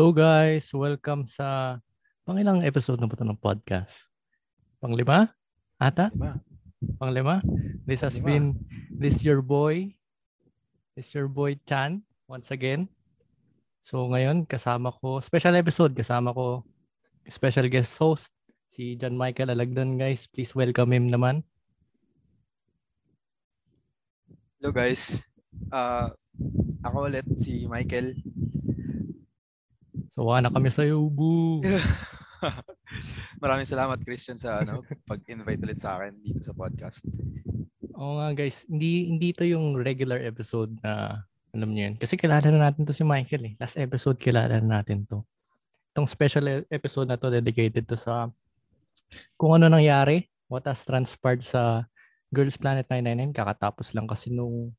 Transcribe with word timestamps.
Hello 0.00 0.16
guys, 0.16 0.72
welcome 0.72 1.28
sa 1.28 1.76
pangilang 2.24 2.64
episode 2.64 2.96
na 2.96 3.04
po 3.04 3.20
ito 3.20 3.28
ng 3.28 3.36
podcast. 3.36 4.08
Panglima? 4.80 5.28
Ata? 5.76 6.08
Lima. 6.16 6.40
Panglima? 6.96 7.36
This 7.84 8.00
has 8.00 8.16
Panglima. 8.16 8.24
been 8.24 8.46
this 8.88 9.20
your 9.20 9.44
boy. 9.44 9.92
This 10.96 11.12
your 11.12 11.28
boy 11.28 11.60
Chan 11.68 12.00
once 12.24 12.48
again. 12.48 12.88
So 13.84 14.08
ngayon 14.08 14.48
kasama 14.48 14.88
ko, 14.88 15.20
special 15.20 15.52
episode 15.60 15.92
kasama 15.92 16.32
ko 16.32 16.64
special 17.28 17.68
guest 17.68 17.92
host 18.00 18.32
si 18.72 18.96
John 18.96 19.20
Michael 19.20 19.52
Alagdon 19.52 20.00
guys. 20.00 20.24
Please 20.32 20.56
welcome 20.56 20.96
him 20.96 21.12
naman. 21.12 21.44
Hello 24.56 24.72
guys. 24.72 25.20
Ah, 25.68 26.08
ako 26.88 27.04
ulit 27.04 27.28
si 27.36 27.68
Michael. 27.68 28.16
So 30.10 30.26
wala 30.26 30.46
na 30.46 30.50
kami 30.50 30.74
sa 30.74 30.82
iyo, 30.82 31.06
boo. 31.06 31.62
Maraming 33.42 33.68
salamat 33.68 34.02
Christian 34.02 34.34
sa 34.34 34.58
ano 34.60 34.82
pag-invite 35.06 35.62
ulit 35.62 35.78
sa 35.78 35.96
akin 35.96 36.18
dito 36.18 36.42
sa 36.42 36.50
podcast. 36.50 37.06
Oo 37.94 38.18
nga 38.18 38.34
guys, 38.34 38.66
hindi 38.66 39.06
hindi 39.06 39.30
to 39.30 39.46
yung 39.46 39.78
regular 39.78 40.18
episode 40.18 40.74
na 40.82 41.22
alam 41.54 41.70
niyo 41.70 41.90
yun. 41.90 41.94
Kasi 41.98 42.18
kilala 42.18 42.42
na 42.50 42.70
natin 42.70 42.82
to 42.82 42.94
si 42.94 43.06
Michael 43.06 43.54
eh. 43.54 43.54
Last 43.58 43.78
episode 43.78 44.18
kilala 44.18 44.58
na 44.58 44.82
natin 44.82 45.06
to. 45.06 45.22
Itong 45.94 46.10
special 46.10 46.46
e- 46.46 46.66
episode 46.70 47.06
na 47.06 47.18
to 47.18 47.30
dedicated 47.30 47.86
to 47.86 47.94
sa 47.94 48.30
kung 49.38 49.58
ano 49.58 49.66
nangyari, 49.66 50.26
what 50.46 50.66
has 50.66 50.82
transpired 50.86 51.42
sa 51.42 51.86
Girls 52.30 52.54
Planet 52.54 52.86
999. 52.86 53.34
Kakatapos 53.34 53.90
lang 53.94 54.06
kasi 54.06 54.30
nung 54.30 54.74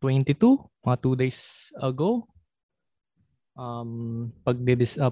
22, 0.00 0.36
mga 0.84 0.96
2 1.00 1.20
days 1.20 1.72
ago. 1.76 2.28
Um, 3.58 4.30
pag 4.46 4.56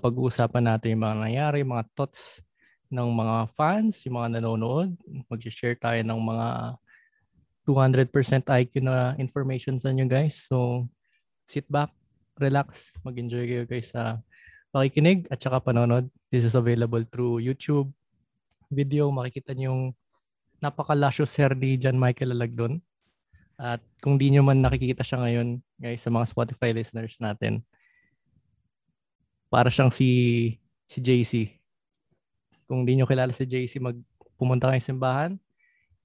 pag-uusapan 0.01 0.65
natin 0.65 0.97
yung 0.97 1.05
mga 1.05 1.17
nangyari, 1.19 1.59
mga 1.67 1.85
thoughts 1.93 2.41
ng 2.89 3.09
mga 3.13 3.37
fans, 3.53 4.01
yung 4.09 4.17
mga 4.17 4.41
nanonood. 4.41 4.97
Mag-share 5.29 5.77
tayo 5.77 6.01
ng 6.01 6.21
mga 6.21 6.49
200% 7.69 8.49
IQ 8.49 8.73
na 8.81 9.13
information 9.21 9.77
sa 9.77 9.93
inyo 9.93 10.09
guys. 10.09 10.49
So, 10.49 10.89
sit 11.45 11.69
back, 11.69 11.93
relax, 12.41 12.97
mag-enjoy 13.05 13.45
kayo 13.45 13.65
guys 13.69 13.93
sa 13.93 14.25
pakikinig 14.73 15.29
at 15.29 15.37
saka 15.37 15.61
panonood. 15.61 16.09
This 16.33 16.49
is 16.49 16.57
available 16.57 17.05
through 17.05 17.45
YouTube 17.45 17.93
video. 18.73 19.13
Makikita 19.13 19.53
niyo 19.53 19.73
yung 19.73 19.83
napaka-luscious 20.65 21.37
hair 21.37 21.53
ni 21.53 21.77
John 21.77 22.01
Michael 22.01 22.33
Alagdon. 22.33 22.81
At 23.59 23.83
kung 24.01 24.17
di 24.17 24.31
nyo 24.33 24.47
man 24.47 24.65
nakikita 24.65 25.05
siya 25.05 25.19
ngayon, 25.21 25.61
guys, 25.77 26.01
sa 26.01 26.09
mga 26.09 26.31
Spotify 26.31 26.71
listeners 26.73 27.21
natin, 27.21 27.61
para 29.49 29.73
siyang 29.73 29.93
si 29.93 30.09
si 30.89 31.01
JC. 31.01 31.33
Kung 32.69 32.85
di 32.85 32.97
nyo 32.97 33.09
kilala 33.09 33.33
si 33.33 33.49
JC, 33.49 33.81
mag 33.81 33.97
pumunta 34.37 34.71
kayo 34.71 34.81
simbahan. 34.81 35.37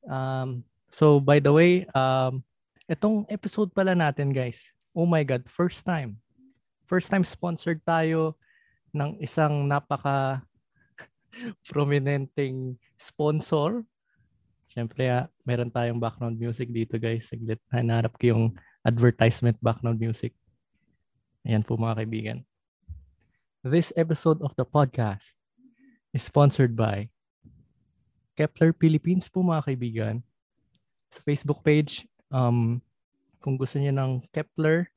Um, 0.03 0.63
so 0.91 1.19
by 1.19 1.39
the 1.39 1.51
way, 1.51 1.87
um, 1.95 2.43
itong 2.87 3.27
episode 3.31 3.71
pala 3.71 3.95
natin 3.95 4.31
guys, 4.31 4.71
oh 4.95 5.07
my 5.07 5.23
God, 5.23 5.47
first 5.47 5.83
time. 5.87 6.19
First 6.87 7.11
time 7.11 7.23
sponsored 7.23 7.79
tayo 7.87 8.35
ng 8.91 9.19
isang 9.23 9.67
napaka 9.67 10.43
prominenteng 11.71 12.75
sponsor. 12.99 13.83
Siyempre, 14.71 15.05
ah, 15.05 15.29
meron 15.45 15.69
tayong 15.69 16.01
background 16.01 16.39
music 16.41 16.73
dito 16.73 16.97
guys. 16.97 17.29
Saglit, 17.29 17.61
hanarap 17.69 18.17
ko 18.17 18.33
yung 18.33 18.43
advertisement 18.81 19.55
background 19.61 20.01
music. 20.01 20.33
Ayan 21.45 21.61
po 21.61 21.77
mga 21.77 22.03
kaibigan. 22.03 22.39
This 23.63 23.95
episode 23.95 24.43
of 24.43 24.51
the 24.59 24.67
podcast 24.67 25.39
is 26.11 26.27
sponsored 26.27 26.75
by 26.75 27.07
Kepler 28.35 28.75
Philippines 28.75 29.31
po 29.31 29.39
mga 29.39 29.63
kaibigan. 29.63 30.19
Sa 31.07 31.23
Facebook 31.23 31.63
page, 31.63 32.03
um, 32.27 32.83
kung 33.39 33.55
gusto 33.55 33.79
niyo 33.79 33.95
ng 33.95 34.27
Kepler 34.35 34.91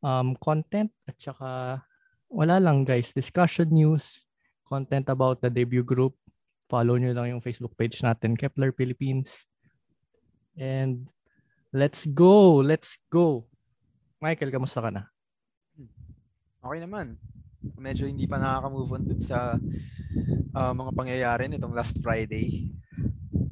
um, 0.00 0.32
content 0.40 0.88
at 1.04 1.12
saka 1.20 1.84
wala 2.32 2.56
lang 2.56 2.88
guys, 2.88 3.12
discussion 3.12 3.68
news, 3.68 4.24
content 4.64 5.12
about 5.12 5.44
the 5.44 5.52
debut 5.52 5.84
group, 5.84 6.16
follow 6.72 6.96
nyo 6.96 7.12
lang 7.12 7.36
yung 7.36 7.44
Facebook 7.44 7.76
page 7.76 8.00
natin, 8.00 8.32
Kepler 8.32 8.72
Philippines. 8.72 9.44
And 10.56 11.04
let's 11.68 12.08
go, 12.08 12.64
let's 12.64 12.96
go. 13.12 13.44
Michael, 14.24 14.56
kamusta 14.56 14.80
ka 14.80 14.88
na? 14.88 15.04
Okay 16.64 16.80
naman. 16.80 17.20
Medyo 17.74 18.06
hindi 18.06 18.30
pa 18.30 18.38
nakaka-move 18.38 18.90
on 18.94 19.02
dun 19.02 19.20
sa 19.20 19.58
ah, 20.54 20.72
mga 20.72 20.92
pangyayari 20.94 21.50
nitong 21.50 21.74
last 21.74 21.98
Friday. 21.98 22.70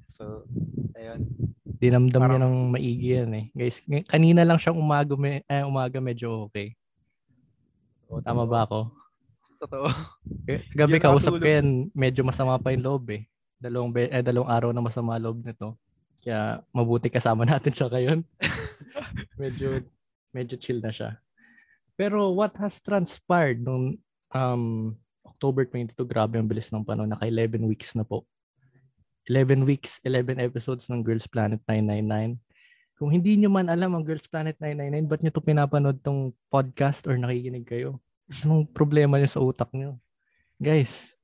So, 0.07 0.47
ayun. 0.95 1.27
Dinamdam 1.83 2.23
niya 2.23 2.39
Parang- 2.39 2.55
ng 2.55 2.57
maigi 2.71 3.19
yan 3.19 3.33
eh. 3.35 3.45
Guys, 3.51 3.83
kanina 4.07 4.47
lang 4.47 4.57
siyang 4.63 4.79
umaga, 4.79 5.19
me, 5.19 5.43
eh, 5.45 5.67
umaga 5.67 5.99
medyo 5.99 6.47
okay. 6.47 6.79
O, 8.09 8.23
Tama 8.23 8.47
ba 8.47 8.63
ako? 8.63 8.95
Totoo. 9.59 9.89
Gabi 10.77 10.97
Yung 11.01 11.05
kausap 11.05 11.35
ko 11.41 11.45
yan, 11.45 11.91
medyo 11.91 12.23
masama 12.23 12.61
pa 12.63 12.71
yung 12.71 12.85
loob 12.85 13.05
eh. 13.11 13.27
Dalawang, 13.59 13.91
be- 13.91 14.13
eh, 14.13 14.23
dalawang 14.23 14.51
araw 14.53 14.71
na 14.71 14.85
masama 14.85 15.19
loob 15.19 15.43
nito. 15.43 15.75
Kaya 16.23 16.63
mabuti 16.71 17.11
kasama 17.11 17.43
natin 17.49 17.73
siya 17.75 17.89
ngayon. 17.91 18.21
medyo, 19.43 19.83
medyo 20.31 20.55
chill 20.61 20.79
na 20.79 20.95
siya. 20.95 21.19
Pero 21.99 22.31
what 22.35 22.55
has 22.59 22.79
transpired 22.83 23.63
nung 23.63 23.99
um, 24.35 24.93
October 25.25 25.65
22, 25.65 25.97
grabe 26.05 26.37
ang 26.37 26.51
bilis 26.51 26.69
ng 26.75 26.85
panahon, 26.85 27.09
naka 27.09 27.25
11 27.25 27.65
weeks 27.65 27.95
na 27.95 28.05
po. 28.05 28.27
11 29.31 29.65
weeks, 29.65 30.03
11 30.05 30.37
episodes 30.43 30.91
ng 30.93 31.01
Girls 31.01 31.25
Planet 31.25 31.63
999. 31.65 32.37
Kung 32.95 33.11
hindi 33.11 33.41
nyo 33.41 33.51
man 33.51 33.73
alam 33.73 33.97
ang 33.97 34.05
Girls 34.05 34.29
Planet 34.29 34.55
999, 34.61 35.11
ba't 35.11 35.21
nyo 35.25 35.33
to 35.33 35.43
pinapanood 35.43 35.99
tong 36.05 36.31
podcast 36.53 37.09
or 37.09 37.17
nakikinig 37.17 37.65
kayo? 37.65 37.99
Anong 38.45 38.69
problema 38.69 39.17
nyo 39.17 39.31
sa 39.31 39.41
utak 39.41 39.73
nyo? 39.73 39.97
Guys, 40.61 41.17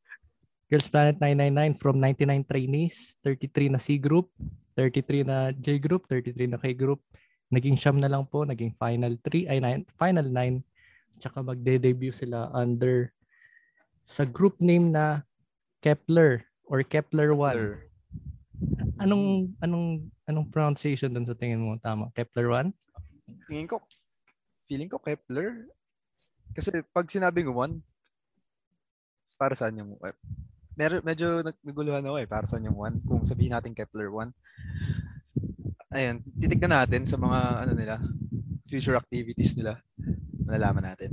Girls 0.73 0.89
Planet 0.89 1.19
999 1.19 1.83
from 1.83 1.99
99 1.99 2.47
trainees, 2.47 3.15
33 3.23 3.75
na 3.75 3.81
C 3.83 3.99
group, 4.01 4.33
33 4.79 5.27
na 5.27 5.37
J 5.53 5.77
group, 5.83 6.09
33 6.09 6.57
na 6.57 6.59
K 6.59 6.73
group. 6.73 7.03
Naging 7.51 7.75
siyam 7.75 7.99
na 7.99 8.07
lang 8.07 8.25
po, 8.25 8.47
naging 8.47 8.73
final 8.79 9.19
3 9.19 9.51
ay 9.51 9.59
nine, 9.59 9.83
final 9.99 10.27
9. 10.27 10.63
Tsaka 11.21 11.45
magde-debut 11.45 12.17
sila 12.17 12.49
under 12.57 13.13
sa 14.01 14.25
group 14.25 14.57
name 14.59 14.89
na 14.89 15.23
Kepler 15.85 16.49
or 16.65 16.81
Kepler 16.81 17.37
1. 17.37 17.53
Kepler. 17.53 17.75
Anong 19.01 19.53
anong 19.61 20.09
anong 20.25 20.47
pronunciation 20.49 21.13
doon 21.13 21.29
sa 21.29 21.37
tingin 21.37 21.61
mo 21.61 21.77
tama? 21.81 22.09
Kepler 22.17 22.49
1? 22.49 23.49
Tingin 23.49 23.69
ko, 23.69 23.85
feeling 24.65 24.89
ko 24.89 24.97
Kepler. 24.97 25.69
Kasi 26.57 26.83
pag 26.91 27.07
sinabing 27.07 27.53
one, 27.53 27.85
para 29.41 29.57
saan 29.57 29.79
yung 29.81 29.97
eh, 30.05 30.17
mer- 30.77 31.01
medyo 31.01 31.41
nag- 31.41 31.65
naguluhan 31.65 32.05
ako 32.05 32.17
eh, 32.21 32.29
para 32.29 32.45
saan 32.45 32.67
yung 32.69 32.77
one? 32.77 32.97
Kung 33.07 33.25
sabihin 33.25 33.57
natin 33.57 33.73
Kepler 33.73 34.13
1. 34.13 34.33
Ayun, 35.91 36.17
titignan 36.39 36.77
natin 36.77 37.03
sa 37.09 37.17
mga 37.17 37.39
ano 37.67 37.73
nila, 37.75 37.97
future 38.69 38.95
activities 38.95 39.57
nila. 39.59 39.81
Malalaman 40.45 40.85
natin. 40.95 41.11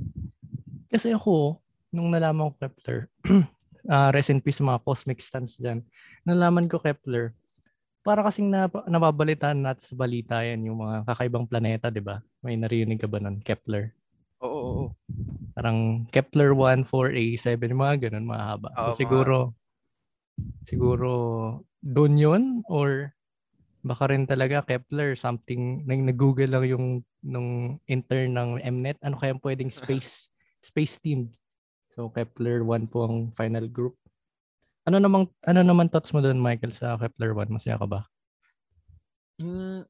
Kasi 0.88 1.12
ako, 1.12 1.60
nung 1.92 2.12
nalaman 2.12 2.52
ko 2.54 2.68
Kepler, 2.68 3.12
ah 3.92 4.12
rest 4.12 4.32
in 4.32 4.44
peace 4.44 4.60
sa 4.60 4.68
mga 4.68 4.84
cosmic 4.84 5.20
stans 5.20 5.60
dyan, 5.60 5.84
nalaman 6.24 6.68
ko 6.68 6.80
Kepler, 6.80 7.32
para 8.04 8.24
kasing 8.24 8.48
nap- 8.48 8.88
nababalitaan 8.88 9.60
natin 9.60 9.84
sa 9.84 9.96
balita 10.00 10.40
yan, 10.40 10.64
yung 10.72 10.80
mga 10.80 11.04
kakaibang 11.04 11.44
planeta, 11.44 11.92
di 11.92 12.00
ba? 12.00 12.24
May 12.40 12.56
narinig 12.56 13.04
ka 13.04 13.08
ba 13.12 13.20
nun? 13.20 13.44
Kepler. 13.44 13.92
Oo, 14.40 14.48
oo, 14.48 14.72
oo. 14.72 14.86
Parang 15.52 16.08
Kepler 16.08 16.56
1, 16.56 16.88
4, 16.88 17.12
A7, 17.12 17.68
yung 17.68 17.84
mga 17.84 18.08
ganun, 18.08 18.24
mahaba. 18.24 18.72
So 18.80 18.80
Oo, 18.80 18.88
mga- 18.96 19.00
siguro, 19.04 19.38
siguro 20.64 21.12
doon 21.84 22.14
yun 22.16 22.44
or 22.72 23.12
baka 23.84 24.12
rin 24.12 24.24
talaga 24.28 24.64
Kepler 24.64 25.16
something 25.16 25.84
nag-google 25.88 26.48
lang 26.52 26.64
yung 26.68 26.86
nung 27.24 27.82
intern 27.90 28.34
ng 28.34 28.50
Mnet 28.62 29.00
ano 29.02 29.18
kaya 29.18 29.36
pwedeng 29.42 29.74
space 29.80 30.30
space 30.62 31.00
team 31.02 31.34
so 31.92 32.10
Kepler 32.14 32.62
1 32.62 32.92
po 32.92 33.08
ang 33.08 33.34
final 33.34 33.66
group 33.70 33.98
ano 34.88 35.02
namang 35.02 35.28
ano 35.44 35.60
naman 35.66 35.92
thoughts 35.92 36.14
mo 36.14 36.24
doon 36.24 36.40
Michael 36.40 36.72
sa 36.72 36.96
Kepler 36.96 37.34
1 37.34 37.52
masaya 37.52 37.80
ka 37.80 37.88
ba 37.88 38.08
Mm, 39.38 39.86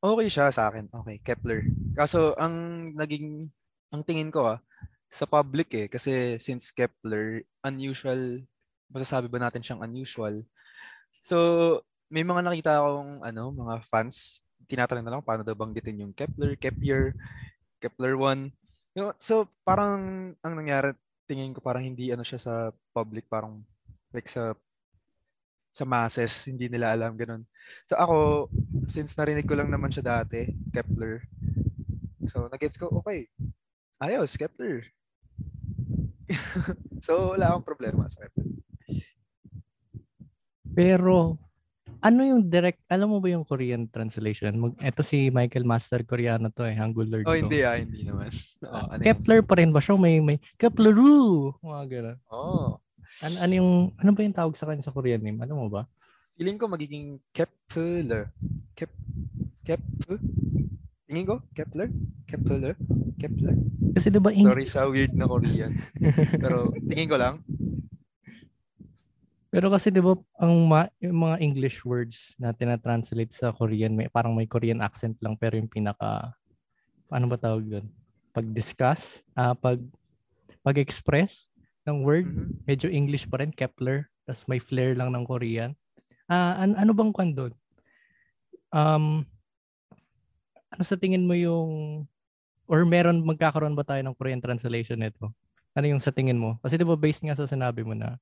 okay 0.00 0.28
siya 0.32 0.48
sa 0.48 0.72
akin. 0.72 0.88
Okay, 0.88 1.20
Kepler. 1.20 1.68
Kaso 1.92 2.32
ang 2.40 2.88
naging 2.96 3.52
ang 3.92 4.00
tingin 4.04 4.32
ko 4.32 4.56
ah 4.56 4.60
sa 5.12 5.28
public 5.28 5.68
eh 5.76 5.86
kasi 5.92 6.40
since 6.40 6.72
Kepler 6.72 7.44
unusual 7.60 8.40
masasabi 8.88 9.28
ba 9.28 9.40
natin 9.44 9.60
siyang 9.60 9.84
unusual. 9.84 10.40
So 11.20 11.36
may 12.08 12.24
mga 12.24 12.44
nakita 12.44 12.80
akong 12.80 13.24
ano, 13.24 13.52
mga 13.52 13.74
fans 13.88 14.40
tinatanong 14.66 15.04
na 15.04 15.12
lang 15.18 15.24
paano 15.24 15.42
daw 15.42 15.54
banggitin 15.56 16.02
yung 16.06 16.12
Kepler, 16.14 16.58
Kepler, 16.58 17.16
Kepler 17.82 18.14
1. 18.14 18.50
You 18.94 19.08
know, 19.08 19.12
so 19.16 19.48
parang 19.64 20.32
ang 20.44 20.54
nangyari, 20.54 20.92
tingin 21.24 21.56
ko 21.56 21.64
parang 21.64 21.82
hindi 21.82 22.12
ano 22.12 22.22
siya 22.22 22.40
sa 22.40 22.54
public, 22.92 23.24
parang 23.30 23.64
like 24.12 24.28
sa 24.28 24.52
sa 25.72 25.88
masses, 25.88 26.44
hindi 26.44 26.68
nila 26.68 26.92
alam 26.92 27.16
ganun. 27.16 27.48
So 27.88 27.96
ako, 27.96 28.16
since 28.84 29.16
narinig 29.16 29.48
ko 29.48 29.56
lang 29.56 29.72
naman 29.72 29.88
siya 29.88 30.04
dati, 30.04 30.52
Kepler. 30.68 31.24
So 32.28 32.52
nagets 32.52 32.76
ko, 32.76 32.92
okay. 32.92 33.32
Ayos, 33.96 34.36
Kepler. 34.36 34.84
so 37.06 37.32
wala 37.32 37.56
akong 37.56 37.64
problema 37.64 38.04
sa 38.12 38.28
Kepler. 38.28 38.52
Pero 40.72 41.40
ano 42.02 42.20
yung 42.26 42.42
direct, 42.50 42.82
alam 42.90 43.14
mo 43.14 43.22
ba 43.22 43.30
yung 43.30 43.46
Korean 43.46 43.86
translation? 43.86 44.58
Mag, 44.58 44.74
ito 44.82 45.06
si 45.06 45.30
Michael 45.30 45.62
Master 45.62 46.02
Koreano 46.02 46.50
to 46.50 46.66
eh, 46.66 46.74
Hangul 46.74 47.06
Lord 47.06 47.30
Oh, 47.30 47.38
hindi 47.38 47.62
ah, 47.62 47.78
hindi 47.78 48.02
naman. 48.02 48.28
Oh, 48.66 48.90
ano 48.90 49.00
yun? 49.02 49.06
Kepler 49.06 49.40
pa 49.46 49.54
rin 49.58 49.70
ba 49.70 49.78
siya? 49.78 49.94
May, 49.94 50.18
may 50.18 50.38
Kepleru! 50.58 51.54
Mga 51.62 51.82
ganun. 51.86 52.18
Oh. 52.26 52.78
Ano, 53.22 53.34
ano 53.38 53.52
yung, 53.54 53.70
ano 53.98 54.10
ba 54.10 54.20
yung 54.26 54.36
tawag 54.36 54.54
sa 54.58 54.66
kanya 54.66 54.82
sa 54.82 54.94
Korean 54.94 55.22
name? 55.22 55.38
Alam 55.38 55.62
mo 55.62 55.66
ba? 55.70 55.86
Feeling 56.34 56.58
ko 56.58 56.66
magiging 56.66 57.22
Kepler. 57.30 58.34
Kep 58.74 58.90
Kep 59.62 59.82
Tingin 61.06 61.28
ko 61.28 61.44
Kepler? 61.54 61.92
Kepler? 62.26 62.74
Kepler? 63.20 63.56
Kasi 63.92 64.08
di 64.08 64.16
ba, 64.16 64.32
in, 64.32 64.48
Sorry 64.48 64.64
sa 64.64 64.88
weird 64.88 65.12
na 65.12 65.28
Korean. 65.28 65.76
Pero 66.42 66.72
tingin 66.88 67.06
ko 67.06 67.20
lang. 67.20 67.44
Pero 69.52 69.68
kasi 69.68 69.92
di 69.92 70.00
ba, 70.00 70.16
ang 70.40 70.64
ma, 70.64 70.88
yung 70.96 71.28
mga 71.28 71.36
English 71.44 71.84
words 71.84 72.32
na 72.40 72.56
tinatranslate 72.56 73.36
sa 73.36 73.52
Korean, 73.52 73.92
may, 73.92 74.08
parang 74.08 74.32
may 74.32 74.48
Korean 74.48 74.80
accent 74.80 75.20
lang, 75.20 75.36
pero 75.36 75.60
yung 75.60 75.68
pinaka, 75.68 76.32
ano 77.12 77.28
ba 77.28 77.36
tawag 77.36 77.68
doon? 77.68 77.86
Pag-discuss, 78.32 79.20
ah 79.36 79.52
pag, 79.52 79.76
pag-express 80.64 81.52
ng 81.84 82.00
word, 82.00 82.32
Mhm. 82.32 82.64
medyo 82.64 82.88
English 82.88 83.28
pa 83.28 83.44
rin, 83.44 83.52
Kepler, 83.52 84.08
tapos 84.24 84.48
may 84.48 84.56
flair 84.56 84.96
lang 84.96 85.12
ng 85.12 85.28
Korean. 85.28 85.76
Ah, 86.32 86.56
an- 86.64 86.80
ano 86.80 86.96
bang 86.96 87.12
kwan 87.12 87.36
doon? 87.36 87.52
Um, 88.72 89.28
ano 90.72 90.82
sa 90.88 90.96
tingin 90.96 91.28
mo 91.28 91.36
yung 91.36 91.68
or 92.64 92.88
meron 92.88 93.20
magkakaroon 93.20 93.76
ba 93.76 93.84
tayo 93.84 94.00
ng 94.00 94.16
Korean 94.16 94.40
translation 94.40 94.96
nito? 94.96 95.28
Ano 95.76 95.86
yung 95.92 96.00
sa 96.00 96.08
tingin 96.08 96.40
mo? 96.40 96.56
Kasi 96.64 96.80
'di 96.80 96.88
ba 96.88 96.96
based 96.96 97.20
nga 97.20 97.36
sa 97.36 97.44
sinabi 97.44 97.84
mo 97.84 97.92
na 97.92 98.16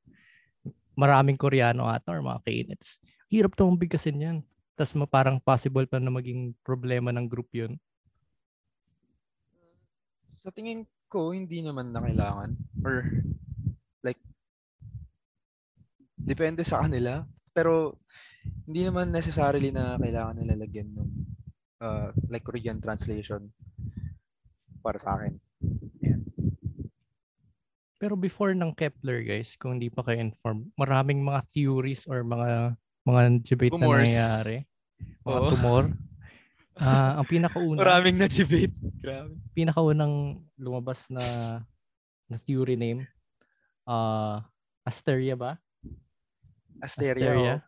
maraming 1.00 1.40
Koreano 1.40 1.88
ata 1.88 2.12
or 2.12 2.20
mga 2.20 2.44
K-nets. 2.44 3.00
Hirap 3.32 3.56
tong 3.56 3.80
bigkasin 3.80 4.20
yan. 4.20 4.38
Tapos 4.76 4.92
parang 5.08 5.40
possible 5.40 5.88
pa 5.88 5.96
na 5.96 6.12
maging 6.12 6.52
problema 6.60 7.08
ng 7.08 7.24
group 7.24 7.48
yun. 7.56 7.80
Sa 10.28 10.52
tingin 10.52 10.84
ko, 11.08 11.32
hindi 11.32 11.64
naman 11.64 11.96
na 11.96 12.04
kailangan. 12.04 12.52
Or, 12.84 13.08
like, 14.04 14.20
depende 16.16 16.64
sa 16.64 16.84
kanila. 16.84 17.24
Pero, 17.52 18.00
hindi 18.64 18.88
naman 18.88 19.12
necessarily 19.12 19.68
na 19.68 20.00
kailangan 20.00 20.36
nila 20.40 20.54
lagyan 20.56 20.88
ng 20.96 21.10
uh, 21.82 22.08
like 22.32 22.44
Korean 22.44 22.80
translation 22.80 23.52
para 24.80 24.96
sa 24.96 25.20
akin. 25.20 25.36
Ayan. 26.00 26.29
Pero 28.00 28.16
before 28.16 28.56
ng 28.56 28.72
Kepler 28.72 29.20
guys, 29.20 29.60
kung 29.60 29.76
hindi 29.76 29.92
pa 29.92 30.00
kayo 30.00 30.24
informed, 30.24 30.72
maraming 30.72 31.20
mga 31.20 31.44
theories 31.52 32.08
or 32.08 32.24
mga 32.24 32.72
mga 33.04 33.20
debate 33.44 33.72
na 33.72 33.76
Tumors. 33.76 34.08
nangyayari. 34.08 34.56
Mga 35.22 35.40
Oo. 35.44 35.50
tumor. 35.52 35.84
Ah, 36.80 37.20
ang 37.20 37.28
pinakauna, 37.28 37.76
Maraming 37.76 38.16
na-debate. 38.16 38.72
Grabe. 39.04 39.36
pinakaunang 39.52 40.40
lumabas 40.56 41.12
na 41.12 41.20
na 42.24 42.40
theory 42.40 42.72
name, 42.72 43.04
ah 43.84 44.48
Asteria 44.80 45.36
ba? 45.36 45.60
Asteria. 46.80 47.60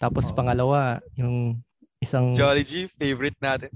Tapos 0.00 0.32
Oo. 0.32 0.32
pangalawa, 0.32 1.04
yung 1.20 1.60
isang 2.00 2.32
oh. 2.32 2.38
Jolly 2.38 2.64
G, 2.64 2.88
favorite 2.96 3.36
natin. 3.44 3.68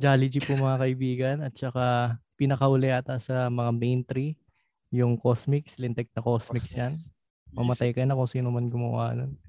Jolly 0.00 0.32
G 0.32 0.40
po 0.40 0.56
mga 0.56 0.80
kaibigan 0.80 1.36
at 1.44 1.52
saka 1.52 2.16
pinakauli 2.40 2.88
ata 2.88 3.20
sa 3.20 3.52
mga 3.52 3.70
main 3.76 4.00
three, 4.00 4.32
yung 4.92 5.16
Cosmics, 5.16 5.80
lintek 5.80 6.12
na 6.12 6.20
Cosmics 6.20 6.72
yan. 6.76 6.92
Mamatay 7.56 7.96
ka 7.96 8.04
na 8.04 8.16
kung 8.16 8.28
sino 8.28 8.52
man 8.52 8.68
gumawa 8.68 9.16
nun. 9.16 9.32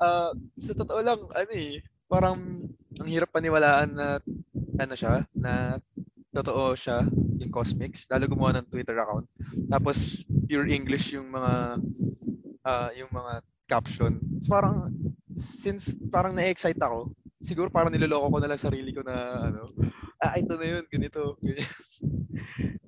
Ah, 0.00 0.32
sa 0.56 0.72
totoo 0.72 1.04
lang, 1.04 1.20
ano 1.28 1.52
eh, 1.52 1.84
parang 2.08 2.40
ang 2.96 3.04
hirap 3.04 3.36
paniwalaan 3.36 3.92
na 3.92 4.16
ano 4.80 4.94
siya, 4.96 5.28
na 5.36 5.76
totoo 6.32 6.72
siya, 6.72 7.04
yung 7.36 7.52
Cosmics, 7.52 8.08
lalo 8.08 8.24
gumawa 8.24 8.56
ng 8.56 8.72
Twitter 8.72 8.96
account. 8.96 9.28
Tapos 9.68 10.24
pure 10.48 10.72
English 10.72 11.12
yung 11.12 11.28
mga 11.28 11.84
ah, 12.64 12.90
yung 12.96 13.12
mga 13.12 13.44
caption. 13.68 14.16
So, 14.40 14.48
parang 14.56 14.88
since 15.36 15.92
parang 16.08 16.32
na-excite 16.32 16.80
ako, 16.80 17.12
siguro 17.36 17.68
parang 17.68 17.92
niloloko 17.92 18.32
ko 18.32 18.38
na 18.40 18.48
lang 18.48 18.60
sarili 18.60 18.96
ko 18.96 19.04
na 19.04 19.52
ano, 19.52 19.68
ah 20.16 20.32
ito 20.40 20.56
na 20.56 20.64
yun, 20.64 20.84
ganito, 20.88 21.36
ganyan. 21.44 21.68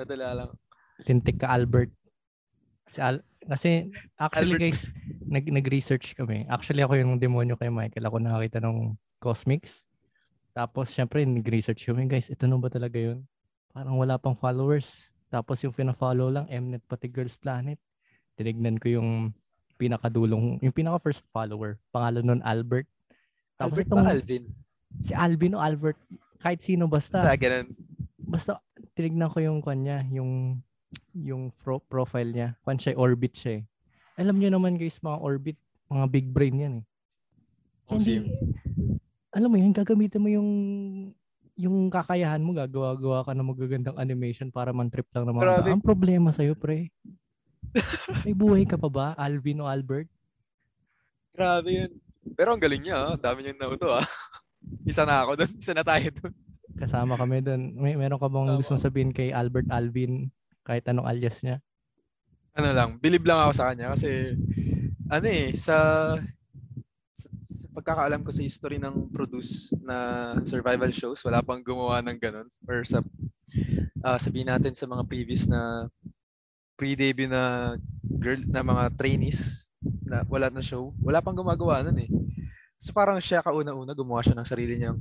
Nadala 0.00 0.28
lang. 0.34 0.50
Lintik 1.04 1.36
ka 1.36 1.52
Albert. 1.52 1.92
Si 2.88 2.98
Al- 2.98 3.24
kasi 3.40 3.88
actually 4.16 4.56
Albert. 4.56 4.60
guys, 4.60 4.80
nag 5.22 5.44
nag-research 5.44 6.12
kami. 6.12 6.44
Actually 6.46 6.80
ako 6.80 6.96
yung 6.96 7.16
demonyo 7.16 7.56
kay 7.56 7.68
Michael. 7.68 8.04
Ako 8.04 8.16
nakakita 8.16 8.60
ng 8.60 8.96
Cosmics. 9.16 9.84
Tapos 10.50 10.88
syempre 10.88 11.22
nag-research 11.22 11.84
kami 11.84 12.08
guys, 12.08 12.28
ito 12.28 12.44
na 12.44 12.56
ba 12.56 12.68
talaga 12.68 12.96
yun? 12.96 13.24
Parang 13.70 13.96
wala 13.96 14.16
pang 14.16 14.34
followers. 14.34 15.08
Tapos 15.30 15.62
yung 15.62 15.70
pina-follow 15.70 16.26
lang 16.26 16.48
Mnet 16.48 16.82
pati 16.84 17.06
Girls 17.06 17.36
Planet. 17.36 17.78
Tinignan 18.34 18.80
ko 18.80 18.88
yung 18.90 19.30
pinakadulong, 19.76 20.58
yung 20.60 20.74
pinaka 20.74 20.98
first 21.00 21.24
follower. 21.30 21.78
Pangalan 21.88 22.24
nun 22.26 22.42
Albert. 22.42 22.88
Tapos 23.54 23.76
Albert 23.76 23.86
itong 23.86 24.02
ba 24.02 24.12
Alvin? 24.12 24.44
si 25.00 25.12
Alvin 25.14 25.54
o 25.54 25.60
Albert, 25.62 25.96
kahit 26.36 26.60
sino 26.60 26.90
basta 26.90 27.22
Sa 27.22 27.36
ganun. 27.38 27.70
basta 28.18 28.58
tinignan 28.94 29.30
ko 29.30 29.38
yung 29.40 29.60
kanya, 29.60 30.04
yung 30.10 30.62
yung 31.14 31.54
pro- 31.54 31.84
profile 31.86 32.30
niya. 32.30 32.48
Kwan 32.62 32.78
siya, 32.78 32.98
orbit 32.98 33.34
siya 33.38 33.52
eh. 33.60 33.62
Alam 34.18 34.36
niyo 34.38 34.50
naman 34.52 34.76
guys, 34.76 35.00
mga 35.00 35.18
orbit, 35.22 35.58
mga 35.88 36.06
big 36.10 36.26
brain 36.28 36.56
yan 36.58 36.74
eh. 36.82 36.84
Oh, 37.90 37.98
Hindi, 37.98 38.22
alam 39.34 39.50
mo 39.50 39.56
yun, 39.58 39.74
gagamitin 39.74 40.22
mo 40.22 40.28
yung 40.30 40.50
yung 41.60 41.92
kakayahan 41.92 42.40
mo, 42.40 42.56
gagawa-gawa 42.56 43.20
ka 43.26 43.36
ng 43.36 43.50
magagandang 43.52 43.98
animation 44.00 44.48
para 44.48 44.72
man 44.72 44.88
trip 44.88 45.06
lang 45.12 45.28
ng 45.28 45.34
mga 45.36 45.44
Grabe. 45.44 45.70
Ang 45.76 45.84
problema 45.84 46.32
sa'yo, 46.32 46.56
pre. 46.56 46.88
May 48.24 48.32
buhay 48.32 48.64
ka 48.64 48.80
pa 48.80 48.88
ba, 48.88 49.06
Alvin 49.14 49.60
o 49.60 49.68
Albert? 49.68 50.08
Grabe 51.36 51.68
yun. 51.68 51.92
Pero 52.32 52.56
ang 52.56 52.62
galing 52.62 52.82
niya, 52.88 53.12
ah. 53.12 53.14
dami 53.20 53.44
niyang 53.44 53.60
nauto 53.60 53.92
ah. 53.92 54.06
Isa 54.90 55.04
na 55.04 55.24
ako 55.24 55.40
doon, 55.40 55.52
isa 55.56 55.72
na 55.72 55.84
tayo 55.84 56.08
doon. 56.20 56.34
Kasama 56.78 57.18
kami 57.18 57.42
doon. 57.42 57.74
May 57.74 57.94
meron 57.98 58.20
ka 58.20 58.28
bang 58.30 58.48
Tama. 58.54 58.58
gustong 58.62 58.82
sabihin 58.82 59.10
kay 59.10 59.34
Albert 59.34 59.66
Alvin 59.72 60.30
kahit 60.62 60.86
anong 60.86 61.08
alias 61.08 61.40
niya? 61.42 61.58
Ano 62.54 62.70
lang, 62.74 62.98
believe 62.98 63.24
lang 63.24 63.40
ako 63.42 63.52
sa 63.54 63.72
kanya 63.72 63.94
kasi 63.94 64.34
ano 65.10 65.26
eh, 65.26 65.54
sa, 65.58 65.76
sa, 67.14 67.28
sa 67.42 67.64
pagkakaalam 67.74 68.22
ko 68.22 68.30
sa 68.30 68.46
history 68.46 68.78
ng 68.78 69.10
produce 69.10 69.74
na 69.82 69.96
survival 70.46 70.90
shows, 70.94 71.22
wala 71.26 71.42
pang 71.42 71.62
gumawa 71.62 71.98
ng 72.02 72.18
ganun. 72.18 72.48
Or 72.66 72.82
sa, 72.86 73.02
ah, 74.02 74.18
sabihin 74.18 74.50
natin 74.50 74.74
sa 74.74 74.86
mga 74.86 75.02
previous 75.06 75.50
na 75.50 75.90
pre-debut 76.78 77.28
na 77.28 77.74
girl 78.02 78.40
na 78.48 78.64
mga 78.64 78.84
trainees 78.96 79.68
na 80.06 80.22
wala 80.26 80.48
na 80.48 80.62
show, 80.62 80.94
wala 81.02 81.20
pang 81.20 81.36
gumagawa 81.36 81.82
nun 81.84 82.06
eh. 82.06 82.10
So 82.80 82.96
parang 82.96 83.20
siya 83.20 83.44
kauna-una 83.44 83.92
gumawa 83.92 84.24
siya 84.24 84.32
ng 84.40 84.48
sarili 84.48 84.80
niyang 84.80 84.96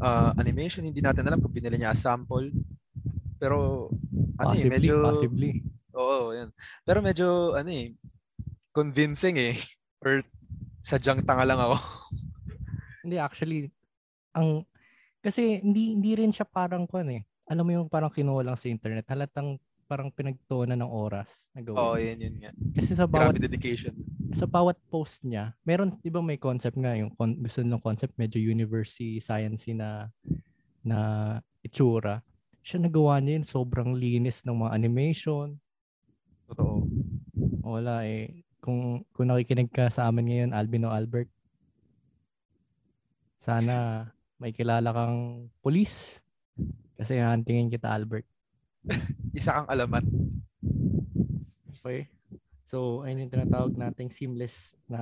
ah, 0.00 0.32
animation. 0.40 0.88
Hindi 0.88 1.04
natin 1.04 1.28
alam 1.28 1.36
kung 1.36 1.52
pinili 1.52 1.76
niya 1.76 1.92
as 1.92 2.00
sample. 2.00 2.48
Pero 3.36 3.88
ano 4.40 4.56
eh, 4.56 4.64
Possibly, 4.64 4.72
medyo 4.72 4.94
possibly. 5.04 5.50
Oo, 5.92 6.32
yan. 6.32 6.48
Pero 6.80 7.04
medyo, 7.04 7.52
ano 7.52 7.68
eh, 7.68 7.92
convincing 8.72 9.36
eh. 9.36 9.54
Or 10.00 10.24
sadyang 10.80 11.20
tanga 11.28 11.44
lang 11.44 11.60
ako. 11.60 11.76
Hindi 13.04 13.16
actually 13.20 13.68
ang 14.32 14.64
kasi 15.20 15.60
hindi 15.60 15.92
hindi 15.92 16.16
rin 16.16 16.32
siya 16.32 16.48
parang 16.48 16.88
kwan 16.88 17.08
eh. 17.12 17.22
Alam 17.44 17.64
mo 17.68 17.72
yung 17.76 17.88
parang 17.92 18.08
kinuha 18.08 18.40
lang 18.40 18.56
sa 18.56 18.72
internet. 18.72 19.04
Halatang 19.08 19.60
parang 19.90 20.14
pinagtuunan 20.14 20.78
ng 20.78 20.86
oras 20.86 21.50
na 21.50 21.66
Oo, 21.66 21.98
gawin. 21.98 22.14
yan, 22.14 22.18
yun 22.22 22.36
nga. 22.38 22.50
Kasi 22.78 22.94
sa 22.94 23.10
bawat 23.10 23.34
Grabe 23.34 23.42
dedication. 23.42 23.90
sa 24.30 24.46
bawat 24.46 24.78
post 24.86 25.26
niya, 25.26 25.50
meron 25.66 25.90
'di 25.90 26.06
ba 26.08 26.22
may 26.22 26.38
concept 26.38 26.78
nga 26.78 26.94
yung 26.94 27.10
con- 27.10 27.34
gusto 27.34 27.58
ng 27.58 27.82
concept 27.82 28.14
medyo 28.14 28.38
university 28.38 29.18
science 29.18 29.66
na 29.74 30.06
na 30.80 30.98
itsura. 31.60 32.22
Siya 32.62 32.78
nagawa 32.78 33.18
niya 33.18 33.42
yun 33.42 33.46
sobrang 33.48 33.90
linis 33.92 34.46
ng 34.46 34.54
mga 34.54 34.70
animation. 34.70 35.58
Totoo. 36.46 36.86
Wala 37.66 38.06
eh. 38.06 38.46
Kung 38.62 39.02
kung 39.10 39.26
nakikinig 39.26 39.74
ka 39.74 39.90
sa 39.90 40.06
amin 40.06 40.30
ngayon, 40.30 40.50
Alvin 40.54 40.86
o 40.86 40.94
Albert, 40.94 41.26
sana 43.40 44.06
may 44.36 44.52
kilala 44.52 44.92
kang 44.92 45.16
police 45.60 46.20
Kasi 46.94 47.16
hantingin 47.16 47.72
kita, 47.72 47.88
Albert. 47.88 48.28
Isa 49.36 49.54
kang 49.54 49.70
alamat. 49.70 50.04
Okay. 51.70 52.08
So, 52.62 53.02
ayun 53.02 53.26
yung 53.26 53.32
tinatawag 53.32 53.74
nating 53.74 54.10
seamless 54.10 54.76
na 54.86 55.00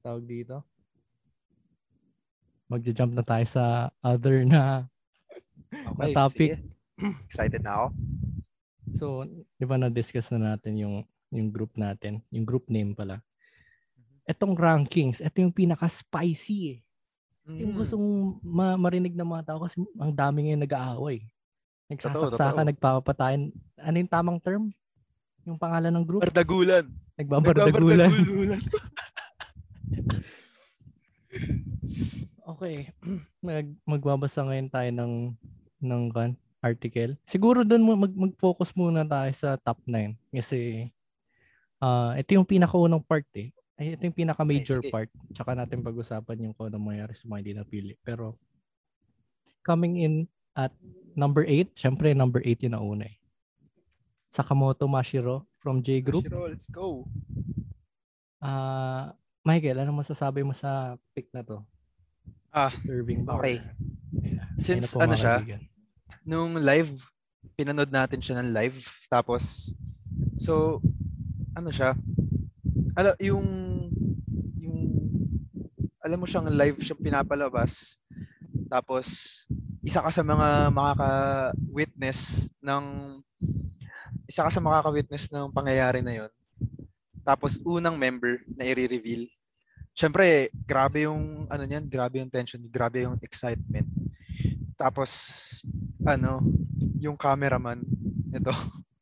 tawag 0.00 0.24
dito. 0.24 0.60
Magja-jump 2.66 3.14
na 3.14 3.22
tayo 3.22 3.46
sa 3.46 3.64
other 4.00 4.42
na, 4.42 4.84
Okay, 5.92 6.12
na 6.12 6.16
topic. 6.16 6.50
sige. 6.52 6.56
Excited 7.28 7.62
na 7.62 7.72
ako. 7.72 7.86
So, 8.92 9.04
di 9.28 9.64
ba 9.64 9.76
na-discuss 9.76 10.30
na 10.32 10.54
natin 10.54 10.78
yung 10.78 10.96
yung 11.28 11.50
group 11.50 11.74
natin, 11.74 12.22
yung 12.30 12.46
group 12.46 12.70
name 12.70 12.94
pala. 12.94 13.18
Etong 14.22 14.54
rankings, 14.54 15.18
ito 15.18 15.36
yung 15.38 15.52
pinaka-spicy 15.52 16.58
eh. 16.68 16.78
Yung 17.46 17.74
Mm. 17.74 17.78
gustong 17.78 18.06
ma- 18.42 18.78
marinig 18.78 19.14
ng 19.14 19.26
mga 19.26 19.44
tao 19.44 19.58
kasi 19.62 19.78
ang 19.96 20.10
dami 20.10 20.48
ngayon 20.48 20.62
nag-aaway. 20.62 21.22
Nagsasaksakan, 21.86 22.66
totoo. 22.66 22.70
nagpapatayan. 22.70 23.42
Ano 23.78 23.96
yung 23.98 24.10
tamang 24.10 24.38
term? 24.42 24.74
Yung 25.46 25.58
pangalan 25.58 25.94
ng 25.94 26.04
group? 26.06 26.26
Bardagulan. 26.26 26.90
Nagbabardagulan. 27.14 28.10
Nagbabardagulan. 28.10 28.60
Okay. 32.56 32.88
Mag 33.44 33.68
magbabasa 33.84 34.40
ngayon 34.46 34.68
tayo 34.72 34.90
ng 34.94 35.14
ng 35.82 36.02
kan 36.08 36.32
article. 36.64 37.18
Siguro 37.28 37.62
doon 37.62 37.84
mag 37.84 38.14
mag-focus 38.16 38.72
muna 38.72 39.04
tayo 39.04 39.28
sa 39.36 39.60
top 39.60 39.78
9 39.84 40.16
kasi 40.32 40.88
ah 41.78 42.16
ito 42.16 42.32
yung 42.32 42.48
pinakaunang 42.48 43.04
part 43.04 43.28
eh. 43.36 43.52
Ay, 43.76 43.92
ito 43.92 44.08
yung 44.08 44.16
pinaka-major 44.16 44.80
sige. 44.80 44.88
part. 44.88 45.12
Tsaka 45.36 45.52
natin 45.52 45.84
pag-usapan 45.84 46.48
yung 46.48 46.54
kung 46.56 46.72
ano 46.72 46.80
mangyari 46.80 47.12
sa 47.12 47.28
mga 47.28 47.40
hindi 47.44 47.52
napili. 47.60 47.92
Pero 48.00 48.40
coming 49.60 49.94
in 50.00 50.14
at 50.56 50.72
number 51.12 51.44
8, 51.44 51.76
syempre 51.76 52.16
number 52.16 52.40
8 52.40 52.64
yung 52.64 52.74
nauna 52.74 53.12
eh. 53.12 53.16
Sakamoto 54.32 54.88
Mashiro 54.88 55.44
from 55.60 55.84
J 55.84 56.00
Group. 56.00 56.24
Shiro, 56.24 56.48
let's 56.48 56.66
go. 56.68 57.04
Ah, 58.40 59.12
Michael, 59.44 59.84
ano 59.84 59.92
masasabi 59.96 60.40
mo 60.42 60.56
sa 60.56 60.96
pick 61.12 61.28
na 61.32 61.44
to? 61.44 61.60
Ah, 62.52 62.72
Serving 62.72 63.24
ba? 63.24 63.36
okay. 63.36 63.60
Since 64.56 64.96
ano 64.96 65.12
siya, 65.12 65.40
kaibigan. 65.44 65.62
nung 66.24 66.56
live, 66.56 66.92
pinanood 67.56 67.92
natin 67.92 68.20
siya 68.20 68.40
ng 68.40 68.52
live. 68.52 68.80
Tapos, 69.12 69.72
so, 70.40 70.80
ano 71.52 71.68
siya, 71.72 71.92
ala, 72.96 73.12
yung, 73.20 73.44
yung, 74.56 74.80
alam 76.00 76.18
mo 76.20 76.26
siyang 76.28 76.48
live 76.48 76.80
siyang 76.80 77.00
pinapalabas. 77.00 78.00
Tapos, 78.68 79.44
isa 79.86 80.02
ka 80.02 80.10
sa 80.10 80.26
mga 80.26 80.74
makaka-witness 80.74 82.50
ng, 82.58 82.84
isa 84.26 84.42
ka 84.42 84.50
sa 84.50 84.58
makaka-witness 84.58 85.30
ng 85.30 85.54
pangyayari 85.54 86.02
na 86.02 86.10
yon. 86.18 86.32
Tapos, 87.22 87.62
unang 87.62 87.94
member 87.94 88.42
na 88.50 88.66
i-reveal. 88.66 89.30
Siyempre, 89.94 90.50
grabe 90.66 91.06
yung, 91.06 91.46
ano 91.46 91.62
niyan, 91.62 91.86
grabe 91.86 92.18
yung 92.18 92.26
tension, 92.26 92.58
grabe 92.66 93.06
yung 93.06 93.14
excitement. 93.22 93.86
Tapos, 94.74 95.10
ano, 96.02 96.42
yung 96.98 97.14
cameraman, 97.14 97.78
ito, 98.34 98.50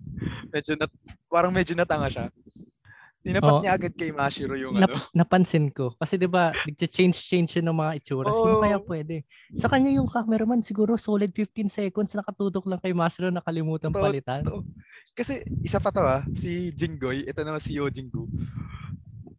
medyo 0.53 0.77
nat, 0.77 0.93
parang 1.33 1.51
medyo 1.51 1.73
natanga 1.73 2.13
siya. 2.13 2.29
Tinapat 3.25 3.53
Oo. 3.57 3.61
niya 3.65 3.73
agad 3.73 3.93
kay 3.97 4.13
Mashiro 4.13 4.53
yung 4.53 4.77
Nap- 4.77 4.93
ano. 4.93 5.01
napansin 5.25 5.73
ko. 5.73 5.97
Kasi 5.97 6.21
'di 6.21 6.29
ba, 6.29 6.53
nagche-change-change 6.53 7.57
siya 7.57 7.65
ng 7.65 7.73
mga 7.73 7.93
itsura. 7.97 8.29
Sino 8.29 8.61
Oo. 8.61 8.63
kaya 8.63 8.77
pwede? 8.85 9.25
Sa 9.57 9.65
kanya 9.73 9.89
yung 9.97 10.05
cameraman 10.05 10.61
siguro 10.61 11.01
solid 11.01 11.33
15 11.33 11.73
seconds 11.73 12.13
nakatutok 12.13 12.69
lang 12.69 12.77
kay 12.85 12.93
Mashiro 12.93 13.33
nakalimutan 13.33 13.89
Totoo, 13.89 14.05
palitan. 14.05 14.45
totoo. 14.45 14.61
Kasi 15.17 15.41
isa 15.65 15.81
pa 15.81 15.89
to 15.89 16.05
ah, 16.05 16.21
si 16.37 16.69
Jinggoy, 16.77 17.25
ito 17.25 17.41
naman 17.41 17.65
si 17.65 17.73
Yo 17.81 17.89
Jinggu. 17.89 18.29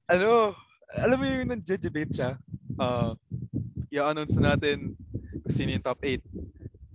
Ano, 0.09 0.57
alam 0.89 1.17
mo 1.21 1.25
yung 1.29 1.53
nang-debate 1.53 2.09
siya. 2.09 2.41
Uh, 2.81 3.13
i-announce 3.93 4.33
na 4.41 4.57
natin 4.57 4.97
kung 5.45 5.53
sino 5.53 5.69
yung 5.69 5.85
top 5.85 6.01
8. 6.01 6.21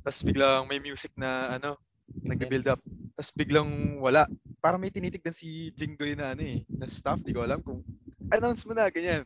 Tapos 0.03 0.21
biglang 0.27 0.67
may 0.67 0.83
music 0.83 1.15
na 1.15 1.55
ano, 1.55 1.79
nag-build 2.19 2.67
up. 2.67 2.81
Tapos 3.15 3.31
biglang 3.31 3.69
wala. 4.03 4.27
Parang 4.61 4.77
may 4.77 4.93
tinitignan 4.93 5.33
si 5.33 5.73
Jinggoy 5.73 6.13
na 6.13 6.37
ano 6.37 6.45
eh, 6.45 6.63
na 6.69 6.85
staff, 6.85 7.19
di 7.25 7.33
ko 7.33 7.41
alam 7.41 7.65
kung 7.65 7.81
announce 8.37 8.69
mo 8.69 8.77
na, 8.77 8.87
ganyan. 8.93 9.25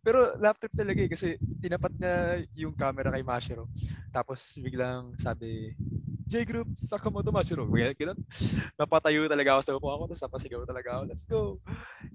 Pero 0.00 0.34
laptop 0.40 0.72
talaga 0.74 0.98
eh, 1.04 1.10
kasi 1.12 1.36
tinapat 1.60 1.92
niya 1.94 2.42
yung 2.58 2.74
camera 2.74 3.12
kay 3.12 3.22
Mashiro. 3.22 3.68
Tapos 4.10 4.56
biglang 4.58 5.14
sabi, 5.20 5.76
J-Group, 6.26 6.80
Sakamoto 6.80 7.28
Mashiro. 7.28 7.68
Ganun. 7.68 8.18
Napatayo 8.80 9.28
talaga 9.28 9.60
ako 9.60 9.62
sa 9.62 9.74
upo 9.76 9.88
ako, 9.92 10.02
tapos 10.10 10.22
napasigaw 10.24 10.64
talaga 10.64 10.88
ako, 10.96 11.02
let's 11.04 11.24
go. 11.28 11.60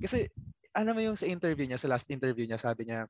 Kasi, 0.01 0.25
alam 0.73 0.97
mo 0.97 1.01
yung 1.05 1.15
sa 1.15 1.29
interview 1.29 1.69
niya, 1.69 1.77
sa 1.77 1.87
last 1.87 2.09
interview 2.09 2.49
niya, 2.49 2.57
sabi 2.57 2.89
niya, 2.89 3.05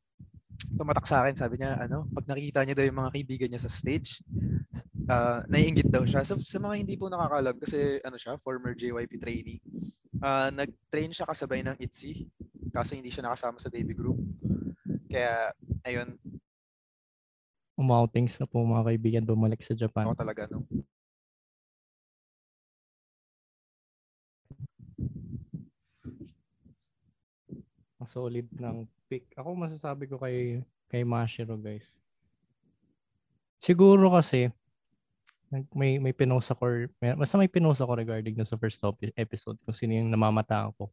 tumatak 0.76 1.08
sa 1.08 1.24
akin, 1.24 1.36
sabi 1.40 1.64
niya, 1.64 1.80
ano, 1.80 2.06
pag 2.12 2.28
nakikita 2.28 2.68
niya 2.68 2.76
daw 2.76 2.86
yung 2.86 3.00
mga 3.00 3.14
kaibigan 3.16 3.50
niya 3.50 3.64
sa 3.64 3.72
stage, 3.72 4.20
ah 5.08 5.44
naiingit 5.48 5.88
daw 5.88 6.04
siya. 6.04 6.24
So, 6.28 6.40
sa 6.44 6.60
mga 6.60 6.84
hindi 6.84 6.96
po 7.00 7.08
nakakalam, 7.08 7.56
kasi 7.58 8.00
ano 8.04 8.16
siya, 8.20 8.40
former 8.40 8.76
JYP 8.76 9.18
trainee, 9.20 9.60
ah 10.22 10.52
nag-train 10.52 11.12
siya 11.12 11.28
kasabay 11.28 11.64
ng 11.64 11.80
ITZY, 11.80 12.28
kaso 12.72 12.94
hindi 12.94 13.10
siya 13.12 13.26
nakasama 13.28 13.58
sa 13.60 13.72
debut 13.72 13.96
group. 13.96 14.20
Kaya, 15.08 15.56
ayun, 15.88 16.20
Umoutings 17.78 18.42
na 18.42 18.50
po 18.50 18.66
mga 18.66 18.90
kaibigan 18.90 19.22
bumalik 19.22 19.62
sa 19.62 19.78
Japan. 19.78 20.10
ako 20.10 20.18
talaga, 20.18 20.50
no. 20.50 20.66
Ang 28.02 28.10
solid 28.10 28.50
ng 28.50 28.90
pick. 29.06 29.30
Ako 29.38 29.54
masasabi 29.54 30.10
ko 30.10 30.18
kay 30.18 30.66
kay 30.90 31.06
Mashiro, 31.06 31.54
guys. 31.54 31.94
Siguro 33.62 34.10
kasi 34.10 34.50
may 35.72 35.96
may 35.98 36.12
pinost 36.12 36.52
ako 36.52 36.62
or- 36.64 36.92
may, 37.00 37.16
basta 37.16 37.36
may 37.36 37.48
pinost 37.48 37.80
ako 37.80 37.96
regarding 37.96 38.36
dun 38.36 38.48
sa 38.48 38.60
first 38.60 38.78
topic 38.78 39.16
episode 39.16 39.56
kung 39.64 39.74
sino 39.74 39.96
yung 39.96 40.12
namamata 40.12 40.68
ko. 40.76 40.92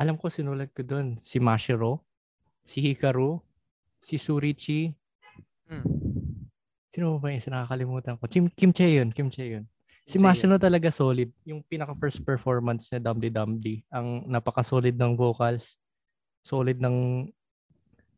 Alam 0.00 0.16
ko 0.16 0.32
sinulat 0.32 0.72
ko 0.72 0.80
doon 0.80 1.20
si 1.20 1.36
Mashiro, 1.36 2.00
si 2.64 2.80
Hikaru, 2.80 3.40
si 4.00 4.16
Surichi, 4.16 4.96
Mm. 5.70 5.86
Sino 6.90 7.22
ba 7.22 7.30
yung 7.30 7.38
isa 7.38 7.46
nakakalimutan 7.46 8.18
ko? 8.18 8.26
Kim, 8.26 8.50
Kim 8.50 8.74
Chae 8.74 8.98
yun. 8.98 9.14
Kim 9.14 9.30
Chae 9.30 9.54
yun. 9.54 9.64
Si 10.02 10.18
Chae 10.18 10.26
Mashino 10.26 10.58
talaga 10.58 10.90
solid. 10.90 11.30
Yung 11.46 11.62
pinaka 11.62 11.94
first 11.94 12.26
performance 12.26 12.90
niya, 12.90 12.98
Dumdy 12.98 13.30
Dumdy. 13.30 13.86
Ang 13.86 14.26
napaka-solid 14.26 14.98
ng 14.98 15.14
vocals. 15.14 15.78
Solid 16.42 16.82
ng... 16.82 17.30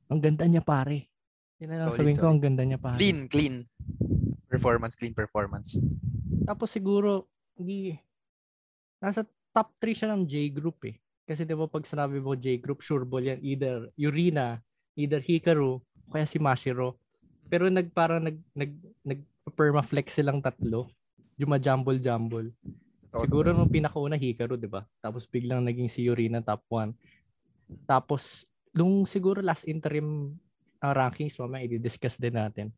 Ang 0.08 0.20
ganda 0.24 0.48
niya 0.48 0.64
pare. 0.64 1.12
Na 1.60 1.84
lang 1.84 1.92
Solid, 1.92 2.00
sabihin 2.00 2.16
ko, 2.16 2.24
solid. 2.24 2.32
ang 2.32 2.40
ganda 2.40 2.62
niya 2.64 2.80
pare. 2.80 2.96
Clean, 2.96 3.28
clean. 3.28 3.68
Performance, 4.52 4.92
clean 4.92 5.16
performance. 5.16 5.80
Tapos 6.44 6.68
siguro, 6.68 7.24
hindi... 7.56 7.96
Nasa 9.00 9.24
top 9.56 9.72
3 9.80 9.96
siya 9.96 10.08
ng 10.12 10.28
J 10.28 10.52
group 10.52 10.84
eh. 10.84 11.00
Kasi 11.22 11.46
di 11.46 11.54
ba 11.54 11.70
pag 11.70 11.86
sinabi 11.86 12.18
mo 12.18 12.34
J 12.34 12.58
group, 12.58 12.84
sure 12.84 13.08
ball 13.08 13.24
yan. 13.24 13.40
Either 13.40 13.88
Yurina, 13.96 14.58
either 14.98 15.22
Hikaru, 15.22 15.78
kaya 16.10 16.26
si 16.26 16.36
Mashiro. 16.36 16.98
Pero 17.46 17.68
nag 17.68 17.88
parang 17.92 18.20
nag 18.24 18.36
nag 18.56 18.72
nag 19.04 19.20
permaflex 19.54 20.18
silang 20.18 20.42
tatlo. 20.42 20.90
Yung 21.40 21.52
jumble 21.58 21.98
jumble. 21.98 22.48
Totoo 23.12 23.22
Siguro 23.24 23.48
nung 23.52 23.70
pinakauna 23.70 24.16
Hikaru, 24.16 24.56
'di 24.56 24.68
ba? 24.68 24.84
Tapos 25.00 25.28
biglang 25.28 25.64
naging 25.64 25.88
si 25.88 26.04
Yurina 26.04 26.44
top 26.44 26.64
1. 26.68 26.92
Tapos 27.88 28.44
nung 28.72 29.04
siguro 29.04 29.44
last 29.44 29.68
interim 29.68 30.32
uh, 30.80 30.92
rankings 30.92 31.36
mamaya 31.38 31.68
i-discuss 31.68 32.16
din 32.16 32.34
natin. 32.34 32.72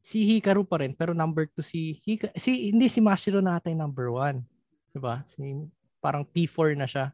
Si 0.00 0.24
Hikaru 0.24 0.64
pa 0.64 0.80
rin 0.80 0.96
pero 0.96 1.12
number 1.12 1.46
2 1.52 1.60
si 1.60 2.00
Hika, 2.04 2.32
si 2.36 2.72
hindi 2.72 2.88
si 2.88 2.98
Mashiro 3.04 3.44
na 3.44 3.60
ata 3.60 3.68
number 3.72 4.08
1. 4.08 4.40
'Di 4.92 5.00
ba? 5.00 5.22
Si 5.28 5.40
parang 6.00 6.24
P4 6.24 6.72
na 6.74 6.88
siya. 6.88 7.12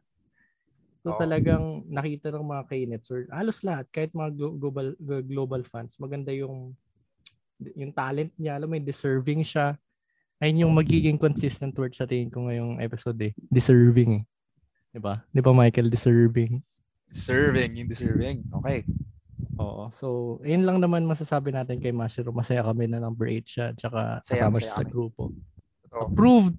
So 1.03 1.15
Oo. 1.15 1.19
talagang 1.19 1.83
nakita 1.87 2.31
ng 2.33 2.47
mga 2.47 2.63
kainits 2.67 3.07
or 3.11 3.27
halos 3.31 3.63
lahat 3.63 3.87
kahit 3.91 4.11
mga 4.11 4.31
glo- 4.35 4.57
global 4.59 4.87
global 5.23 5.61
fans 5.63 5.95
maganda 6.01 6.35
yung 6.35 6.75
yung 7.79 7.95
talent 7.95 8.33
niya 8.35 8.59
alam 8.59 8.67
mo 8.67 8.75
deserving 8.75 9.39
siya 9.45 9.79
ayun 10.41 10.67
yung 10.67 10.73
magiging 10.75 11.15
consistent 11.15 11.71
word 11.79 11.95
sa 11.95 12.03
tingin 12.03 12.27
ko 12.27 12.49
ngayong 12.49 12.83
episode 12.83 13.15
eh 13.23 13.31
deserving 13.47 14.19
eh 14.19 14.23
'di 14.91 14.99
ba 14.99 15.23
'di 15.31 15.39
ba 15.39 15.51
Michael 15.55 15.87
deserving 15.87 16.59
Deserving, 17.07 17.79
yung 17.79 17.89
deserving. 17.89 18.37
Okay. 18.61 18.83
Oo 19.57 19.89
so 19.89 20.07
yun 20.41 20.63
lang 20.63 20.77
naman 20.77 21.03
masasabi 21.03 21.49
natin 21.49 21.77
kay 21.77 21.89
Mashiro 21.89 22.29
masaya 22.29 22.61
kami 22.61 22.85
na 22.85 22.97
number 22.97 23.25
8 23.25 23.41
siya 23.43 23.65
tsaka 23.73 24.21
Masaya, 24.21 24.25
kasama 24.25 24.53
masaya 24.53 24.61
siya 24.61 24.71
sa 24.71 24.81
kami. 24.81 24.91
grupo 24.91 25.23
Totoo. 25.83 26.05
approved 26.07 26.55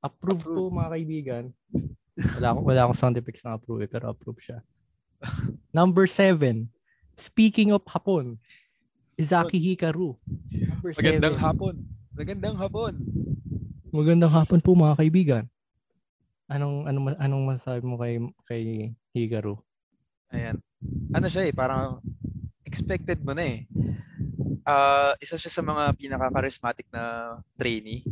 approved 0.00 0.46
po 0.46 0.62
mga 0.68 0.90
kaibigan 0.92 1.44
wala 2.36 2.46
akong 2.50 2.64
wala 2.64 2.80
akong 2.84 2.98
sound 2.98 3.16
effects 3.16 3.42
na 3.42 3.54
approve 3.54 3.82
eh, 3.82 3.90
pero 3.90 4.08
approve 4.08 4.38
siya 4.38 4.58
number 5.70 6.06
7 6.06 6.70
speaking 7.14 7.72
of 7.72 7.82
Hapon 7.84 8.38
Izaki 9.16 9.56
Hikaru 9.56 10.14
number 10.52 10.92
Magandang 10.92 11.34
seven. 11.34 11.42
hapon. 11.42 11.74
Magandang 12.12 12.56
hapon. 12.56 12.92
Magandang 13.88 14.32
hapon 14.32 14.60
po 14.60 14.72
mga 14.72 14.96
kaibigan. 14.96 15.44
Anong 16.46 16.84
anong 16.84 17.06
anong 17.16 17.44
masasabi 17.44 17.80
mo 17.80 17.96
kay 17.96 18.16
kay 18.44 18.62
Hikaru? 19.10 19.56
Ayan. 20.30 20.60
Ano 21.10 21.26
siya 21.26 21.44
eh, 21.44 21.52
parang 21.52 22.00
expected 22.66 23.22
mo 23.22 23.32
na 23.32 23.46
eh. 23.46 23.58
Ah, 24.66 25.14
isa 25.22 25.38
siya 25.38 25.48
sa 25.48 25.62
mga 25.62 25.94
pinaka-charismatic 25.94 26.90
na 26.90 27.38
trainee. 27.54 28.02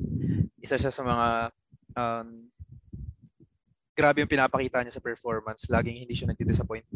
Isa 0.62 0.78
siya 0.78 0.94
sa 0.94 1.02
mga 1.02 1.26
um, 1.98 2.28
grabe 3.98 4.22
yung 4.22 4.30
pinapakita 4.30 4.80
niya 4.80 4.94
sa 4.94 5.02
performance. 5.02 5.66
Laging 5.66 6.06
hindi 6.06 6.14
siya 6.14 6.30
nagdi-disappoint. 6.30 6.86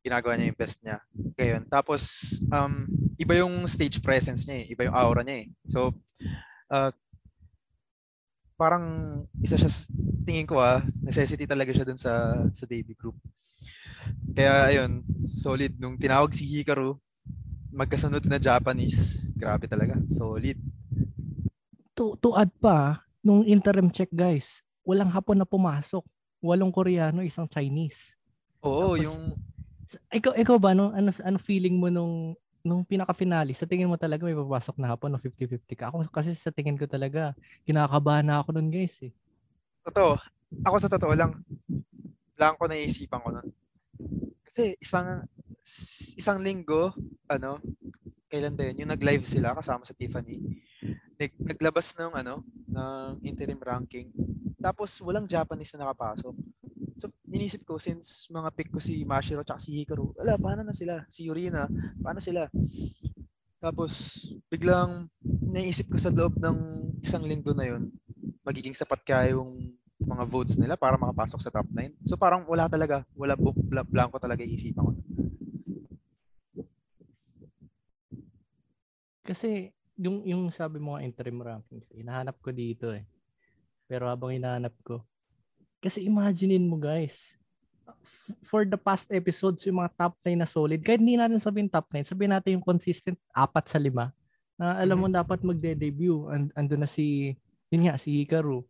Ginagawa 0.00 0.36
niya 0.40 0.48
yung 0.48 0.60
best 0.60 0.80
niya. 0.80 1.04
Ngayon. 1.36 1.62
Tapos, 1.68 2.02
um, 2.48 2.88
iba 3.20 3.36
yung 3.36 3.68
stage 3.68 4.00
presence 4.00 4.48
niya 4.48 4.64
eh. 4.64 4.66
Iba 4.72 4.88
yung 4.88 4.96
aura 4.96 5.20
niya 5.20 5.44
eh. 5.44 5.46
So, 5.68 5.92
uh, 6.72 6.92
parang 8.56 8.84
isa 9.44 9.60
siya, 9.60 9.68
tingin 10.24 10.48
ko 10.48 10.56
ah, 10.60 10.80
necessity 11.04 11.44
talaga 11.44 11.72
siya 11.74 11.84
dun 11.84 12.00
sa, 12.00 12.36
sa 12.52 12.64
debut 12.64 12.96
group. 12.96 13.16
Kaya 14.34 14.52
ayun, 14.70 15.02
solid. 15.30 15.74
Nung 15.78 15.98
tinawag 15.98 16.34
si 16.34 16.46
Hikaru, 16.46 16.98
magkasunod 17.74 18.22
na 18.26 18.38
Japanese. 18.38 19.30
Grabe 19.34 19.66
talaga. 19.66 19.98
Solid. 20.10 20.58
To 21.94 22.18
to 22.18 22.34
add 22.34 22.50
pa, 22.58 23.02
nung 23.22 23.46
interim 23.46 23.90
check 23.90 24.10
guys, 24.10 24.62
walang 24.82 25.10
hapon 25.10 25.38
na 25.38 25.46
pumasok. 25.46 26.02
Walong 26.44 26.74
Koreano, 26.74 27.24
isang 27.24 27.48
Chinese. 27.48 28.12
Oo, 28.60 28.94
Tapos, 28.94 29.04
yung 29.04 29.22
Ikaw 30.08 30.32
ikaw 30.40 30.56
ba 30.56 30.72
no 30.72 30.90
ano 30.96 31.12
ano 31.12 31.36
feeling 31.36 31.76
mo 31.76 31.92
nung 31.92 32.32
nung 32.64 32.82
pinaka-finale? 32.82 33.52
Sa 33.52 33.68
tingin 33.68 33.86
mo 33.86 34.00
talaga 34.00 34.24
may 34.24 34.32
papasok 34.32 34.80
na 34.80 34.96
hapon 34.96 35.12
o 35.12 35.20
50-50 35.20 35.76
ka? 35.76 35.92
Ako 35.92 36.08
kasi 36.08 36.32
sa 36.32 36.48
tingin 36.48 36.80
ko 36.80 36.88
talaga 36.88 37.36
kinakabahan 37.68 38.24
na 38.24 38.40
ako 38.40 38.56
nun 38.56 38.72
guys 38.72 38.96
eh. 39.04 39.12
totoo. 39.84 40.16
Ako 40.64 40.76
sa 40.80 40.88
totoo 40.88 41.12
lang, 41.12 41.36
blanco 42.32 42.64
na 42.64 42.80
isipan 42.80 43.20
ko 43.20 43.28
nun. 43.28 43.48
Kasi 44.46 44.78
isang 44.78 45.26
isang 46.14 46.38
linggo, 46.44 46.92
ano, 47.26 47.58
kailan 48.28 48.54
ba 48.54 48.68
yun? 48.68 48.84
Yung 48.84 48.92
nag-live 48.92 49.24
sila 49.24 49.56
kasama 49.56 49.86
sa 49.86 49.96
Tiffany. 49.96 50.42
Nag, 51.16 51.32
naglabas 51.40 51.94
ng 51.96 52.12
ano, 52.12 52.44
ng 52.68 53.22
interim 53.24 53.58
ranking. 53.62 54.10
Tapos 54.60 54.98
walang 55.00 55.30
Japanese 55.30 55.72
na 55.74 55.88
nakapasok. 55.88 56.34
So, 56.94 57.10
inisip 57.26 57.66
ko, 57.66 57.76
since 57.82 58.30
mga 58.30 58.48
pick 58.54 58.70
ko 58.70 58.78
si 58.78 59.02
Mashiro 59.02 59.42
at 59.42 59.58
si 59.58 59.74
Hikaru, 59.82 60.14
wala, 60.14 60.38
paano 60.38 60.62
na 60.62 60.74
sila? 60.74 61.02
Si 61.10 61.26
Yurina, 61.26 61.66
paano 61.98 62.22
sila? 62.22 62.46
Tapos, 63.58 64.22
biglang 64.46 65.10
naisip 65.24 65.90
ko 65.90 65.98
sa 65.98 66.14
loob 66.14 66.38
ng 66.38 66.56
isang 67.02 67.26
linggo 67.26 67.50
na 67.50 67.66
yun, 67.66 67.90
magiging 68.46 68.76
sapat 68.76 69.02
kaya 69.02 69.34
yung 69.34 69.74
mga 70.04 70.24
votes 70.28 70.56
nila 70.60 70.76
para 70.76 71.00
makapasok 71.00 71.40
sa 71.40 71.50
top 71.50 71.68
9. 71.72 72.08
So 72.08 72.14
parang 72.20 72.44
wala 72.44 72.68
talaga, 72.68 73.02
wala 73.16 73.34
bla- 73.36 73.86
blanco 73.86 74.16
talaga 74.20 74.44
yung 74.44 74.54
isipan 74.54 74.84
ko. 74.84 74.92
Kasi 79.24 79.72
yung 79.96 80.20
yung 80.28 80.42
sabi 80.52 80.76
mo 80.76 81.00
interim 81.00 81.40
rankings, 81.40 81.88
hinahanap 81.90 82.36
ko 82.44 82.52
dito 82.52 82.92
eh. 82.92 83.08
Pero 83.88 84.08
habang 84.08 84.36
hinahanap 84.36 84.76
ko, 84.84 85.00
kasi 85.80 86.04
imaginein 86.04 86.64
mo 86.64 86.76
guys, 86.76 87.36
for 88.44 88.64
the 88.64 88.76
past 88.76 89.08
episodes, 89.12 89.64
yung 89.68 89.80
mga 89.80 89.92
top 89.96 90.14
9 90.24 90.36
na 90.36 90.48
solid, 90.48 90.80
kahit 90.80 91.00
hindi 91.00 91.16
natin 91.16 91.40
sabihin 91.40 91.68
top 91.68 91.88
9, 91.92 92.08
sabihin 92.08 92.32
natin 92.32 92.56
yung 92.60 92.64
consistent 92.64 93.18
apat 93.32 93.68
sa 93.68 93.76
lima, 93.80 94.12
na 94.56 94.78
alam 94.78 94.96
mo 94.96 95.08
dapat 95.10 95.42
magde-debut. 95.42 96.30
And, 96.30 96.48
ando 96.54 96.74
na 96.78 96.88
si, 96.88 97.36
yun 97.68 97.84
nga, 97.88 97.98
si 98.00 98.22
Hikaru. 98.22 98.64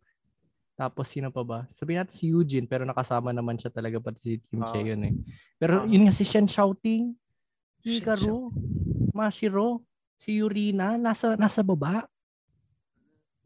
Tapos 0.74 1.06
sino 1.06 1.30
pa 1.30 1.42
ba? 1.46 1.58
Sabihin 1.70 2.02
natin 2.02 2.14
si 2.18 2.34
Eugene, 2.34 2.66
pero 2.66 2.82
nakasama 2.82 3.30
naman 3.30 3.54
siya 3.54 3.70
talaga 3.70 4.02
pati 4.02 4.18
si 4.18 4.32
Kim 4.50 4.58
Ah, 4.58 4.68
Chae 4.74 4.82
yun 4.82 5.02
eh. 5.06 5.14
Pero 5.54 5.82
ah. 5.82 5.86
yun 5.86 6.02
nga 6.06 6.14
si 6.14 6.26
Shen 6.26 6.50
Shouting, 6.50 7.14
Hikaru, 7.86 8.50
Mashiro, 9.14 9.86
si 10.18 10.42
Yurina, 10.42 10.98
nasa 10.98 11.38
nasa 11.38 11.62
baba. 11.62 12.10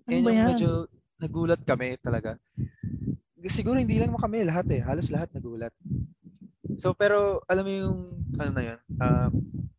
Ano 0.09 0.15
Yan 0.17 0.25
ba 0.25 0.33
yan? 0.33 0.49
medyo 0.57 0.71
nagulat 1.21 1.61
kami 1.69 2.01
talaga. 2.01 2.41
Siguro 3.49 3.77
hindi 3.77 4.01
lang 4.01 4.09
mo 4.09 4.19
kami 4.19 4.43
lahat 4.49 4.65
eh. 4.73 4.81
Halos 4.81 5.13
lahat 5.13 5.29
nagulat. 5.37 5.73
So 6.81 6.97
pero 6.97 7.45
alam 7.45 7.65
mo 7.65 7.73
yung 7.73 7.99
ano 8.41 8.51
na 8.57 8.63
yun, 8.65 8.79
ah, 9.05 9.29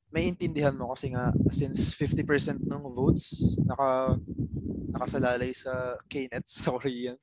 may 0.09 0.25
intindihan 0.25 0.73
mo 0.73 0.93
kasi 0.93 1.13
nga 1.13 1.29
since 1.53 1.93
50% 1.93 2.65
ng 2.65 2.81
votes 2.93 3.37
naka 3.61 4.17
nakasalalay 4.89 5.53
sa 5.53 5.95
K-Nets 6.09 6.57
sa 6.65 6.73
Korea 6.73 7.13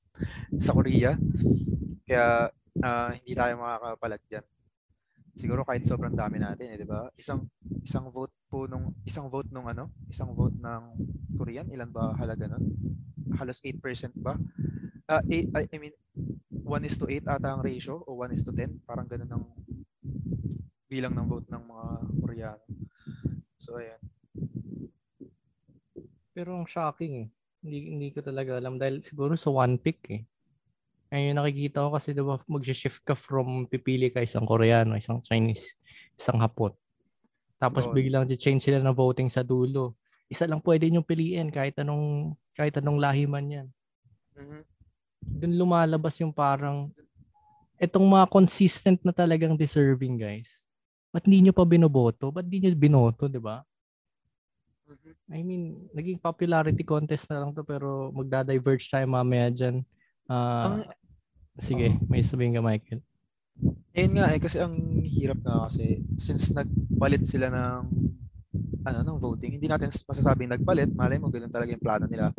sa 0.56 0.70
Korea. 0.72 1.18
Kaya 2.06 2.48
ah, 2.80 3.10
hindi 3.10 3.34
tayo 3.34 3.58
makakapalag 3.58 4.22
diyan. 4.30 4.46
Siguro 5.36 5.68
kahit 5.68 5.84
sobrang 5.84 6.16
dami 6.16 6.40
natin, 6.40 6.72
eh, 6.72 6.76
'di 6.80 6.88
ba? 6.88 7.12
Isang 7.18 7.44
isang 7.84 8.08
vote 8.08 8.32
po 8.48 8.64
nung 8.64 8.94
isang 9.04 9.28
vote 9.28 9.50
nung 9.52 9.68
ano, 9.68 9.92
isang 10.08 10.32
vote 10.32 10.56
ng 10.56 10.82
Korean, 11.36 11.68
ilan 11.68 11.90
ba 11.92 12.16
halaga 12.16 12.48
nun? 12.48 12.64
Halos 13.36 13.60
8% 13.60 14.16
ba? 14.16 14.38
Ah, 15.04 15.20
eight- 15.28 15.52
I, 15.52 15.68
I 15.68 15.76
mean 15.76 15.94
1 16.66 16.88
is 16.88 16.96
to 16.98 17.06
8 17.06 17.22
ata 17.28 17.52
ang 17.52 17.62
ratio 17.62 18.02
o 18.02 18.18
1 18.18 18.34
is 18.34 18.42
to 18.42 18.50
10, 18.50 18.82
parang 18.82 19.06
ganun 19.06 19.30
ang 19.30 19.44
bilang 20.90 21.14
ng 21.14 21.26
vote 21.28 21.46
ng 21.46 21.62
mga 21.62 21.86
Koreano. 22.22 22.64
So 23.66 23.82
ayan. 23.82 23.98
Pero 26.30 26.54
ang 26.54 26.70
shocking 26.70 27.26
eh. 27.26 27.28
Hindi, 27.66 27.78
hindi 27.90 28.08
ko 28.14 28.22
talaga 28.22 28.62
alam 28.62 28.78
dahil 28.78 29.02
siguro 29.02 29.34
sa 29.34 29.50
one 29.50 29.74
pick 29.74 30.06
eh. 30.14 30.22
Ngayon 31.10 31.34
nakikita 31.34 31.82
ko 31.82 31.90
kasi 31.90 32.14
diba 32.14 32.38
mag-shift 32.46 33.02
ka 33.02 33.18
from 33.18 33.66
pipili 33.66 34.14
ka 34.14 34.22
isang 34.22 34.46
Koreano, 34.46 34.94
isang 34.94 35.18
Chinese, 35.18 35.74
isang 36.14 36.38
Hapon. 36.38 36.70
Tapos 37.58 37.90
Oo. 37.90 37.94
biglang 37.96 38.28
change 38.38 38.70
sila 38.70 38.78
ng 38.78 38.94
voting 38.94 39.26
sa 39.26 39.42
dulo. 39.42 39.98
Isa 40.30 40.46
lang 40.46 40.62
pwede 40.62 40.86
nyo 40.86 41.02
piliin 41.02 41.50
kahit 41.50 41.74
anong 41.82 42.38
kahit 42.54 42.78
anong 42.78 43.02
lahi 43.02 43.26
man 43.26 43.46
yan. 43.50 43.66
Mhm. 44.38 44.62
Doon 45.42 45.54
lumalabas 45.58 46.14
yung 46.22 46.30
parang 46.30 46.92
etong 47.80 48.06
mga 48.06 48.26
consistent 48.30 49.00
na 49.02 49.10
talagang 49.10 49.58
deserving 49.58 50.20
guys. 50.20 50.65
Ba't 51.12 51.24
hindi 51.26 51.48
nyo 51.48 51.54
pa 51.56 51.64
binoboto? 51.64 52.28
Ba't 52.34 52.46
di 52.46 52.60
nyo 52.60 52.70
binoto, 52.76 53.26
di 53.30 53.40
ba? 53.40 53.62
Mhm. 54.86 55.12
I 55.34 55.40
mean, 55.42 55.62
naging 55.90 56.22
popularity 56.22 56.86
contest 56.86 57.26
na 57.26 57.42
lang 57.42 57.50
to 57.50 57.66
pero 57.66 58.14
magda-diverge 58.14 58.86
tayo 58.86 59.06
mamaya 59.10 59.50
dyan. 59.50 59.82
Ah, 60.30 60.78
Ang 60.78 60.86
sige, 61.58 61.98
may 62.06 62.22
sabihin 62.22 62.54
ka 62.54 62.62
Michael. 62.62 63.02
Ayun 63.96 64.12
nga 64.12 64.28
eh, 64.30 64.38
kasi 64.38 64.60
ang 64.60 64.76
hirap 65.02 65.40
nga 65.40 65.66
kasi 65.66 66.04
since 66.20 66.52
nagpalit 66.52 67.24
sila 67.24 67.48
ng 67.48 67.82
ano 68.86 68.98
ng 69.02 69.18
voting, 69.18 69.58
hindi 69.58 69.66
natin 69.66 69.90
masasabing 69.90 70.52
nagpalit, 70.52 70.92
malay 70.94 71.18
mo 71.18 71.32
ganun 71.32 71.50
talaga 71.50 71.72
yung 71.74 71.82
plano 71.82 72.06
nila. 72.06 72.30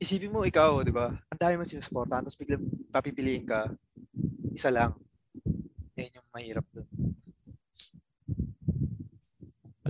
Isipin 0.00 0.32
mo 0.32 0.48
ikaw, 0.48 0.80
di 0.80 0.94
ba? 0.94 1.12
Ang 1.28 1.40
dami 1.42 1.60
mo 1.60 1.68
sinusuportahan, 1.68 2.24
tapos 2.24 2.38
biglang 2.40 2.64
papipiliin 2.88 3.44
ka, 3.44 3.68
isa 4.56 4.72
lang. 4.72 4.96
Yan 6.00 6.16
yung 6.16 6.28
mahirap 6.32 6.64
dun. 6.72 6.88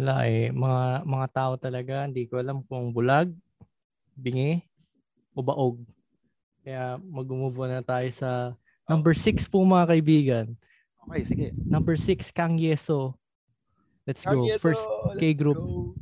Wala 0.00 0.24
eh, 0.24 0.48
mga, 0.48 1.04
mga 1.04 1.28
tao 1.28 1.52
talaga, 1.60 2.08
hindi 2.08 2.24
ko 2.24 2.40
alam 2.40 2.64
kung 2.64 2.88
bulag, 2.88 3.28
bingi, 4.16 4.64
o 5.36 5.44
baog. 5.44 5.76
Kaya 6.64 6.96
mag-move 6.96 7.68
na 7.68 7.84
tayo 7.84 8.08
sa 8.08 8.56
number 8.88 9.12
6 9.12 9.44
po 9.52 9.60
mga 9.60 9.92
kaibigan. 9.92 10.46
Okay, 11.04 11.20
sige. 11.28 11.46
Number 11.68 12.00
6, 12.00 12.32
Kang 12.32 12.56
Yeso. 12.56 13.12
Let's 14.08 14.24
go. 14.24 14.40
Kang 14.40 14.48
Yeso, 14.48 14.64
First 14.72 14.88
K-group. 15.20 15.60
go. 15.60 15.92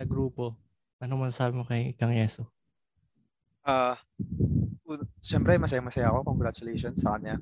sa 0.00 0.08
grupo. 0.08 0.56
Ano 0.96 1.20
masasabi 1.20 1.52
mo 1.52 1.68
kay 1.68 1.92
Kang 2.00 2.16
Yeso? 2.16 2.48
Ah, 3.60 4.00
un- 4.88 5.04
syempre 5.20 5.60
masaya-masaya 5.60 6.08
ako. 6.08 6.24
Congratulations 6.24 7.04
sa 7.04 7.20
kanya. 7.20 7.36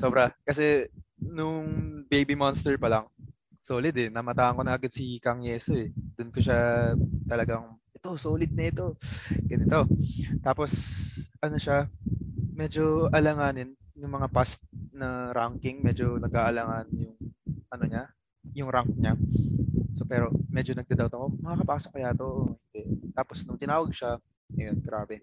Sobra. 0.00 0.32
Kasi 0.48 0.88
nung 1.20 2.00
baby 2.08 2.32
monster 2.32 2.80
pa 2.80 2.88
lang, 2.88 3.04
solid 3.66 3.98
eh. 3.98 4.06
Namataan 4.14 4.54
ko 4.54 4.62
na 4.62 4.78
agad 4.78 4.94
si 4.94 5.18
Kang 5.18 5.42
Yeso 5.42 5.74
eh. 5.74 5.90
Doon 6.14 6.30
ko 6.30 6.38
siya 6.38 6.94
talagang, 7.26 7.74
ito, 7.90 8.14
solid 8.14 8.54
na 8.54 8.70
ito. 8.70 8.94
Ganito. 9.50 9.90
Tapos, 10.38 10.70
ano 11.42 11.58
siya, 11.58 11.90
medyo 12.54 13.10
alanganin 13.10 13.74
yung 13.98 14.14
mga 14.14 14.30
past 14.30 14.62
na 14.94 15.34
ranking. 15.34 15.82
Medyo 15.82 16.22
nag-aalangan 16.22 16.86
yung, 16.94 17.18
ano 17.74 17.84
niya, 17.90 18.06
yung 18.54 18.70
rank 18.70 18.94
niya. 18.94 19.18
So, 19.98 20.06
pero 20.06 20.30
medyo 20.46 20.78
nagda-doubt 20.78 21.18
ako, 21.18 21.26
makakapasok 21.42 21.90
kaya 21.98 22.14
to? 22.14 22.54
Hindi. 22.70 23.10
Tapos, 23.18 23.42
nung 23.42 23.58
tinawag 23.58 23.90
siya, 23.90 24.22
ayun, 24.54 24.78
grabe. 24.78 25.18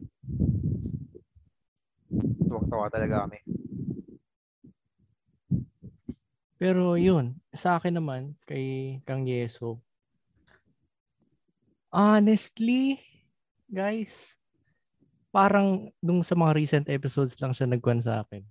Tuwang-tawa 2.43 2.91
talaga 2.91 3.23
kami. 3.23 3.39
Pero 6.63 6.95
yun, 6.95 7.36
sa 7.52 7.76
akin 7.76 7.99
naman, 7.99 8.39
kay 8.47 8.95
Kang 9.04 9.28
Yeso, 9.28 9.84
Honestly, 11.93 12.97
guys, 13.69 14.34
parang 15.30 15.93
nung 16.02 16.23
sa 16.26 16.34
mga 16.34 16.56
recent 16.56 16.86
episodes 16.89 17.38
lang 17.38 17.54
siya 17.54 17.69
nagkuhan 17.69 18.02
sa 18.02 18.23
akin 18.26 18.41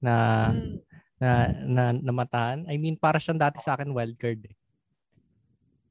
na 0.00 0.14
Hmm. 0.50 0.80
na 1.20 1.30
na 1.68 1.84
namatahan. 1.94 2.64
I 2.66 2.80
mean, 2.80 2.96
para 2.96 3.20
siyang 3.20 3.38
dati 3.38 3.62
sa 3.62 3.76
akin 3.76 3.92
wildcard 3.94 4.40
eh. 4.42 4.56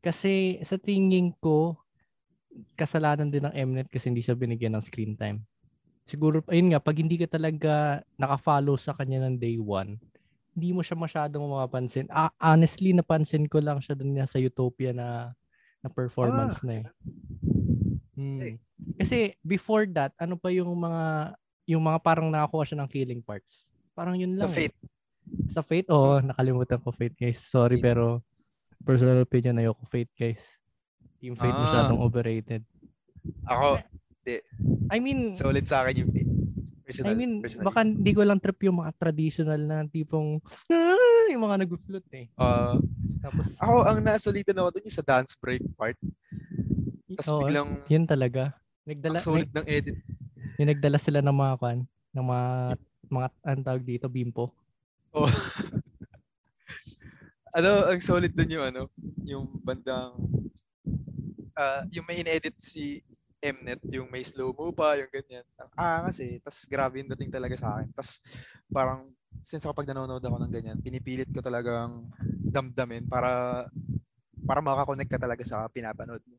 Kasi 0.02 0.58
sa 0.66 0.76
tingin 0.76 1.32
ko, 1.38 1.80
kasalanan 2.76 3.30
din 3.30 3.46
ng 3.46 3.54
Mnet 3.54 3.88
kasi 3.94 4.10
hindi 4.10 4.26
siya 4.26 4.36
binigyan 4.36 4.74
ng 4.76 4.84
screen 4.84 5.14
time. 5.16 5.46
Siguro, 6.04 6.42
ayun 6.50 6.74
nga, 6.74 6.82
pag 6.82 6.98
hindi 6.98 7.16
ka 7.16 7.30
talaga 7.30 8.02
nakafollow 8.18 8.76
sa 8.76 8.98
kanya 8.98 9.24
ng 9.30 9.38
day 9.38 9.56
one, 9.62 10.02
hindi 10.60 10.76
mo 10.76 10.84
siya 10.84 10.94
masyadong 10.94 11.40
mapapansin. 11.42 12.12
Ah, 12.12 12.28
honestly, 12.36 12.92
napansin 12.92 13.48
ko 13.48 13.58
lang 13.58 13.80
siya 13.80 13.96
dun 13.96 14.12
sa 14.22 14.36
Utopia 14.38 14.92
na 14.92 15.32
na 15.80 15.88
performance 15.88 16.60
Ah. 16.60 16.66
na 16.68 16.74
eh. 16.76 16.86
Hmm. 18.14 18.60
Kasi 19.00 19.32
before 19.40 19.88
that, 19.90 20.12
ano 20.16 20.36
pa 20.36 20.52
yung 20.52 20.68
mga 20.70 21.34
yung 21.64 21.80
mga 21.80 22.00
parang 22.00 22.28
nakakuha 22.28 22.68
siya 22.68 22.84
ng 22.84 22.92
killing 22.92 23.22
parts. 23.22 23.64
Parang 23.96 24.20
yun 24.20 24.36
Sa 24.36 24.44
lang. 24.44 24.52
eh. 24.52 24.56
Fate. 24.68 24.78
Sa 25.48 25.62
Fate, 25.62 25.88
oo. 25.88 26.20
nakalimutan 26.20 26.82
ko 26.82 26.92
Fate, 26.92 27.16
guys. 27.16 27.40
Sorry, 27.40 27.78
Fate. 27.78 27.86
pero 27.86 28.20
personal 28.82 29.22
opinion 29.22 29.56
ayoko 29.56 29.86
Fate, 29.86 30.12
guys. 30.12 30.44
Team 31.18 31.34
Fate 31.34 31.54
Ah. 31.54 31.64
masyadong 31.64 32.00
overrated. 32.02 32.64
Ako, 33.46 33.80
I 34.90 34.98
mean, 35.00 35.32
solid 35.34 35.64
sa 35.64 35.86
akin 35.86 36.04
yung 36.04 36.12
Fate. 36.12 36.29
Personal, 36.90 37.14
I 37.14 37.14
mean, 37.14 37.38
personally. 37.38 37.68
baka 37.70 37.80
hindi 37.86 38.12
ko 38.18 38.26
lang 38.26 38.42
trip 38.42 38.66
yung 38.66 38.82
mga 38.82 38.98
traditional 38.98 39.62
na 39.62 39.86
tipong, 39.86 40.42
ah, 40.74 41.26
yung 41.30 41.46
mga 41.46 41.62
nag-float 41.62 42.08
eh. 42.18 42.26
Ah, 42.34 42.82
Tapos, 43.22 43.46
ako, 43.62 43.76
ang 43.86 43.98
nasolidan 44.02 44.58
ako 44.58 44.70
dun 44.74 44.90
yung 44.90 44.98
sa 44.98 45.06
dance 45.06 45.38
break 45.38 45.62
part. 45.78 45.94
Tapos 47.14 47.30
oo, 47.30 47.46
biglang, 47.46 47.78
yun 47.86 48.10
talaga. 48.10 48.58
Nagdala, 48.90 49.22
ang 49.22 49.22
solid 49.22 49.54
ng 49.54 49.66
edit. 49.70 50.02
yung 50.58 50.70
nagdala 50.74 50.98
sila 50.98 51.22
ng 51.22 51.38
mga 51.38 51.54
kwan, 51.62 51.80
ng 51.86 52.26
mga, 52.26 52.50
mga, 53.06 53.28
ang 53.46 53.62
tawag 53.62 53.84
dito, 53.86 54.10
bimpo. 54.10 54.50
Oh. 55.14 55.30
ano, 57.58 57.86
ang 57.86 58.02
solid 58.02 58.34
dun 58.34 58.50
yung 58.50 58.66
ano, 58.66 58.90
yung 59.22 59.46
bandang, 59.62 60.18
ah 61.54 61.86
yung 61.94 62.10
may 62.10 62.26
in-edit 62.26 62.58
si 62.58 63.06
Mnet, 63.40 63.80
yung 63.88 64.12
may 64.12 64.24
slow-mo 64.28 64.76
pa, 64.76 65.00
yung 65.00 65.08
ganyan. 65.08 65.48
Angas 65.80 66.20
eh. 66.20 66.44
Tapos 66.44 66.68
grabe 66.68 67.00
yung 67.00 67.12
dating 67.16 67.32
talaga 67.32 67.56
sa 67.56 67.80
akin. 67.80 67.88
Tapos 67.96 68.20
parang, 68.68 69.08
since 69.40 69.64
kapag 69.64 69.88
nanonood 69.88 70.20
ako 70.20 70.38
ng 70.44 70.52
ganyan, 70.52 70.78
pinipilit 70.84 71.32
ko 71.32 71.40
talagang 71.40 72.04
damdamin 72.52 73.08
para 73.08 73.64
para 74.44 74.66
makakonect 74.66 75.12
ka 75.14 75.20
talaga 75.22 75.44
sa 75.46 75.70
pinapanood 75.70 76.24
mo. 76.26 76.36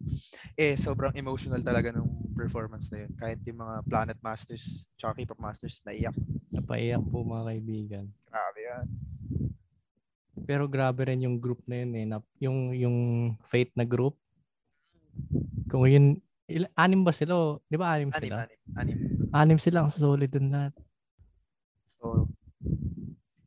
Eh, 0.59 0.75
sobrang 0.75 1.15
emotional 1.15 1.63
talaga 1.63 1.95
nung 1.95 2.11
performance 2.35 2.91
na 2.91 3.07
yun. 3.07 3.13
Kahit 3.15 3.39
yung 3.47 3.63
mga 3.63 3.75
Planet 3.87 4.19
Masters, 4.19 4.83
tsaka 4.99 5.23
K-pop 5.23 5.39
Masters, 5.39 5.79
naiyak. 5.87 6.17
Napaiyak 6.51 7.05
po 7.07 7.23
mga 7.23 7.45
kaibigan. 7.55 8.05
Grabe 8.27 8.61
yan. 8.67 8.87
Pero 10.43 10.67
grabe 10.67 11.07
rin 11.07 11.23
yung 11.23 11.39
group 11.39 11.63
na 11.71 11.87
yun 11.87 11.93
eh. 11.95 12.07
Na, 12.09 12.19
yung, 12.43 12.75
yung 12.75 12.97
Fate 13.47 13.71
na 13.79 13.87
group. 13.87 14.19
Kung 15.71 15.87
yun, 15.87 16.19
il, 16.51 16.65
anim 16.75 17.01
ba 17.01 17.15
sila? 17.15 17.33
o- 17.33 17.59
Di 17.65 17.79
ba 17.79 17.95
anim 17.95 18.11
Anim, 18.11 18.21
sila? 18.27 18.37
anim, 18.43 18.59
anim. 18.75 18.97
Anim 19.31 19.59
sila. 19.59 19.87
Ang 19.87 19.93
solid 19.95 20.29
dun 20.29 20.51
lahat. 20.51 20.75
So, 21.97 22.27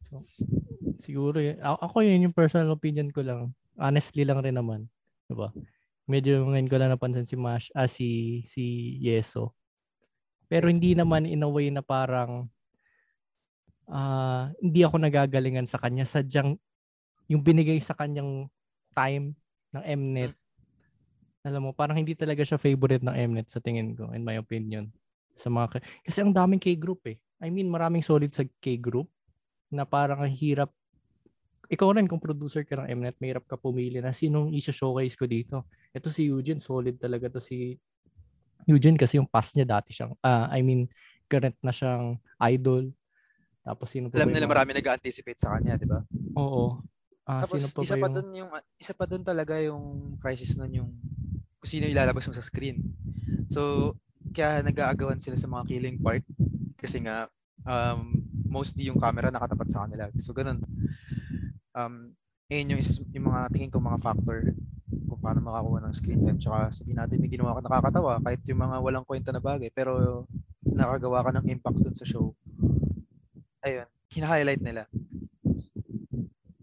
So, 0.04 0.22
siguro 1.00 1.38
yun. 1.38 1.58
a- 1.60 1.82
Ako 1.82 2.02
yun 2.02 2.30
yung 2.30 2.36
personal 2.38 2.70
opinion 2.72 3.10
ko 3.10 3.26
lang. 3.26 3.52
Honestly 3.76 4.24
lang 4.24 4.39
rin 4.39 4.54
naman. 4.54 4.86
Diba? 5.26 5.50
Medyo 6.06 6.46
ngayon 6.46 6.70
ko 6.70 6.76
lang 6.78 6.92
napansin 6.92 7.26
si 7.26 7.34
Mash, 7.34 7.72
ah, 7.74 7.89
si, 7.89 8.42
si 8.46 8.96
Yeso. 9.00 9.56
Pero 10.46 10.70
hindi 10.70 10.94
naman 10.94 11.26
in 11.26 11.42
a 11.42 11.50
way 11.50 11.74
na 11.74 11.82
parang 11.82 12.46
ah 13.84 14.48
hindi 14.62 14.86
ako 14.86 15.02
nagagalingan 15.02 15.66
sa 15.66 15.82
kanya. 15.82 16.06
Sadyang 16.06 16.56
yung 17.28 17.42
binigay 17.42 17.80
sa 17.82 17.96
kanyang 17.98 18.48
time 18.94 19.34
ng 19.74 19.84
Mnet, 19.98 20.36
alam 21.43 21.62
mo, 21.67 21.71
parang 21.75 21.99
hindi 21.99 22.15
talaga 22.15 22.41
siya 22.47 22.56
favorite 22.56 23.03
ng 23.03 23.15
Mnet 23.29 23.51
sa 23.51 23.60
tingin 23.60 23.93
ko, 23.99 24.15
in 24.15 24.23
my 24.23 24.39
opinion. 24.39 24.88
Sa 25.36 25.51
mga, 25.51 25.77
ka- 25.77 25.86
kasi 26.08 26.23
ang 26.23 26.32
daming 26.32 26.63
K-group 26.63 27.03
eh. 27.12 27.19
I 27.43 27.51
mean, 27.51 27.67
maraming 27.67 27.99
solid 27.99 28.32
sa 28.32 28.47
K-group 28.47 29.12
na 29.67 29.84
parang 29.84 30.23
ang 30.23 30.32
hirap 30.32 30.71
ikaw 31.71 31.95
rin 31.95 32.06
kung 32.06 32.21
producer 32.21 32.62
ka 32.63 32.77
ng 32.79 32.88
Mnet, 32.95 33.17
mahirap 33.17 33.43
ka 33.49 33.58
pumili 33.58 33.97
na 33.97 34.13
sinong 34.13 34.53
isa-showcase 34.53 35.17
ko 35.17 35.25
dito. 35.25 35.65
Ito 35.89 36.13
si 36.13 36.29
Eugene, 36.29 36.62
solid 36.62 37.01
talaga 37.01 37.34
to 37.34 37.41
si 37.41 37.75
Eugene 38.69 38.95
kasi 38.95 39.17
yung 39.17 39.27
past 39.27 39.58
niya 39.58 39.79
dati 39.79 39.89
siyang, 39.89 40.13
ah, 40.21 40.47
I 40.53 40.62
mean, 40.62 40.88
current 41.25 41.58
na 41.65 41.73
siyang 41.73 42.21
idol. 42.45 42.93
Tapos 43.63 43.88
sino 43.89 44.12
alam 44.12 44.29
nila 44.29 44.45
marami 44.45 44.75
nag-anticipate 44.75 45.39
sa 45.39 45.56
kanya, 45.58 45.79
di 45.79 45.88
ba? 45.88 46.03
Oo. 46.38 46.84
Ah, 47.24 47.48
Tapos 47.48 47.56
sino 47.56 47.72
pa 47.72 47.80
isa 47.88 47.96
ba 47.96 48.02
pa 48.04 48.08
yung... 48.12 48.16
doon 48.20 48.30
yung 48.36 48.52
isa 48.76 48.94
pa 48.94 49.06
doon 49.08 49.24
talaga 49.24 49.56
yung 49.64 50.20
crisis 50.20 50.60
nun 50.60 50.72
yung 50.76 50.90
kung 51.56 51.70
sino 51.72 51.88
ilalabas 51.88 52.28
mo 52.28 52.36
sa 52.36 52.44
screen. 52.44 52.84
So 53.48 53.96
kaya 54.36 54.60
nag-aagawan 54.60 55.24
sila 55.24 55.40
sa 55.40 55.48
mga 55.48 55.64
killing 55.72 55.98
part 56.04 56.26
kasi 56.76 57.00
nga 57.00 57.32
um, 57.64 58.12
mostly 58.44 58.92
yung 58.92 59.00
camera 59.00 59.32
nakatapat 59.32 59.72
sa 59.72 59.88
kanila. 59.88 60.12
So 60.20 60.36
ganun. 60.36 60.60
Um, 61.72 62.12
ayun 62.52 62.76
yung, 62.76 62.82
isa, 62.84 63.00
yung 63.16 63.32
mga 63.32 63.50
tingin 63.56 63.72
ko 63.72 63.80
mga 63.80 64.04
factor 64.04 64.52
kung 65.08 65.22
paano 65.24 65.40
makakuha 65.40 65.80
ng 65.88 65.96
screen 65.96 66.22
time. 66.28 66.38
Tsaka 66.44 66.76
sabihin 66.76 67.00
natin 67.00 67.24
may 67.24 67.32
ginawa 67.32 67.56
ka 67.56 67.64
nakakatawa 67.64 68.20
kahit 68.20 68.44
yung 68.52 68.62
mga 68.68 68.78
walang 68.84 69.08
kwenta 69.08 69.32
na 69.32 69.40
bagay 69.40 69.72
pero 69.72 70.26
nakagawa 70.62 71.24
ka 71.24 71.32
ng 71.40 71.48
impact 71.48 71.80
dun 71.80 71.96
sa 71.96 72.04
show. 72.04 72.36
Ayun, 73.64 73.88
hina-highlight 74.12 74.60
nila. 74.60 74.92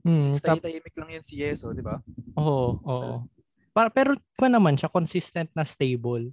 Hmm, 0.00 0.20
Since 0.32 0.40
tap- 0.40 0.64
tahimik 0.64 0.96
lang 0.96 1.10
yan 1.20 1.24
si 1.24 1.40
Yeso, 1.40 1.72
di 1.76 1.84
ba? 1.84 2.00
Oo, 2.36 2.80
oo. 2.80 3.12
Pa- 3.70 3.92
pero 3.92 4.16
ko 4.34 4.46
naman 4.48 4.74
siya, 4.74 4.88
consistent 4.88 5.52
na 5.52 5.62
stable. 5.62 6.32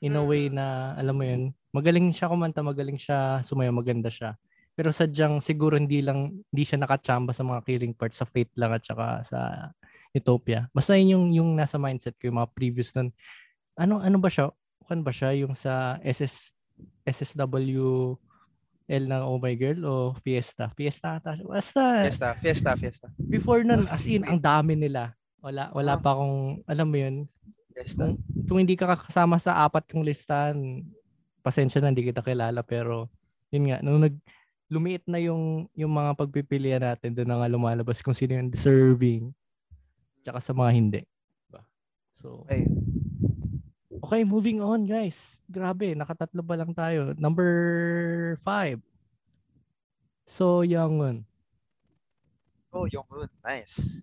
In 0.00 0.16
a 0.16 0.24
way 0.24 0.48
na, 0.48 0.96
alam 0.96 1.12
mo 1.12 1.24
yun, 1.26 1.52
magaling 1.74 2.08
siya 2.14 2.30
kumanta, 2.30 2.64
magaling 2.64 2.96
siya 2.96 3.44
sumayaw, 3.44 3.74
maganda 3.74 4.08
siya. 4.08 4.38
Pero 4.72 4.94
sadyang 4.94 5.44
siguro 5.44 5.76
hindi 5.76 6.00
lang, 6.00 6.40
hindi 6.48 6.64
siya 6.64 6.80
nakachamba 6.80 7.36
sa 7.36 7.44
mga 7.44 7.60
killing 7.68 7.92
parts 7.92 8.16
sa 8.16 8.24
Fate 8.24 8.54
lang 8.56 8.72
at 8.72 8.80
saka 8.80 9.20
sa 9.26 9.38
Utopia. 10.16 10.72
Basta 10.72 10.96
yun 10.96 11.12
yung, 11.12 11.26
yung 11.36 11.50
nasa 11.52 11.76
mindset 11.76 12.16
ko, 12.16 12.32
yung 12.32 12.40
mga 12.40 12.50
previous 12.56 12.94
nun. 12.96 13.12
Ano, 13.76 14.00
ano 14.00 14.16
ba 14.16 14.32
siya? 14.32 14.48
Kan 14.88 15.04
ba 15.04 15.12
siya? 15.12 15.36
Yung 15.36 15.52
sa 15.52 16.00
SS, 16.00 16.54
SSW 17.04 18.16
L 18.90 19.06
ng 19.06 19.22
Oh 19.22 19.38
My 19.38 19.54
Girl 19.54 19.78
o 19.86 19.92
Fiesta? 20.18 20.66
Fiesta 20.74 21.16
ata. 21.16 21.38
Basta, 21.38 22.02
Fiesta, 22.02 22.34
fiesta, 22.34 22.70
fiesta. 22.74 23.06
before 23.22 23.62
nun, 23.62 23.86
as 23.86 24.02
in, 24.04 24.26
ang 24.26 24.36
dami 24.36 24.74
nila. 24.74 25.14
Wala, 25.38 25.70
wala 25.70 25.94
Ah. 25.94 26.00
pa 26.02 26.10
akong, 26.12 26.36
alam 26.66 26.86
mo 26.86 26.96
yun, 26.98 27.16
Fiesta. 27.70 28.04
kung, 28.04 28.18
kung 28.44 28.58
hindi 28.58 28.74
ka 28.74 28.98
kasama 28.98 29.38
sa 29.38 29.62
apat 29.62 29.86
kong 29.86 30.02
listahan, 30.02 30.82
pasensya 31.40 31.78
na, 31.78 31.88
hindi 31.88 32.02
kita 32.02 32.20
kilala. 32.20 32.60
Pero, 32.60 33.06
yun 33.48 33.70
nga, 33.70 33.78
nung 33.80 34.02
nag, 34.02 34.18
lumiit 34.66 35.06
na 35.06 35.16
yung, 35.16 35.70
yung 35.72 35.90
mga 35.90 36.12
pagpipilian 36.14 36.82
natin, 36.84 37.10
doon 37.10 37.26
na 37.26 37.38
nga 37.38 37.48
lumalabas 37.48 38.02
kung 38.02 38.12
sino 38.12 38.34
yung 38.34 38.50
deserving, 38.50 39.30
tsaka 40.20 40.38
sa 40.38 40.52
mga 40.52 40.70
hindi. 40.70 41.00
Diba? 41.46 41.62
So, 42.18 42.44
Okay. 42.44 42.66
Okay, 44.10 44.26
moving 44.26 44.58
on, 44.58 44.90
guys. 44.90 45.38
Grabe, 45.46 45.94
nakatatlo 45.94 46.42
pa 46.42 46.58
lang 46.58 46.74
tayo. 46.74 47.14
Number 47.14 48.34
five. 48.42 48.82
So, 50.26 50.66
Youngun. 50.66 51.22
Oh, 52.74 52.90
Yongun. 52.90 53.30
Nice. 53.46 54.02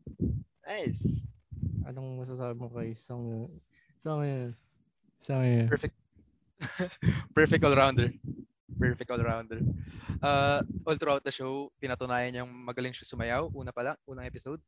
Nice. 0.63 1.35
Anong 1.83 2.23
masasabi 2.23 2.55
mo 2.55 2.71
kay 2.71 2.95
Song 2.95 3.51
Song 3.99 4.23
Song 5.19 5.43
Perfect. 5.67 5.95
Perfect 7.35 7.63
all-rounder. 7.67 8.07
Perfect 8.79 9.11
all-rounder. 9.11 9.59
Uh, 10.23 10.63
all 10.87 10.95
throughout 10.95 11.23
the 11.27 11.35
show, 11.35 11.67
pinatunayan 11.83 12.31
niyang 12.31 12.47
magaling 12.47 12.95
siya 12.95 13.11
sumayaw. 13.11 13.51
Una 13.51 13.75
pa 13.75 13.91
lang, 13.91 13.97
unang 14.07 14.23
episode. 14.23 14.63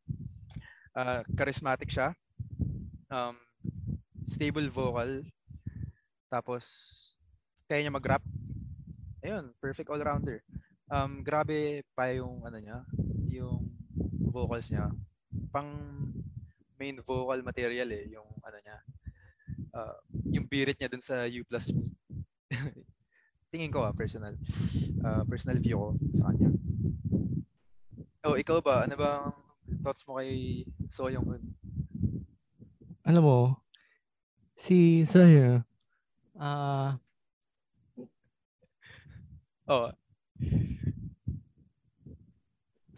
Uh, 0.92 1.24
charismatic 1.32 1.88
siya. 1.88 2.12
Um, 3.08 3.40
stable 4.30 4.70
vocal. 4.70 5.26
Tapos, 6.30 6.64
kaya 7.66 7.82
niya 7.82 7.98
mag-rap. 7.98 8.22
Ayun, 9.26 9.50
perfect 9.58 9.90
all-rounder. 9.90 10.46
Um, 10.90 11.26
grabe 11.26 11.82
pa 11.98 12.14
yung 12.14 12.46
ano 12.46 12.58
niya, 12.62 12.86
yung 13.26 13.66
vocals 14.30 14.70
niya. 14.70 14.94
Pang 15.50 15.70
main 16.78 17.02
vocal 17.02 17.42
material 17.42 17.90
eh, 17.90 18.06
yung 18.14 18.30
ano 18.46 18.58
niya. 18.62 18.78
Uh, 19.70 19.98
yung 20.30 20.46
birit 20.46 20.78
niya 20.78 20.90
dun 20.90 21.04
sa 21.04 21.26
U 21.26 21.42
plus 21.50 21.74
me. 21.74 21.90
Tingin 23.52 23.74
ko 23.74 23.82
ah, 23.82 23.94
personal. 23.94 24.38
Uh, 25.02 25.26
personal 25.26 25.58
view 25.58 25.78
ko 25.78 25.90
sa 26.14 26.30
kanya. 26.30 26.54
Oh, 28.22 28.38
ikaw 28.38 28.62
ba? 28.62 28.86
Ano 28.86 28.94
bang 28.94 29.34
thoughts 29.82 30.06
mo 30.06 30.22
kay 30.22 30.64
So 30.94 31.10
Young 31.10 31.26
Hoon? 31.26 31.44
Alam 33.06 33.24
mo, 33.26 33.38
Si, 34.60 35.08
sa'yo, 35.08 35.64
ah, 36.36 37.00
Oh, 39.70 39.94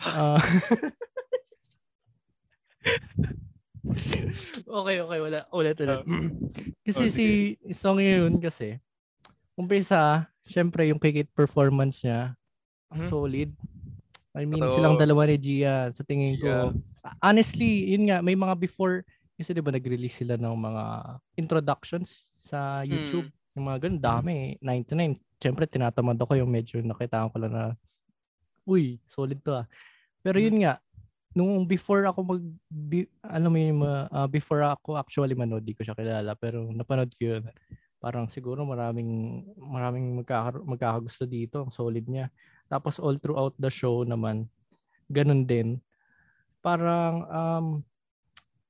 ah, 0.08 0.40
okay, 4.66 4.98
okay, 5.04 5.20
wala, 5.20 5.40
ulit, 5.52 5.76
ulit. 5.78 6.00
Ah. 6.00 6.04
kasi 6.82 7.04
Oh, 7.06 7.12
si 7.12 7.26
Song 7.76 8.00
yun 8.00 8.40
kasi, 8.40 8.80
umpisa, 9.54 10.32
syempre 10.42 10.88
yung 10.90 10.98
kick 10.98 11.22
it 11.22 11.30
performance 11.36 12.02
niya, 12.02 12.34
Mhm. 12.90 13.10
solid. 13.12 13.52
I 14.32 14.48
mean, 14.48 14.64
Totoo. 14.64 14.80
silang 14.80 14.96
dalawa 14.96 15.28
ni 15.28 15.36
Gia, 15.36 15.92
sa 15.92 16.08
tingin 16.08 16.40
ko. 16.40 16.72
Honestly, 17.20 17.92
yun 17.92 18.08
nga, 18.08 18.24
may 18.24 18.34
mga 18.34 18.56
before, 18.56 19.04
kasi 19.42 19.58
di 19.58 19.66
ba 19.66 19.74
nag-release 19.74 20.22
sila 20.22 20.38
ng 20.38 20.54
mga 20.54 20.84
introductions 21.42 22.30
sa 22.46 22.86
YouTube. 22.86 23.26
Yung 23.58 23.66
mga 23.66 23.90
ganun, 23.90 24.02
dami. 24.02 24.36
99. 24.62 25.18
Siyempre, 25.42 25.66
tinatamad 25.66 26.22
ako 26.22 26.38
yung 26.38 26.54
medyo 26.54 26.78
nakita 26.86 27.26
ko 27.34 27.42
lang 27.42 27.54
na, 27.58 27.66
uy, 28.70 29.02
solid 29.10 29.42
to 29.42 29.58
ah. 29.58 29.66
Pero 30.22 30.38
yun 30.38 30.62
nga, 30.62 30.78
nung 31.34 31.66
before 31.66 32.06
ako 32.06 32.38
mag, 32.38 32.42
bi, 32.70 33.10
alam 33.26 33.50
mo 33.50 33.58
mga, 33.58 34.00
ah, 34.14 34.30
before 34.30 34.62
ako 34.62 35.02
actually 35.02 35.34
manood, 35.34 35.66
di 35.66 35.74
ko 35.74 35.82
siya 35.82 35.98
kilala. 35.98 36.38
Pero 36.38 36.70
napanood 36.70 37.10
ko 37.18 37.36
yun. 37.36 37.44
Parang 37.98 38.30
siguro 38.30 38.62
maraming, 38.62 39.42
maraming 39.58 40.22
magkaka, 40.22 40.62
magkakagusto 40.62 41.26
dito. 41.26 41.66
Ang 41.66 41.74
solid 41.74 42.06
niya. 42.06 42.30
Tapos 42.70 43.02
all 43.02 43.18
throughout 43.18 43.58
the 43.58 43.74
show 43.74 44.06
naman, 44.06 44.46
ganun 45.10 45.44
din. 45.50 45.82
Parang, 46.62 47.26
um, 47.26 47.68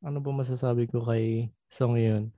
ano 0.01 0.17
ba 0.17 0.31
masasabi 0.33 0.89
ko 0.89 1.05
kay 1.05 1.53
Song 1.69 1.95
yun? 1.95 2.33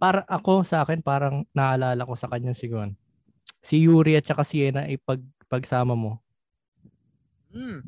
Para 0.00 0.24
ako 0.26 0.64
sa 0.64 0.82
akin, 0.82 1.04
parang 1.04 1.44
naalala 1.52 2.08
ko 2.08 2.16
sa 2.16 2.26
kanya 2.32 2.56
si 2.56 2.66
Gon. 2.66 2.96
Si 3.60 3.84
Yuri 3.84 4.16
at 4.16 4.24
saka 4.24 4.42
si 4.42 4.64
Yena 4.64 4.88
ay 4.88 4.96
pag, 4.96 5.20
pagsama 5.46 5.92
mo. 5.92 6.18
Mm. 7.52 7.82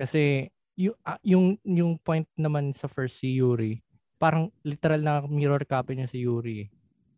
Kasi 0.00 0.48
yung, 0.78 0.96
yung, 1.22 1.46
yung 1.66 1.92
point 2.00 2.26
naman 2.38 2.72
sa 2.72 2.88
first 2.88 3.20
si 3.20 3.36
Yuri, 3.36 3.84
parang 4.16 4.48
literal 4.62 5.02
na 5.02 5.14
mirror 5.26 5.62
copy 5.66 5.98
niya 5.98 6.08
si 6.08 6.24
Yuri. 6.24 6.70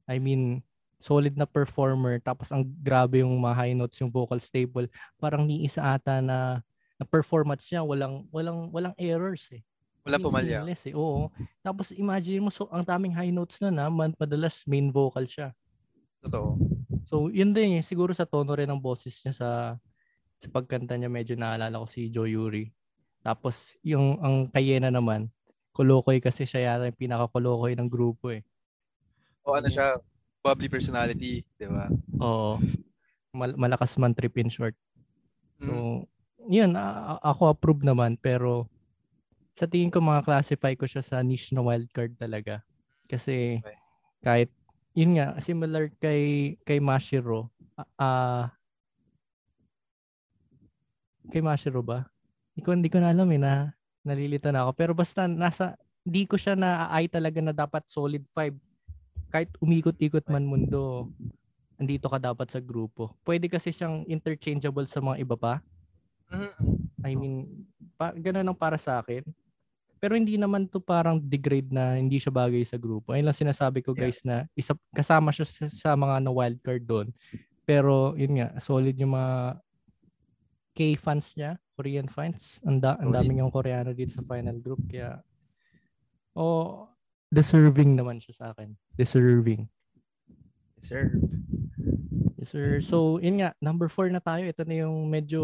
I 0.09 0.17
mean, 0.19 0.65
solid 1.05 1.37
na 1.37 1.45
performer 1.45 2.17
tapos 2.25 2.49
ang 2.49 2.65
grabe 2.81 3.21
yung 3.21 3.37
mga 3.37 3.57
high 3.61 3.77
notes 3.77 4.01
yung 4.01 4.09
vocal 4.09 4.41
stable 4.41 4.89
parang 5.21 5.45
ni 5.45 5.69
isa 5.69 5.85
ata 5.85 6.25
na 6.25 6.65
na 6.97 7.05
performance 7.05 7.69
niya 7.69 7.85
walang 7.85 8.25
walang 8.33 8.73
walang 8.73 8.97
errors 8.97 9.53
eh 9.53 9.61
Wala 10.05 10.21
pumalya. 10.21 10.61
seamless 10.61 10.85
eh. 10.85 10.95
Oo. 10.95 11.33
Tapos 11.61 11.89
imagine 11.91 12.39
mo, 12.39 12.53
so, 12.53 12.69
ang 12.69 12.85
daming 12.85 13.17
high 13.17 13.33
notes 13.33 13.57
na 13.59 13.73
na, 13.73 13.89
man- 13.89 14.13
madalas 14.15 14.61
main 14.69 14.93
vocal 14.93 15.25
siya. 15.25 15.57
Totoo. 16.21 16.61
So, 17.09 17.29
yun 17.29 17.53
din 17.53 17.81
eh. 17.81 17.85
Siguro 17.85 18.13
sa 18.13 18.29
tono 18.29 18.53
rin 18.53 18.69
ng 18.69 18.81
boses 18.81 19.17
niya 19.25 19.33
sa 19.33 19.49
sa 20.35 20.49
pagkanta 20.53 20.93
niya, 20.95 21.09
medyo 21.09 21.35
naalala 21.35 21.81
ko 21.81 21.89
si 21.89 22.13
Joe 22.13 22.29
Yuri. 22.29 22.69
Tapos, 23.25 23.81
yung 23.81 24.21
ang 24.21 24.53
Kayena 24.53 24.93
naman, 24.93 25.33
Kolokoy 25.73 26.21
kasi 26.21 26.45
siya 26.45 26.77
yata 26.77 26.87
yung 26.87 27.01
pinaka-kolokoy 27.01 27.73
ng 27.75 27.89
grupo 27.89 28.29
eh. 28.31 28.45
O 29.43 29.57
ano 29.57 29.67
siya, 29.67 29.97
bubbly 30.39 30.69
personality, 30.69 31.43
di 31.57 31.67
ba? 31.67 31.89
Oo. 32.21 32.61
Mal- 33.33 33.57
malakas 33.57 33.97
man 33.97 34.13
trip 34.13 34.37
in 34.39 34.47
short. 34.47 34.77
Mm. 35.59 35.67
So, 35.67 35.73
yun, 36.47 36.77
a- 36.77 37.17
a- 37.17 37.23
ako 37.27 37.51
approve 37.51 37.83
naman 37.83 38.15
pero 38.15 38.69
sa 39.55 39.71
tingin 39.71 39.91
ko 39.91 40.03
mga 40.03 40.27
classify 40.27 40.75
ko 40.75 40.85
siya 40.85 41.03
sa 41.07 41.23
niche 41.23 41.55
na 41.55 41.63
wildcard 41.63 42.19
talaga. 42.19 42.61
Kasi 43.07 43.63
Okay. 43.63 43.79
kahit 44.27 44.51
yun 44.95 45.15
nga 45.19 45.39
similar 45.39 45.91
kay 45.99 46.55
kay 46.63 46.79
Mashiro 46.79 47.51
ah 47.75 47.87
ah, 47.99 48.45
kay 51.31 51.43
Mashiro 51.43 51.83
ba? 51.83 52.07
Hindi 52.55 52.61
ko 52.63 52.71
hindi 52.75 52.91
ko 52.91 52.99
na 53.03 53.11
alam 53.11 53.27
eh 53.35 53.41
na 53.41 53.75
nalilito 54.07 54.51
na 54.51 54.67
ako 54.67 54.71
pero 54.75 54.93
basta 54.95 55.27
nasa 55.27 55.75
hindi 56.05 56.29
ko 56.29 56.37
siya 56.39 56.55
na 56.55 56.87
ay 56.93 57.11
talaga 57.11 57.41
na 57.41 57.55
dapat 57.55 57.87
solid 57.89 58.23
5 58.37 58.55
kahit 59.35 59.51
umikot-ikot 59.59 60.31
man 60.31 60.47
mundo 60.47 61.11
andito 61.75 62.07
ka 62.07 62.23
dapat 62.23 62.47
sa 62.51 62.63
grupo. 62.63 63.19
Pwede 63.27 63.51
kasi 63.51 63.75
siyang 63.75 64.07
interchangeable 64.07 64.87
sa 64.87 65.03
mga 65.03 65.19
iba 65.27 65.35
pa. 65.35 65.59
Mm. 66.31 66.55
I 67.03 67.13
mean, 67.19 67.35
pa, 67.99 68.15
ganun 68.15 68.47
ang 68.47 68.57
para 68.57 68.79
sa 68.79 69.03
akin. 69.03 69.27
Pero 70.05 70.21
hindi 70.21 70.37
naman 70.37 70.69
to 70.69 70.85
parang 70.85 71.17
degrade 71.17 71.73
na 71.73 71.97
hindi 71.97 72.21
siya 72.21 72.29
bagay 72.29 72.61
sa 72.69 72.77
grupo. 72.77 73.17
Ayun 73.17 73.25
lang 73.25 73.41
sinasabi 73.41 73.81
ko 73.81 73.97
Yeah. 73.97 74.05
guys 74.05 74.21
na 74.21 74.45
isa, 74.53 74.77
kasama 74.93 75.33
siya 75.33 75.49
sa, 75.49 75.65
sa 75.73 75.91
mga 75.97 76.21
na 76.21 76.29
wildcard 76.29 76.85
doon. 76.85 77.09
Pero 77.65 78.13
yun 78.13 78.37
nga, 78.37 78.53
solid 78.61 78.93
yung 79.01 79.17
mga 79.17 79.57
K-fans 80.77 81.33
niya, 81.41 81.57
Korean 81.73 82.05
fans. 82.13 82.61
Ang, 82.69 82.85
da, 82.85 83.01
ang 83.01 83.17
daming 83.17 83.41
yung 83.41 83.49
Koreano 83.49 83.97
dito 83.97 84.13
sa 84.13 84.21
final 84.29 84.61
group. 84.61 84.85
Kaya, 84.93 85.25
oh, 86.37 86.85
deserving 87.33 87.97
naman 87.97 88.21
siya 88.21 88.35
sa 88.37 88.45
akin. 88.53 88.77
Deserving. 89.01 89.73
Sir. 90.85 91.17
Yes, 92.37 92.53
sir. 92.53 92.85
So, 92.85 93.17
yun 93.25 93.41
nga, 93.41 93.57
number 93.57 93.89
4 93.89 94.13
na 94.13 94.21
tayo. 94.21 94.45
Ito 94.45 94.69
na 94.69 94.85
yung 94.85 95.09
medyo 95.09 95.41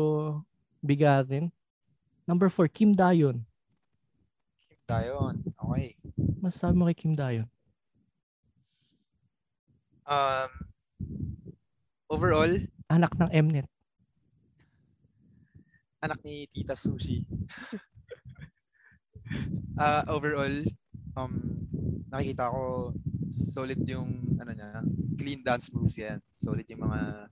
bigatin. 0.85 1.49
Number 2.29 2.53
4, 2.53 2.69
Kim 2.69 2.93
Dayon. 2.93 3.41
Tayo. 4.91 5.31
Okay. 5.55 5.95
Masasabi 6.43 6.75
mo 6.75 6.91
kay 6.91 6.99
Kim 6.99 7.15
Dayon? 7.15 7.47
Um, 10.03 10.51
overall, 12.11 12.51
Anak 12.91 13.15
ng 13.15 13.31
Mnet. 13.31 13.71
anak 16.03 16.19
ni 16.27 16.51
Tita 16.51 16.75
Sushi. 16.75 17.23
Ah, 19.79 20.03
overall, 20.17 20.67
um, 21.15 21.39
nakikita 22.11 22.51
ko 22.51 22.91
solid 23.31 23.79
yung 23.87 24.35
ano 24.43 24.51
niya, 24.51 24.83
clean 25.15 25.39
dance 25.47 25.71
moves 25.71 25.95
yan. 25.95 26.19
Solid 26.35 26.67
yung 26.67 26.83
mga 26.83 27.31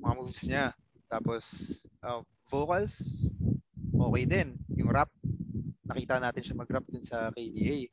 mga 0.00 0.14
moves 0.16 0.48
niya. 0.48 0.72
Tapos 1.12 1.44
uh, 2.00 2.24
vocals 2.48 3.28
okay 3.92 4.24
din. 4.24 4.56
Yung 4.80 4.88
rap, 4.88 5.12
nakita 5.90 6.22
natin 6.22 6.42
siya 6.46 6.60
mag-rap 6.62 6.86
din 6.86 7.02
sa 7.02 7.34
KDA 7.34 7.90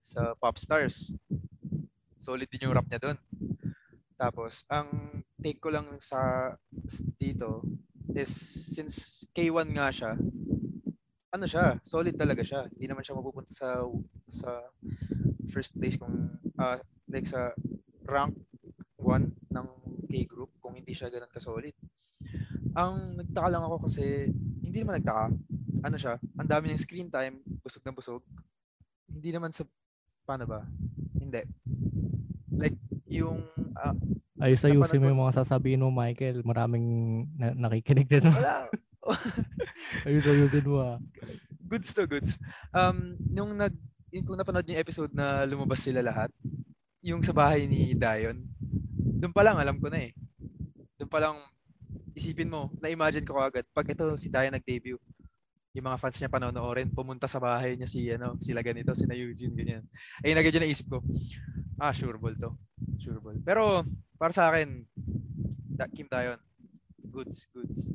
sa 0.00 0.32
Popstars. 0.40 1.12
Solid 2.16 2.48
din 2.48 2.64
yung 2.64 2.72
rap 2.72 2.88
niya 2.88 3.04
doon. 3.04 3.18
Tapos 4.16 4.64
ang 4.72 5.20
take 5.36 5.60
ko 5.60 5.68
lang 5.68 5.84
sa 6.00 6.52
dito 7.20 7.60
is 8.16 8.32
since 8.72 9.28
K1 9.36 9.68
nga 9.76 9.92
siya, 9.92 10.16
ano 11.34 11.44
siya, 11.50 11.76
solid 11.82 12.14
talaga 12.14 12.46
siya. 12.46 12.64
Hindi 12.70 12.86
naman 12.86 13.02
siya 13.02 13.18
mapupunta 13.18 13.50
sa 13.50 13.84
sa 14.30 14.50
first 15.50 15.74
place 15.76 15.98
kung 15.98 16.38
ah, 16.56 16.78
like 17.10 17.26
sa 17.26 17.52
rank 18.06 18.38
1 19.02 19.52
ng 19.52 19.66
K 20.08 20.12
group 20.30 20.54
kung 20.62 20.78
hindi 20.78 20.94
siya 20.94 21.10
ganun 21.10 21.28
ka-solid. 21.28 21.74
Ang 22.78 23.18
nagtaka 23.18 23.48
lang 23.50 23.66
ako 23.66 23.90
kasi 23.90 24.30
hindi 24.62 24.78
naman 24.80 25.02
nagtaka. 25.02 25.34
Ano 25.84 26.00
siya, 26.00 26.16
ang 26.40 26.48
dami 26.48 26.72
ng 26.72 26.80
screen 26.80 27.12
time, 27.12 27.44
busog 27.60 27.84
na 27.84 27.92
busog. 27.92 28.24
Hindi 29.04 29.36
naman 29.36 29.52
sa 29.52 29.68
paano 30.24 30.48
ba? 30.48 30.64
Hindi. 31.20 31.44
Like 32.56 32.80
yung 33.04 33.44
ah, 33.76 33.92
Ayos 34.40 34.64
ayusin 34.64 34.98
mo 34.98 35.12
yung 35.12 35.22
mga 35.28 35.44
sasabihin 35.44 35.84
mo, 35.84 35.92
Michael. 35.92 36.40
Maraming 36.40 36.86
na- 37.36 37.54
nakikinig 37.54 38.08
din. 38.08 38.24
wala 38.32 38.66
Ayos 40.08 40.24
ayusin 40.24 40.64
mo 40.64 40.80
ah. 40.80 40.96
goods 41.68 41.92
to 41.92 42.08
goods. 42.08 42.40
Um, 42.72 43.20
nung 43.28 43.52
nag, 43.52 43.76
kung 44.24 44.40
napanood 44.40 44.64
yung 44.64 44.80
episode 44.80 45.12
na 45.12 45.44
lumabas 45.44 45.84
sila 45.84 46.00
lahat, 46.00 46.32
yung 47.04 47.20
sa 47.20 47.36
bahay 47.36 47.68
ni 47.68 47.92
Dion, 47.92 48.40
doon 49.20 49.32
pa 49.36 49.44
lang 49.44 49.60
alam 49.60 49.76
ko 49.76 49.92
na 49.92 50.08
eh. 50.08 50.16
Doon 50.96 51.10
pa 51.12 51.20
lang 51.20 51.36
isipin 52.16 52.48
mo, 52.48 52.72
na-imagine 52.80 53.26
ko 53.26 53.36
agad, 53.36 53.68
pag 53.76 53.84
ito 53.84 54.16
si 54.16 54.32
Dion 54.32 54.54
nag-debut, 54.54 55.02
yung 55.74 55.90
mga 55.90 55.98
fans 55.98 56.16
niya 56.22 56.30
panonoorin, 56.30 56.94
pumunta 56.94 57.26
sa 57.26 57.42
bahay 57.42 57.74
niya 57.74 57.90
si 57.90 58.06
ano, 58.06 58.38
sila 58.38 58.62
ganito, 58.62 58.94
si 58.94 59.10
na 59.10 59.18
Eugene, 59.18 59.58
ganyan. 59.58 59.82
Ay, 60.22 60.30
agad 60.38 60.54
yun 60.54 60.62
naisip 60.62 60.86
ko, 60.86 61.02
ah, 61.82 61.90
sure 61.90 62.14
ball 62.14 62.38
to. 62.38 62.54
Sure 63.02 63.18
ball. 63.18 63.34
Pero, 63.42 63.82
para 64.14 64.30
sa 64.30 64.54
akin, 64.54 64.86
da, 65.74 65.90
Kim 65.90 66.06
Dion, 66.06 66.38
goods, 67.02 67.50
goods. 67.50 67.90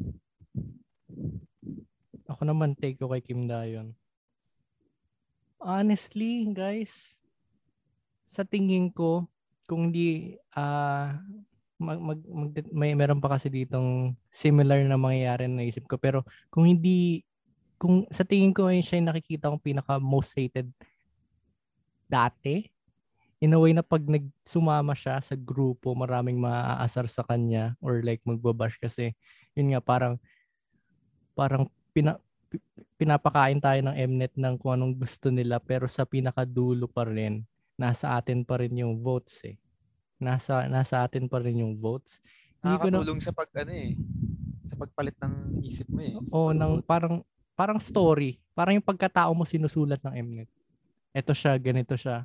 Ako 2.27 2.43
naman 2.43 2.75
take 2.75 2.99
ko 2.99 3.09
kay 3.15 3.23
Kim 3.23 3.47
Dayon. 3.47 3.95
Honestly, 5.59 6.51
guys, 6.51 7.15
sa 8.27 8.43
tingin 8.43 8.91
ko, 8.91 9.25
kung 9.65 9.89
di 9.89 10.35
ah 10.51 11.15
mag, 11.79 11.99
mag, 12.01 12.19
mag- 12.27 12.73
may 12.75 12.91
meron 12.91 13.23
pa 13.23 13.39
kasi 13.39 13.47
ditong 13.47 14.11
similar 14.27 14.83
na 14.83 14.99
mangyayari 14.99 15.47
na 15.47 15.63
naisip 15.63 15.87
ko 15.87 15.95
pero 15.95 16.27
kung 16.51 16.67
hindi 16.67 17.23
kung 17.79 18.03
sa 18.11 18.27
tingin 18.27 18.51
ko 18.51 18.67
ay 18.67 18.83
siya 18.83 18.99
yung 18.99 19.09
nakikita 19.09 19.47
kong 19.47 19.63
pinaka 19.63 19.97
most 19.97 20.35
hated 20.35 20.67
dati 22.11 22.67
in 23.39 23.55
a 23.55 23.59
way 23.59 23.71
na 23.71 23.79
pag 23.79 24.03
nagsumama 24.03 24.91
siya 24.91 25.23
sa 25.23 25.39
grupo, 25.39 25.95
maraming 25.95 26.35
maaasar 26.43 27.07
sa 27.07 27.23
kanya 27.23 27.79
or 27.79 28.03
like 28.03 28.19
magbabash 28.27 28.75
kasi 28.75 29.15
yun 29.55 29.71
nga 29.71 29.79
parang 29.79 30.19
parang 31.39 31.71
pina, 31.95 32.19
pinapakain 32.99 33.63
tayo 33.63 33.79
ng 33.79 33.95
Mnet 33.95 34.35
ng 34.35 34.59
kung 34.59 34.75
anong 34.75 34.99
gusto 34.99 35.31
nila 35.31 35.63
pero 35.63 35.87
sa 35.87 36.03
pinakadulo 36.03 36.91
pa 36.91 37.07
rin 37.07 37.47
nasa 37.79 38.19
atin 38.19 38.43
pa 38.43 38.59
rin 38.59 38.75
yung 38.75 38.99
votes 38.99 39.39
eh. 39.47 39.55
Nasa 40.19 40.67
nasa 40.67 40.99
atin 41.07 41.31
pa 41.31 41.39
rin 41.39 41.63
yung 41.63 41.79
votes. 41.79 42.19
Nakakatulong 42.59 43.23
na, 43.23 43.23
sa 43.23 43.31
pag 43.31 43.49
ano 43.55 43.71
eh 43.71 43.95
sa 44.67 44.75
pagpalit 44.75 45.15
ng 45.23 45.63
isip 45.63 45.87
mo 45.87 46.03
eh. 46.03 46.13
Oo, 46.35 46.51
ng 46.51 46.83
parang 46.83 47.23
parang 47.59 47.83
story. 47.83 48.39
Parang 48.55 48.79
yung 48.79 48.87
pagkatao 48.87 49.35
mo 49.35 49.43
sinusulat 49.43 49.99
ng 49.99 50.15
Mnet. 50.15 50.49
Ito 51.11 51.35
siya, 51.35 51.59
ganito 51.59 51.99
siya 51.99 52.23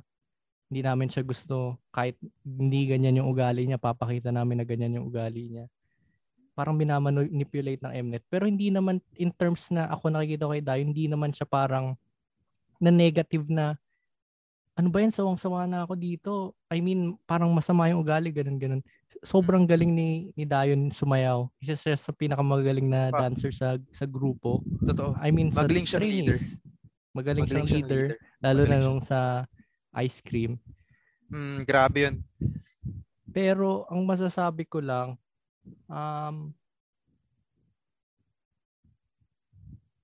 hindi 0.69 0.81
namin 0.81 1.07
siya 1.07 1.21
gusto 1.21 1.77
kahit 1.93 2.17
hindi 2.41 2.89
ganyan 2.89 3.21
yung 3.21 3.29
ugali 3.29 3.69
niya, 3.69 3.77
papakita 3.77 4.33
namin 4.33 4.61
na 4.61 4.65
ganyan 4.65 4.97
yung 4.97 5.07
ugali 5.07 5.53
niya. 5.53 5.65
Parang 6.57 6.73
minamanipulate 6.73 7.83
ng 7.83 7.93
Mnet. 7.93 8.23
Pero 8.31 8.49
hindi 8.49 8.73
naman 8.73 8.97
in 9.19 9.29
terms 9.29 9.69
na 9.69 9.91
ako 9.91 10.09
nakikita 10.09 10.49
kay 10.49 10.63
Dayo, 10.63 10.81
hindi 10.81 11.05
naman 11.05 11.35
siya 11.35 11.45
parang 11.45 11.93
na 12.81 12.91
negative 12.91 13.45
na 13.47 13.77
ano 14.75 14.91
ba 14.91 14.99
yan, 14.99 15.13
sawang-sawa 15.15 15.63
na 15.63 15.87
ako 15.87 15.93
dito. 15.95 16.31
I 16.67 16.83
mean, 16.83 17.15
parang 17.23 17.47
masama 17.55 17.87
yung 17.87 18.03
ugali, 18.03 18.27
ganun-ganun. 18.27 18.83
Sobrang 19.23 19.63
mm. 19.63 19.69
galing 19.69 19.91
ni, 19.93 20.09
ni 20.35 20.43
Dayon 20.43 20.91
sumayaw. 20.91 21.47
Isa 21.61 21.77
siya 21.77 21.95
sa 21.95 22.11
pinakamagaling 22.11 22.89
na 22.89 23.13
dancer 23.13 23.53
sa 23.53 23.79
sa 23.93 24.05
grupo. 24.09 24.65
Totoo. 24.83 25.15
I 25.21 25.31
mean, 25.31 25.53
Magaling 25.53 25.87
sa 25.87 25.97
siya 25.97 26.03
leader. 26.03 26.39
Magaling, 27.15 27.47
Magaling 27.47 27.67
siyang 27.71 27.87
leader, 27.87 28.03
leader. 28.11 28.41
Lalo 28.43 28.61
Magaling 28.67 28.81
na 28.81 28.85
nung 28.85 29.01
sa 29.01 29.19
ice 29.95 30.19
cream. 30.19 30.59
Mm, 31.31 31.63
grabe 31.63 31.97
yun. 32.03 32.15
Pero 33.31 33.87
ang 33.87 34.03
masasabi 34.03 34.67
ko 34.67 34.83
lang, 34.83 35.15
um, 35.87 36.51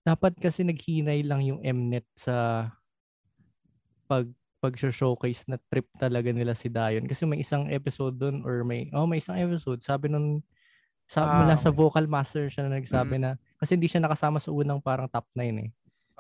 dapat 0.02 0.34
kasi 0.40 0.66
naghinay 0.66 1.22
lang 1.22 1.46
yung 1.46 1.60
Mnet 1.62 2.08
sa 2.18 2.68
pag 4.10 4.28
pag 4.62 4.78
showcase 4.78 5.42
na 5.50 5.58
trip 5.74 5.90
talaga 5.98 6.30
nila 6.30 6.54
si 6.54 6.70
Dayon 6.70 7.10
kasi 7.10 7.26
may 7.26 7.42
isang 7.42 7.66
episode 7.74 8.14
doon 8.14 8.46
or 8.46 8.62
may 8.62 8.94
oh 8.94 9.10
may 9.10 9.18
isang 9.18 9.42
episode 9.42 9.82
sabi 9.82 10.06
nung 10.06 10.46
sa 11.12 11.28
ah, 11.28 11.44
mula 11.44 11.60
okay. 11.60 11.66
sa 11.68 11.72
vocal 11.76 12.06
master 12.08 12.48
siya 12.48 12.70
na 12.70 12.80
nagsabi 12.80 13.20
mm. 13.20 13.24
na 13.26 13.32
kasi 13.60 13.76
hindi 13.76 13.92
siya 13.92 14.00
nakasama 14.00 14.40
sa 14.40 14.56
unang 14.56 14.80
parang 14.80 15.12
top 15.12 15.28
9 15.36 15.44
eh. 15.60 15.70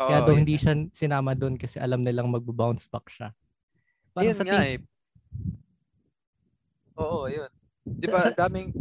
Oo, 0.04 0.08
Kaya 0.12 0.19
doon 0.27 0.43
hindi 0.43 0.60
siya 0.60 0.75
sinama 0.91 1.32
doon 1.32 1.56
kasi 1.56 1.80
alam 1.80 2.04
nilang 2.04 2.27
magbo-bounce 2.27 2.91
back 2.91 3.08
siya. 3.08 3.32
Parang 4.12 4.27
Ayun 4.27 4.36
sa 4.36 4.43
nga 4.43 4.60
ting- 4.60 4.67
eh. 4.67 4.77
Oo, 6.99 7.25
yun. 7.32 7.51
Di 7.88 8.06
ba, 8.12 8.19
sa, 8.19 8.36
daming... 8.45 8.75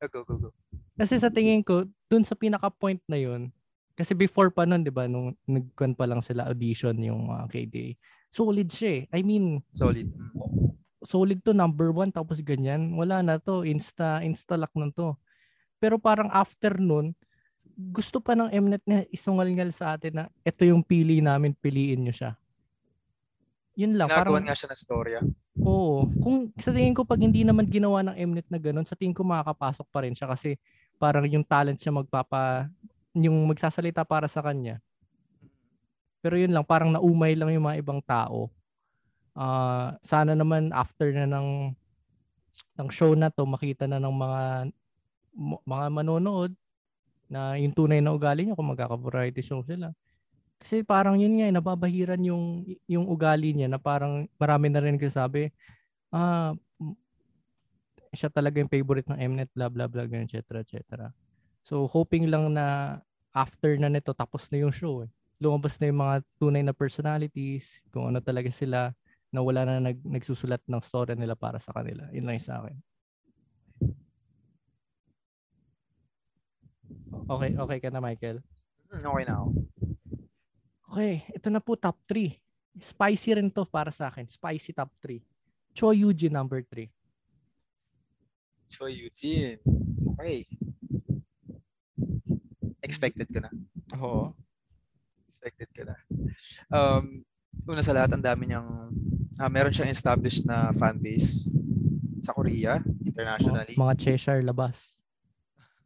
Oh, 0.00 0.08
go, 0.08 0.22
go, 0.24 0.34
go. 0.48 0.50
Kasi 0.94 1.18
sa 1.18 1.28
tingin 1.28 1.60
ko, 1.66 1.84
dun 2.08 2.24
sa 2.24 2.38
pinaka-point 2.38 3.02
na 3.10 3.18
yun, 3.18 3.50
kasi 4.00 4.16
before 4.16 4.48
pa 4.48 4.64
nun, 4.64 4.80
di 4.80 4.88
ba, 4.88 5.04
nung 5.04 5.36
nagkuhan 5.44 5.92
pa 5.92 6.08
lang 6.08 6.24
sila 6.24 6.48
audition 6.48 6.96
yung 7.04 7.28
uh, 7.28 7.44
KDA, 7.44 8.00
solid 8.32 8.72
siya 8.72 9.04
eh. 9.04 9.12
I 9.12 9.20
mean, 9.20 9.60
solid. 9.76 10.08
Solid 11.04 11.44
to 11.44 11.52
number 11.52 11.92
one, 11.92 12.08
tapos 12.08 12.40
ganyan. 12.40 12.96
Wala 12.96 13.20
na 13.20 13.36
to, 13.36 13.60
insta, 13.68 14.24
insta 14.24 14.56
lock 14.56 14.72
na 14.72 14.88
to. 14.88 15.20
Pero 15.76 16.00
parang 16.00 16.32
after 16.32 16.80
nun, 16.80 17.12
gusto 17.76 18.24
pa 18.24 18.32
ng 18.32 18.48
Mnet 18.48 18.84
na 18.88 19.04
isungal-ngal 19.12 19.68
sa 19.76 20.00
atin 20.00 20.12
na 20.16 20.24
ito 20.48 20.64
yung 20.64 20.80
pili 20.80 21.20
namin, 21.20 21.52
piliin 21.52 22.00
nyo 22.00 22.14
siya. 22.16 22.40
Yun 23.76 24.00
lang. 24.00 24.08
Parang, 24.08 24.40
nga 24.40 24.56
siya 24.56 24.72
ng 24.72 24.80
storya. 24.80 25.20
Oo. 25.60 26.08
Kung 26.24 26.48
sa 26.56 26.72
tingin 26.72 26.96
ko, 26.96 27.04
pag 27.04 27.20
hindi 27.20 27.44
naman 27.44 27.68
ginawa 27.68 28.00
ng 28.00 28.16
Mnet 28.16 28.48
na 28.48 28.56
ganun, 28.56 28.88
sa 28.88 28.96
tingin 28.96 29.12
ko 29.12 29.28
makakapasok 29.28 29.86
pa 29.92 30.08
rin 30.08 30.16
siya 30.16 30.24
kasi 30.32 30.56
parang 30.96 31.28
yung 31.28 31.44
talent 31.44 31.76
siya 31.76 31.92
magpapa, 31.92 32.68
yung 33.14 33.46
magsasalita 33.50 34.06
para 34.06 34.30
sa 34.30 34.42
kanya. 34.42 34.78
Pero 36.20 36.36
yun 36.36 36.52
lang, 36.52 36.66
parang 36.66 36.92
naumay 36.92 37.32
lang 37.34 37.50
yung 37.50 37.64
mga 37.64 37.80
ibang 37.80 38.00
tao. 38.04 38.52
Uh, 39.32 39.96
sana 40.04 40.36
naman 40.36 40.74
after 40.74 41.08
na 41.14 41.24
ng 41.24 41.72
ng 42.76 42.88
show 42.90 43.14
na 43.14 43.30
to 43.30 43.46
makita 43.46 43.86
na 43.86 44.02
ng 44.02 44.10
mga 44.12 44.42
mga 45.64 45.86
manonood 45.88 46.52
na 47.30 47.54
yung 47.56 47.70
tunay 47.70 48.02
na 48.02 48.10
ugali 48.10 48.42
niya 48.42 48.58
kung 48.58 48.74
magkaka-variety 48.74 49.40
show 49.40 49.62
sila. 49.62 49.94
Kasi 50.60 50.82
parang 50.84 51.16
yun 51.16 51.40
nga, 51.40 51.46
eh, 51.48 51.54
nababahiran 51.54 52.20
yung, 52.20 52.66
yung 52.84 53.06
ugali 53.08 53.54
niya 53.54 53.70
na 53.70 53.78
parang 53.80 54.28
marami 54.36 54.68
na 54.68 54.82
rin 54.82 54.98
kasabi, 55.00 55.48
ah, 56.12 56.52
siya 58.10 58.28
talaga 58.28 58.58
yung 58.58 58.68
favorite 58.68 59.06
ng 59.08 59.16
Mnet, 59.16 59.50
blah, 59.54 59.70
blah, 59.70 59.86
blah, 59.86 60.04
etc. 60.04 60.60
etc. 60.60 61.08
So, 61.64 61.86
hoping 61.86 62.28
lang 62.28 62.52
na 62.54 62.98
after 63.30 63.76
na 63.78 63.88
nito, 63.88 64.10
tapos 64.12 64.50
na 64.50 64.60
yung 64.60 64.74
show. 64.74 65.06
Eh. 65.06 65.10
Lumabas 65.40 65.78
na 65.80 65.88
yung 65.88 66.00
mga 66.02 66.16
tunay 66.36 66.62
na 66.64 66.74
personalities, 66.74 67.80
kung 67.88 68.10
ano 68.10 68.18
talaga 68.20 68.50
sila, 68.52 68.92
na 69.30 69.40
wala 69.40 69.62
na 69.62 69.78
nag, 69.78 69.98
nagsusulat 70.02 70.60
ng 70.66 70.82
story 70.82 71.14
nila 71.14 71.38
para 71.38 71.62
sa 71.62 71.70
kanila. 71.70 72.10
Yun 72.10 72.26
lang 72.26 72.42
sa 72.42 72.60
akin. 72.60 72.76
Okay, 77.30 77.50
okay 77.54 77.78
ka 77.78 77.88
na, 77.94 78.02
Michael? 78.02 78.42
Mm, 78.90 79.06
okay 79.06 79.24
na 79.26 79.34
ako. 79.38 79.48
Okay, 80.90 81.14
ito 81.30 81.48
na 81.54 81.62
po 81.62 81.78
top 81.78 81.94
3. 82.10 82.34
Spicy 82.82 83.38
rin 83.38 83.46
to 83.46 83.62
para 83.62 83.94
sa 83.94 84.10
akin. 84.10 84.26
Spicy 84.26 84.74
top 84.74 84.90
3. 84.98 85.22
Choi 85.70 86.02
Yuji 86.02 86.26
number 86.26 86.66
3. 86.66 86.90
Choi 88.66 88.90
Yuji. 88.98 89.62
Okay. 90.18 90.42
Expected 92.80 93.28
ko 93.30 93.38
na. 93.44 93.50
Oo. 94.00 94.32
Expected 95.30 95.68
ko 95.72 95.82
na. 95.88 95.96
Um, 96.72 97.24
una 97.66 97.84
sa 97.84 97.94
lahat, 97.94 98.12
ang 98.12 98.24
dami 98.24 98.50
niyang, 98.50 98.90
uh, 99.38 99.50
meron 99.50 99.72
siyang 99.72 99.92
established 99.92 100.44
na 100.44 100.74
fan 100.74 100.98
base 100.98 101.50
sa 102.20 102.36
Korea, 102.36 102.80
internationally. 103.04 103.74
Oh, 103.76 103.84
mga 103.84 103.96
Cheshire 104.00 104.44
labas. 104.44 105.00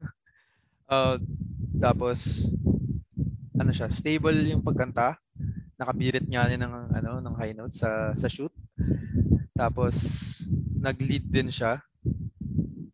uh, 0.92 1.18
tapos, 1.78 2.50
ano 3.54 3.70
siya, 3.70 3.88
stable 3.90 4.50
yung 4.50 4.62
pagkanta. 4.62 5.16
Nakabirit 5.78 6.26
nga 6.26 6.46
niya 6.46 6.58
ng 6.58 6.74
ano 6.94 7.10
ng 7.22 7.34
high 7.38 7.54
notes 7.54 7.82
sa 7.82 8.14
sa 8.14 8.30
shoot. 8.30 8.50
Tapos 9.54 9.94
nag-lead 10.78 11.26
din 11.26 11.50
siya. 11.50 11.82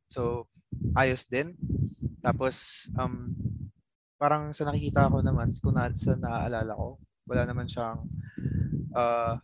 So 0.08 0.48
ayos 0.96 1.24
din. 1.28 1.56
Tapos 2.20 2.86
um 2.96 3.32
parang 4.20 4.52
sa 4.52 4.68
nakikita 4.68 5.08
ko 5.08 5.24
naman, 5.24 5.48
kung 5.64 5.72
na, 5.72 5.88
sa 5.96 6.12
naaalala 6.12 6.76
ko, 6.76 7.00
wala 7.24 7.42
naman 7.48 7.64
siyang 7.64 8.04
uh, 8.92 9.40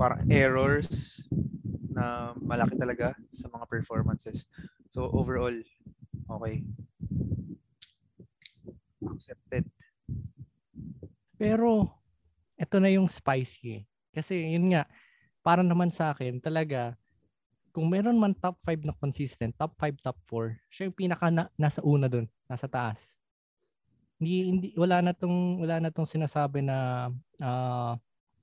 parang 0.00 0.24
errors 0.32 1.20
na 1.92 2.32
malaki 2.40 2.80
talaga 2.80 3.12
sa 3.28 3.52
mga 3.52 3.68
performances. 3.68 4.48
So 4.96 5.04
overall, 5.12 5.52
okay. 6.32 6.64
Accepted. 9.04 9.68
Pero, 11.36 11.92
ito 12.56 12.76
na 12.80 12.88
yung 12.88 13.08
spicy. 13.12 13.84
Kasi 14.16 14.56
yun 14.56 14.72
nga, 14.72 14.88
para 15.44 15.60
naman 15.60 15.92
sa 15.92 16.16
akin, 16.16 16.40
talaga, 16.40 16.96
kung 17.80 17.88
meron 17.88 18.20
man 18.20 18.36
top 18.36 18.60
5 18.68 18.84
na 18.84 18.92
consistent, 18.92 19.56
top 19.56 19.72
5, 19.80 20.04
top 20.04 20.20
4, 20.28 20.52
siya 20.68 20.92
yung 20.92 20.98
pinaka 21.00 21.32
na, 21.32 21.48
nasa 21.56 21.80
una 21.80 22.12
dun, 22.12 22.28
nasa 22.44 22.68
taas. 22.68 23.00
Hindi, 24.20 24.36
hindi, 24.52 24.68
wala 24.76 25.00
na 25.00 25.16
tong, 25.16 25.64
wala 25.64 25.80
na 25.80 25.88
tong 25.88 26.04
sinasabi 26.04 26.60
na, 26.60 27.08
uh, 27.40 27.96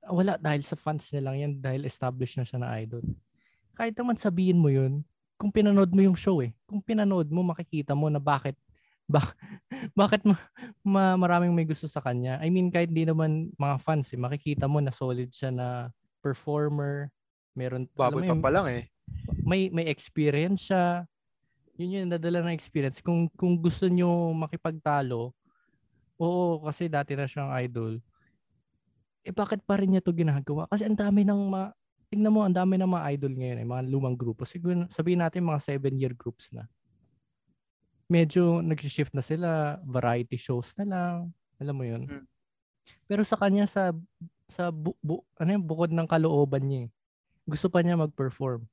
wala 0.09 0.41
dahil 0.41 0.65
sa 0.65 0.73
fans 0.73 1.05
niya 1.13 1.21
lang 1.21 1.37
yan, 1.37 1.53
dahil 1.61 1.85
established 1.85 2.41
na 2.41 2.49
siya 2.49 2.57
na 2.57 2.81
idol. 2.81 3.05
Kahit 3.77 3.93
naman 3.93 4.17
sabihin 4.17 4.57
mo 4.57 4.73
yun, 4.73 5.05
kung 5.37 5.53
pinanood 5.53 5.93
mo 5.93 6.01
yung 6.01 6.17
show 6.17 6.41
eh, 6.41 6.49
kung 6.65 6.81
pinanood 6.81 7.29
mo, 7.29 7.45
makikita 7.45 7.93
mo 7.93 8.09
na 8.09 8.17
bakit 8.17 8.57
ba- 9.05 9.37
bakit 10.01 10.25
ma- 10.25 10.49
ma- 10.81 11.13
maraming 11.29 11.53
may 11.53 11.69
gusto 11.69 11.85
sa 11.85 12.01
kanya? 12.01 12.41
I 12.41 12.49
mean, 12.49 12.73
kahit 12.73 12.89
di 12.89 13.05
naman 13.05 13.53
mga 13.53 13.77
fans, 13.85 14.09
eh, 14.09 14.17
makikita 14.17 14.65
mo 14.65 14.81
na 14.81 14.89
solid 14.89 15.29
siya 15.29 15.53
na 15.53 15.93
performer. 16.25 17.13
Meron, 17.53 17.85
Baboy 17.93 18.25
pa 18.25 18.33
pa 18.41 18.49
lang 18.49 18.65
eh. 18.73 18.89
May, 19.47 19.71
may 19.71 19.87
experience 19.87 20.67
siya. 20.67 21.07
Yun 21.79 22.03
yung 22.03 22.11
nadala 22.11 22.43
ng 22.43 22.51
experience. 22.51 22.99
Kung, 22.99 23.31
kung 23.39 23.55
gusto 23.55 23.87
nyo 23.87 24.35
makipagtalo, 24.35 25.31
oo, 26.19 26.59
kasi 26.67 26.91
dati 26.91 27.15
na 27.15 27.29
siyang 27.29 27.55
idol. 27.63 28.03
Eh, 29.23 29.31
bakit 29.31 29.63
pa 29.63 29.79
rin 29.79 29.95
niya 29.95 30.03
to 30.03 30.11
ginagawa? 30.11 30.67
Kasi 30.67 30.83
ang 30.83 30.99
dami 30.99 31.23
ng 31.23 31.47
mga, 31.47 31.71
tingnan 32.11 32.33
mo, 32.35 32.43
ang 32.43 32.55
dami 32.55 32.75
ng 32.75 32.91
mga 32.91 33.05
idol 33.15 33.33
ngayon, 33.39 33.57
eh, 33.63 33.67
mga 33.67 33.83
lumang 33.87 34.19
grupo. 34.19 34.43
Siguro, 34.43 34.83
sabihin 34.91 35.23
natin 35.23 35.47
mga 35.47 35.63
seven-year 35.63 36.11
groups 36.11 36.51
na 36.51 36.67
medyo 38.07 38.63
nag-shift 38.63 39.11
na 39.11 39.23
sila, 39.23 39.79
variety 39.83 40.39
shows 40.39 40.71
na 40.79 40.85
lang, 40.87 41.15
alam 41.59 41.75
mo 41.75 41.83
'yun. 41.83 42.07
Hmm. 42.07 42.25
Pero 43.05 43.21
sa 43.27 43.35
kanya 43.35 43.67
sa 43.67 43.91
sa 44.47 44.71
bu, 44.71 44.95
bu, 45.03 45.19
ano 45.35 45.59
yung 45.59 45.67
bukod 45.67 45.91
ng 45.91 46.07
kalooban 46.07 46.63
niya. 46.63 46.81
Eh. 46.87 46.89
gusto 47.47 47.67
pa 47.71 47.83
niya 47.83 47.99
mag-perform. 47.99 48.63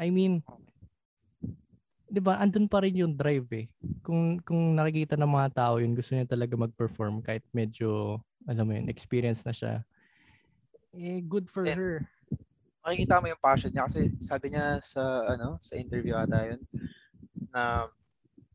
I 0.00 0.08
mean, 0.08 0.40
'di 2.08 2.20
ba, 2.24 2.40
andun 2.40 2.66
pa 2.66 2.80
rin 2.80 2.96
yung 3.04 3.12
drive 3.12 3.46
eh. 3.52 3.66
Kung 4.00 4.40
kung 4.40 4.72
nakikita 4.72 5.20
ng 5.20 5.28
mga 5.28 5.48
tao 5.52 5.76
yun, 5.76 5.92
gusto 5.92 6.16
niya 6.16 6.24
talaga 6.24 6.56
mag-perform 6.56 7.20
kahit 7.20 7.44
medyo 7.52 8.18
alam 8.48 8.64
mo 8.64 8.72
yun, 8.72 8.88
experience 8.88 9.44
na 9.44 9.52
siya. 9.52 9.84
Eh 10.96 11.20
good 11.20 11.46
for 11.46 11.68
And, 11.68 11.76
her. 11.76 11.94
Makikita 12.80 13.20
mo 13.20 13.28
yung 13.28 13.44
passion 13.44 13.70
niya 13.70 13.84
kasi 13.84 14.08
sabi 14.24 14.56
niya 14.56 14.80
sa 14.80 15.36
ano, 15.36 15.60
sa 15.60 15.76
interview 15.76 16.16
ata 16.16 16.48
yun 16.48 16.60
na 17.52 17.86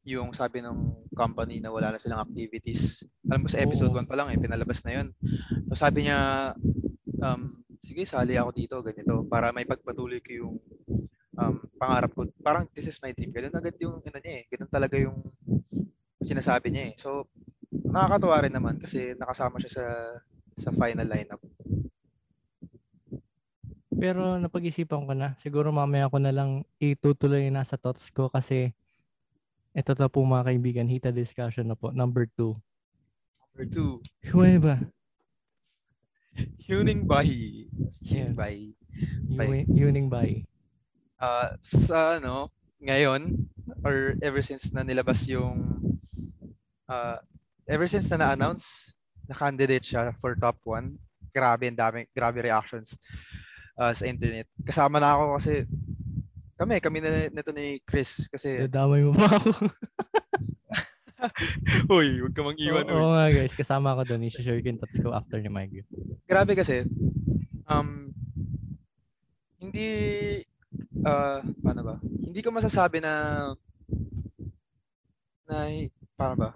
yung 0.05 0.33
sabi 0.33 0.61
ng 0.61 1.09
company 1.13 1.61
na 1.61 1.69
wala 1.73 1.93
na 1.93 2.01
silang 2.01 2.21
activities. 2.21 3.05
Alam 3.25 3.45
mo 3.45 3.49
sa 3.49 3.61
episode 3.61 3.89
1 3.89 4.05
pa 4.05 4.17
lang 4.17 4.29
eh, 4.29 4.37
pinalabas 4.37 4.85
na 4.85 5.01
yun. 5.01 5.07
So 5.69 5.73
sabi 5.73 6.05
niya, 6.05 6.53
um, 7.21 7.65
sige, 7.81 8.05
sali 8.05 8.37
ako 8.37 8.49
dito, 8.53 8.75
ganito, 8.85 9.25
para 9.25 9.49
may 9.49 9.65
pagpatuloy 9.65 10.21
ko 10.21 10.31
yung 10.45 10.55
um, 11.35 11.55
pangarap 11.75 12.11
ko. 12.11 12.27
Parang 12.39 12.65
this 12.71 12.87
is 12.87 12.97
my 13.03 13.11
dream. 13.11 13.31
Ganun 13.31 13.55
agad 13.55 13.75
yung, 13.79 13.99
ano 13.99 14.17
niya 14.19 14.33
eh, 14.39 14.43
ganun 14.47 14.71
talaga 14.71 14.95
yung 14.97 15.17
sinasabi 16.19 16.71
niya 16.71 16.83
eh. 16.89 16.93
So, 16.97 17.29
nakakatuwa 17.71 18.37
rin 18.43 18.55
naman 18.55 18.75
kasi 18.79 19.13
nakasama 19.15 19.59
siya 19.59 19.71
sa 19.81 19.85
sa 20.55 20.69
final 20.71 21.05
lineup. 21.05 21.41
Pero 23.95 24.35
napag-isipan 24.35 25.07
ko 25.07 25.13
na, 25.15 25.35
siguro 25.39 25.71
mamaya 25.71 26.11
ko 26.11 26.19
na 26.19 26.31
lang 26.31 26.67
itutuloy 26.79 27.47
na 27.47 27.63
sa 27.63 27.79
thoughts 27.79 28.11
ko 28.11 28.27
kasi 28.27 28.75
ito 29.71 29.91
na 29.95 30.07
po 30.11 30.23
mga 30.23 30.51
kaibigan, 30.51 30.87
hita 30.87 31.11
discussion 31.15 31.67
na 31.67 31.75
po. 31.75 31.91
Number 31.91 32.27
two. 32.35 32.55
Number 33.55 33.65
two, 33.71 33.91
Huwag 34.31 34.59
ba? 34.59 34.75
Huning 36.67 37.07
Bahi. 37.07 37.71
Yeah. 38.03 38.31
Huning 38.31 38.35
Bahi. 38.35 38.63
Yun- 39.31 39.67
Yuning 39.71 40.07
Bai. 40.11 40.43
Uh, 41.19 41.49
sa 41.61 42.19
ano, 42.19 42.51
ngayon, 42.81 43.47
or 43.83 44.15
ever 44.21 44.41
since 44.41 44.71
na 44.71 44.83
nilabas 44.83 45.27
yung, 45.27 45.79
uh, 46.89 47.17
ever 47.67 47.87
since 47.87 48.09
na 48.11 48.21
na-announce 48.21 48.95
na 49.25 49.35
candidate 49.35 49.85
siya 49.85 50.13
for 50.21 50.37
top 50.37 50.57
1, 50.63 50.93
grabe, 51.33 51.67
ang 51.67 51.79
dami, 51.79 52.05
grabe 52.13 52.45
reactions 52.45 52.95
uh, 53.79 53.91
sa 53.91 54.05
internet. 54.07 54.47
Kasama 54.63 55.01
na 55.01 55.17
ako 55.17 55.23
kasi, 55.39 55.65
kami, 56.55 56.79
kami 56.79 56.97
na 57.03 57.27
nito 57.27 57.51
ni 57.51 57.83
Chris 57.83 58.31
kasi, 58.31 58.63
Dadamay 58.69 59.03
mo 59.03 59.11
pa 59.11 59.27
ako. 59.27 59.49
uy, 61.95 62.21
huwag 62.21 62.35
ka 62.37 62.41
mang 62.45 62.59
iwan, 62.59 62.85
Oo 62.87 62.95
oo 62.95 63.11
nga 63.17 63.33
guys, 63.33 63.57
kasama 63.57 63.91
ako 63.91 64.13
doon. 64.13 64.29
I-share 64.29 64.61
ko 64.61 64.69
yung 64.69 64.79
thoughts 64.79 65.01
ko 65.01 65.09
after 65.11 65.41
ni 65.41 65.49
Mike. 65.49 65.83
Grabe 66.29 66.53
kasi, 66.55 66.85
um, 67.67 68.13
hindi, 69.59 69.87
uh, 71.05 71.39
paano 71.61 71.81
ba? 71.83 71.95
Hindi 72.01 72.39
ko 72.41 72.49
masasabi 72.51 72.99
na, 72.99 73.13
na, 75.45 75.55
paano 76.17 76.35
ba? 76.35 76.49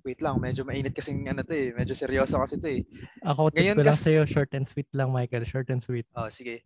Wait 0.00 0.24
lang, 0.24 0.40
medyo 0.40 0.64
mainit 0.64 0.96
kasing 0.96 1.28
ano 1.28 1.44
to 1.44 1.52
eh. 1.52 1.76
Medyo 1.76 1.92
seryoso 1.92 2.40
kasi 2.40 2.56
to 2.56 2.68
eh. 2.68 2.82
Ako, 3.20 3.52
Ngayon 3.52 3.76
ko 3.76 3.84
lang 3.84 3.92
kasi- 3.92 4.04
sa'yo, 4.08 4.22
short 4.24 4.50
and 4.56 4.64
sweet 4.64 4.88
lang, 4.96 5.12
Michael. 5.12 5.44
Short 5.44 5.68
and 5.68 5.84
sweet. 5.84 6.08
Oh, 6.16 6.30
sige. 6.32 6.64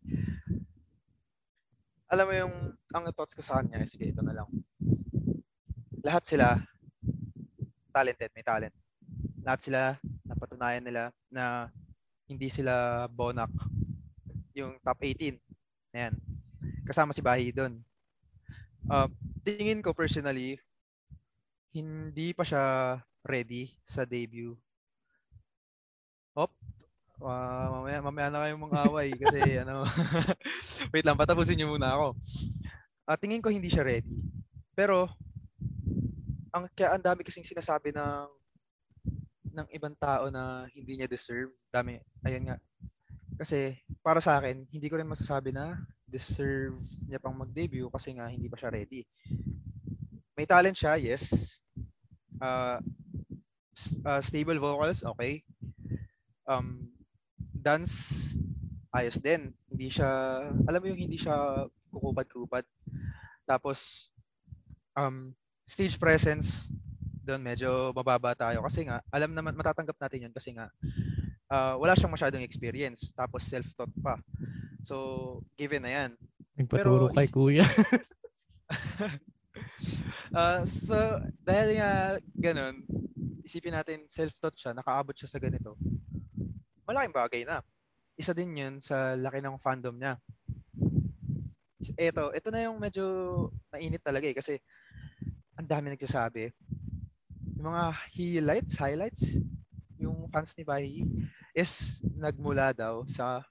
Alam 2.06 2.26
mo 2.30 2.34
yung, 2.36 2.54
ang 2.94 3.04
thoughts 3.10 3.34
ko 3.34 3.42
sa 3.42 3.58
kanya, 3.58 3.82
eh, 3.82 3.90
sige, 3.90 4.06
ito 4.14 4.22
na 4.22 4.30
lang. 4.38 4.48
Lahat 6.06 6.22
sila, 6.22 6.62
talented, 7.90 8.30
may 8.38 8.46
talent. 8.46 8.74
Lahat 9.42 9.60
sila, 9.60 9.98
napatunayan 10.22 10.84
nila 10.86 11.10
na 11.26 11.68
hindi 12.30 12.48
sila 12.48 13.04
bonak. 13.10 13.50
Yung 14.54 14.78
top 14.78 14.98
18. 15.02 15.36
Ayan. 15.94 16.14
Kasama 16.84 17.16
si 17.16 17.24
Bahi 17.24 17.50
doon. 17.50 17.80
Uh, 18.84 19.08
tingin 19.40 19.80
ko 19.80 19.96
personally, 19.96 20.60
hindi 21.72 22.36
pa 22.36 22.44
siya 22.44 23.00
ready 23.24 23.72
sa 23.88 24.04
debut. 24.04 24.54
Hop. 26.36 26.52
Ah, 27.24 27.70
mamaya, 27.70 27.98
mamaya 28.04 28.28
na 28.28 28.42
kayong 28.44 28.64
mga 28.68 28.80
away 28.90 29.08
kasi 29.22 29.40
ano. 29.62 29.86
Wait 30.92 31.06
lang, 31.06 31.16
patapusin 31.16 31.56
niyo 31.56 31.72
muna 31.72 31.96
ako. 31.96 32.18
Ah, 33.08 33.16
tingin 33.16 33.40
ko 33.40 33.48
hindi 33.48 33.72
siya 33.72 33.86
ready. 33.86 34.12
Pero 34.76 35.08
ang 36.54 36.68
kaya 36.70 36.94
ang 36.94 37.02
dami 37.02 37.24
kasing 37.26 37.46
sinasabi 37.46 37.90
ng 37.90 38.28
ng 39.54 39.66
ibang 39.70 39.94
tao 39.94 40.28
na 40.28 40.66
hindi 40.74 40.98
niya 40.98 41.08
deserve. 41.08 41.54
Dami, 41.70 42.02
ayun 42.26 42.50
nga. 42.50 42.56
Kasi 43.34 43.78
para 44.00 44.22
sa 44.22 44.38
akin, 44.38 44.66
hindi 44.70 44.86
ko 44.86 44.98
rin 44.98 45.10
masasabi 45.10 45.50
na 45.50 45.78
deserve 46.06 46.78
niya 47.10 47.18
pang 47.18 47.34
mag-debut 47.34 47.90
kasi 47.90 48.14
nga 48.14 48.30
hindi 48.30 48.46
pa 48.46 48.54
siya 48.54 48.70
ready. 48.70 49.02
May 50.38 50.46
talent 50.46 50.78
siya, 50.78 50.94
yes. 50.98 51.58
Uh, 52.38 52.78
uh, 54.06 54.22
stable 54.22 54.58
vocals, 54.58 55.02
okay. 55.02 55.42
Um, 56.46 56.90
dance, 57.50 58.34
ayos 58.94 59.18
din. 59.18 59.50
Hindi 59.70 59.90
siya, 59.90 60.10
alam 60.66 60.80
mo 60.82 60.86
yung 60.90 61.02
hindi 61.02 61.18
siya 61.18 61.66
kukupad-kupad. 61.90 62.66
Tapos, 63.46 64.10
um, 64.94 65.34
stage 65.66 65.98
presence, 65.98 66.70
doon 67.24 67.40
medyo 67.40 67.90
mababa 67.96 68.36
tayo. 68.36 68.60
Kasi 68.62 68.84
nga, 68.84 69.00
alam 69.08 69.32
naman, 69.32 69.56
matatanggap 69.56 69.96
natin 69.96 70.28
yun 70.28 70.34
kasi 70.34 70.52
nga, 70.52 70.68
uh, 71.54 71.74
wala 71.78 71.94
siyang 71.94 72.14
masyadong 72.14 72.42
experience. 72.42 73.14
Tapos 73.14 73.46
self-taught 73.46 73.94
pa. 74.02 74.18
So, 74.82 75.40
given 75.54 75.86
na 75.86 75.92
yan. 75.94 76.10
Nagpaturo 76.58 77.10
Pero 77.10 77.14
kay 77.14 77.28
kuya. 77.30 77.66
Uh, 80.34 80.62
so, 80.86 80.94
dahil 81.46 81.78
nga 81.78 82.18
ganun, 82.34 82.82
isipin 83.46 83.74
natin 83.74 84.02
self-taught 84.10 84.58
siya, 84.58 84.72
nakaabot 84.74 85.14
siya 85.14 85.30
sa 85.30 85.38
ganito. 85.38 85.78
Malaking 86.84 87.16
bagay 87.16 87.42
na. 87.46 87.62
Isa 88.14 88.36
din 88.36 88.54
yun 88.54 88.74
sa 88.78 89.18
laki 89.18 89.42
ng 89.42 89.58
fandom 89.58 89.94
niya. 89.96 90.14
Eto, 91.98 92.32
ito 92.32 92.48
na 92.48 92.64
yung 92.64 92.80
medyo 92.80 93.04
mainit 93.68 94.00
talaga 94.00 94.24
eh 94.24 94.36
kasi 94.36 94.56
ang 95.58 95.66
dami 95.66 95.92
nagsasabi. 95.92 96.54
Yung 97.58 97.66
mga 97.68 97.84
highlights, 98.14 98.74
highlights, 98.78 99.22
yung 99.98 100.28
fans 100.30 100.54
ni 100.54 100.64
Bahi 100.64 101.02
is 101.54 102.02
nagmula 102.18 102.74
daw 102.74 103.06
sa 103.06 103.46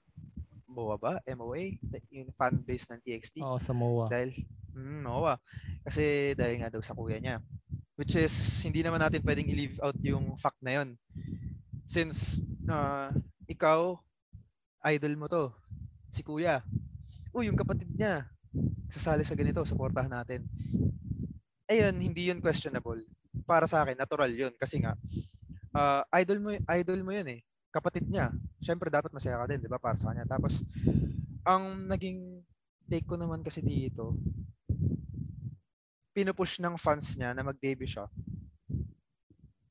MOA 0.67 0.95
ba? 0.99 1.13
MOA? 1.23 1.79
Yung 2.11 2.33
fan 2.35 2.59
base 2.59 2.91
ng 2.91 2.99
TXT. 2.99 3.39
Oo, 3.45 3.61
sa 3.61 3.71
MOA. 3.71 4.11
Dahil, 4.11 4.35
mm, 4.75 5.05
oo 5.07 5.23
ah. 5.29 5.39
Kasi 5.87 6.35
dahil 6.35 6.59
nga 6.59 6.73
daw 6.73 6.81
sa 6.83 6.97
kuya 6.97 7.21
niya. 7.21 7.39
Which 7.95 8.17
is, 8.17 8.33
hindi 8.65 8.81
naman 8.81 8.99
natin 8.99 9.21
pwedeng 9.21 9.47
i-leave 9.47 9.77
out 9.79 9.95
yung 10.01 10.33
fact 10.35 10.57
na 10.59 10.81
yon 10.81 10.97
Since, 11.85 12.41
ah, 12.67 13.13
ikaw, 13.45 13.95
idol 14.83 15.13
mo 15.15 15.29
to, 15.29 15.53
si 16.09 16.25
kuya. 16.25 16.65
Uy, 17.31 17.47
yung 17.47 17.57
kapatid 17.57 17.87
niya, 17.93 18.27
sasali 18.89 19.21
sa 19.23 19.37
ganito, 19.37 19.61
supportahan 19.63 20.09
natin. 20.09 20.43
Ayun, 21.69 21.95
hindi 22.01 22.33
yun 22.33 22.41
questionable. 22.41 23.05
Para 23.45 23.69
sa 23.69 23.85
akin, 23.85 23.95
natural 23.95 24.33
yun. 24.33 24.53
Kasi 24.57 24.81
nga, 24.81 24.97
ah, 25.71 26.01
idol 26.17 26.41
mo, 26.41 26.49
idol 26.51 27.01
mo 27.05 27.13
yun 27.13 27.39
eh. 27.39 27.41
Kapatid 27.73 28.05
niya. 28.05 28.29
Siyempre, 28.61 28.93
dapat 28.93 29.09
masaya 29.09 29.41
ka 29.41 29.49
din, 29.49 29.65
di 29.65 29.71
ba? 29.71 29.81
Para 29.81 29.97
sa 29.97 30.13
kanya. 30.13 30.29
Tapos, 30.29 30.61
ang 31.41 31.89
naging 31.89 32.45
take 32.85 33.09
ko 33.09 33.17
naman 33.17 33.41
kasi 33.41 33.65
dito, 33.65 34.13
pinupush 36.13 36.61
ng 36.61 36.77
fans 36.77 37.17
niya 37.17 37.33
na 37.33 37.41
mag-debut 37.41 37.89
siya. 37.89 38.05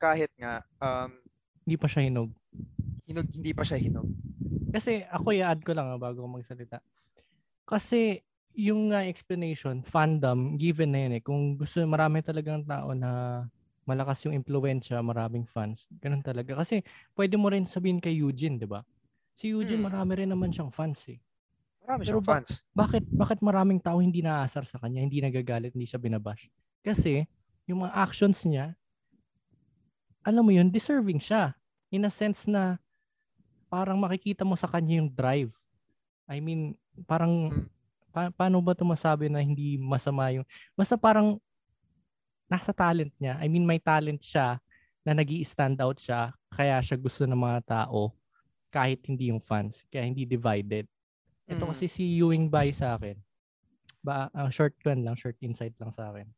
Kahit 0.02 0.34
nga, 0.34 0.66
um, 0.82 1.14
Hindi 1.62 1.76
pa 1.78 1.86
siya 1.86 2.02
hinog. 2.02 2.34
hinog, 3.06 3.28
hindi 3.30 3.52
pa 3.54 3.62
siya 3.62 3.78
hinog. 3.78 4.10
Kasi 4.74 5.06
ako 5.06 5.30
i-add 5.30 5.62
ko 5.62 5.70
lang 5.70 5.94
ah, 5.94 6.00
bago 6.00 6.26
magsalita. 6.26 6.82
Kasi 7.62 8.18
yung 8.58 8.90
nga 8.90 9.06
explanation, 9.06 9.86
fandom, 9.86 10.58
given 10.58 10.90
na 10.90 11.00
yun 11.06 11.12
eh. 11.16 11.22
Kung 11.22 11.54
gusto, 11.54 11.78
marami 11.86 12.20
talagang 12.20 12.66
tao 12.66 12.92
na 12.92 13.44
malakas 13.82 14.22
yung 14.24 14.34
impluensya, 14.34 15.02
maraming 15.02 15.42
fans. 15.44 15.86
Ganun 15.98 16.22
talaga. 16.22 16.54
Kasi 16.54 16.80
pwede 17.12 17.34
mo 17.34 17.50
rin 17.50 17.66
sabihin 17.66 17.98
kay 17.98 18.14
Eugene, 18.14 18.56
di 18.56 18.66
ba? 18.66 18.82
Si 19.34 19.50
Eugene, 19.50 19.82
Hmm. 19.82 19.88
marami 19.90 20.12
rin 20.16 20.30
naman 20.30 20.50
siyang 20.50 20.70
fans 20.70 21.02
eh. 21.08 21.18
Marami 21.82 22.06
Pero 22.06 22.18
siyang 22.18 22.22
ba- 22.22 22.32
fans. 22.38 22.50
Bakit, 22.70 23.04
bakit 23.10 23.38
maraming 23.42 23.80
tao 23.82 23.98
hindi 23.98 24.22
naaasar 24.22 24.62
sa 24.64 24.78
kanya, 24.78 25.02
hindi 25.02 25.18
nagagalit, 25.18 25.74
hindi 25.74 25.84
siya 25.84 25.98
binabash? 25.98 26.46
Kasi 26.80 27.26
yung 27.66 27.82
mga 27.82 27.94
actions 27.96 28.46
niya, 28.46 28.78
alam 30.22 30.46
mo 30.46 30.54
yun, 30.54 30.70
deserving 30.70 31.18
siya. 31.18 31.54
In 31.90 32.06
a 32.06 32.12
sense 32.12 32.46
na 32.46 32.78
parang 33.66 33.98
makikita 33.98 34.46
mo 34.46 34.54
sa 34.54 34.70
kanya 34.70 35.02
yung 35.02 35.10
drive. 35.10 35.50
I 36.30 36.38
mean, 36.38 36.78
parang 37.04 37.50
Mm. 37.50 37.66
pa- 38.12 38.30
paano 38.30 38.62
ba 38.62 38.72
ito 38.72 38.84
masabi 38.84 39.26
na 39.26 39.42
hindi 39.42 39.74
masama 39.74 40.30
yung 40.30 40.46
basta 40.72 40.94
parang 40.94 41.40
nasa 42.52 42.76
talent 42.76 43.08
niya. 43.16 43.40
I 43.40 43.48
mean, 43.48 43.64
may 43.64 43.80
talent 43.80 44.20
siya 44.20 44.60
na 45.00 45.16
nag 45.16 45.32
stand 45.48 45.80
out 45.80 45.96
siya 45.96 46.36
kaya 46.52 46.76
siya 46.84 47.00
gusto 47.00 47.24
ng 47.24 47.40
mga 47.40 47.60
tao 47.64 48.12
kahit 48.68 49.00
hindi 49.08 49.32
yung 49.32 49.40
fans. 49.40 49.88
Kaya 49.88 50.04
hindi 50.04 50.28
divided. 50.28 50.84
Ito 51.48 51.64
Mm. 51.64 51.70
kasi 51.72 51.88
si 51.88 52.04
Ewing 52.20 52.52
Bai 52.52 52.76
sa 52.76 53.00
akin. 53.00 53.16
Ba, 54.04 54.28
ang 54.36 54.52
short 54.52 54.76
kan 54.84 55.00
lang, 55.00 55.16
short 55.16 55.40
insight 55.40 55.72
lang 55.80 55.88
sa 55.88 56.12
akin. 56.12 56.28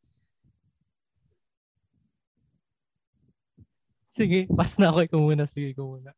Sige, 4.15 4.47
pass 4.47 4.79
na 4.79 4.95
ako. 4.95 4.99
Ikaw 5.11 5.19
muna. 5.19 5.43
Sige, 5.51 5.75
ikaw 5.75 5.99
muna. 5.99 6.15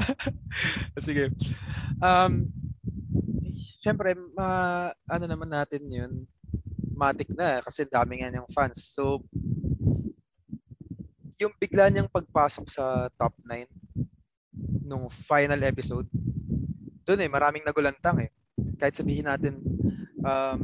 Sige. 1.04 1.28
Um, 2.00 2.48
Siyempre, 3.84 4.16
ma, 4.32 4.48
ano 5.04 5.24
naman 5.28 5.52
natin 5.52 5.84
yun, 5.86 6.12
matik 6.94 7.30
na 7.34 7.60
kasi 7.60 7.84
dami 7.84 8.22
nga 8.22 8.30
niyang 8.30 8.48
fans. 8.48 8.94
So, 8.94 9.20
yung 11.36 11.52
bigla 11.58 11.90
niyang 11.90 12.08
pagpasok 12.08 12.66
sa 12.70 13.10
top 13.18 13.34
9 13.42 13.66
nung 14.86 15.10
final 15.10 15.60
episode, 15.66 16.06
doon 17.04 17.20
eh, 17.20 17.30
maraming 17.30 17.66
nagulantang 17.66 18.24
eh. 18.24 18.30
Kahit 18.78 18.96
sabihin 18.96 19.28
natin, 19.28 19.60
um, 20.24 20.58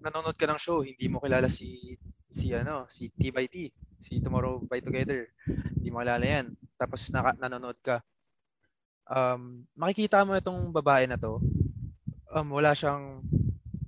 nanonood 0.00 0.38
ka 0.38 0.46
ng 0.48 0.60
show, 0.60 0.80
hindi 0.80 1.10
mo 1.10 1.20
kilala 1.20 1.50
si 1.50 1.98
si 2.30 2.52
ano, 2.52 2.86
si 2.86 3.10
T 3.12 3.32
by 3.32 3.48
T, 3.48 3.72
si 3.98 4.22
Tomorrow 4.22 4.62
by 4.64 4.80
Together. 4.80 5.28
Hindi 5.46 5.88
mo 5.90 6.00
kilala 6.00 6.24
yan. 6.24 6.54
Tapos 6.76 7.08
naka, 7.10 7.34
nanonood 7.36 7.76
ka. 7.82 8.00
Um, 9.06 9.64
makikita 9.76 10.22
mo 10.26 10.36
itong 10.36 10.70
babae 10.70 11.08
na 11.08 11.16
to. 11.16 11.40
Um, 12.30 12.52
wala 12.52 12.76
siyang 12.76 13.24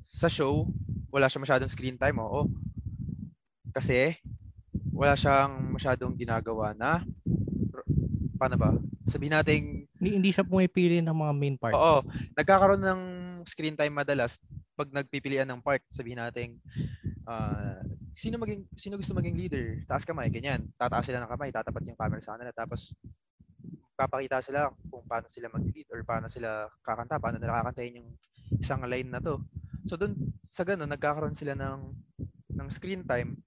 sa 0.09 0.27
show, 0.31 0.65
wala 1.09 1.27
siyang 1.29 1.45
masyadong 1.45 1.71
screen 1.71 1.97
time, 1.97 2.19
oo. 2.21 2.49
Kasi 3.73 4.17
wala 4.93 5.15
siyang 5.15 5.75
masyadong 5.75 6.15
ginagawa 6.19 6.75
na 6.75 7.05
paano 8.39 8.55
ba? 8.55 8.71
Sabihin 9.11 9.35
natin 9.35 9.61
Hindi, 9.99 10.11
hindi 10.15 10.31
siya 10.31 10.47
pumipili 10.47 11.03
ng 11.03 11.11
mga 11.11 11.33
main 11.35 11.57
part. 11.59 11.75
Oo, 11.75 12.07
nagkakaroon 12.39 12.79
ng 12.79 13.01
screen 13.51 13.75
time 13.75 13.91
madalas 13.91 14.39
pag 14.79 14.87
nagpipilian 14.95 15.49
ng 15.51 15.59
part. 15.59 15.83
Sabihin 15.91 16.23
natin, 16.23 16.63
ah, 17.27 17.83
sino 18.15 18.39
maging 18.39 18.63
sino 18.79 18.95
gusto 18.95 19.11
maging 19.11 19.35
leader? 19.35 19.83
Taas 19.91 20.07
kamay, 20.07 20.31
ganyan. 20.31 20.71
Tataas 20.79 21.11
sila 21.11 21.19
ng 21.27 21.31
kamay, 21.35 21.51
tatapat 21.51 21.83
yung 21.83 21.99
camera 21.99 22.23
sa 22.23 22.39
kanila 22.39 22.55
tapos 22.55 22.95
papakita 23.99 24.39
sila 24.39 24.71
kung 24.87 25.03
paano 25.11 25.27
sila 25.27 25.51
mag-lead 25.51 25.91
or 25.91 26.07
paano 26.07 26.31
sila 26.31 26.71
kakanta, 26.87 27.19
paano 27.19 27.43
nila 27.43 27.59
kakantahin 27.59 27.99
yung 27.99 28.09
isang 28.63 28.87
line 28.87 29.11
na 29.11 29.19
to. 29.19 29.43
So 29.87 29.95
doon 29.95 30.15
sa 30.43 30.67
ganun 30.67 30.91
nagkakaroon 30.91 31.37
sila 31.37 31.55
ng 31.55 31.95
ng 32.59 32.69
screen 32.73 33.07
time 33.07 33.39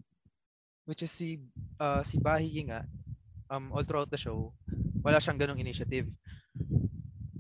which 0.88 1.04
is 1.04 1.12
si 1.12 1.42
ah, 1.82 2.06
si 2.06 2.22
Bahi 2.22 2.72
nga 2.72 2.88
um 3.52 3.74
all 3.76 3.84
throughout 3.84 4.08
the 4.08 4.20
show 4.20 4.56
wala 5.04 5.20
siyang 5.20 5.42
ganong 5.42 5.60
initiative 5.60 6.08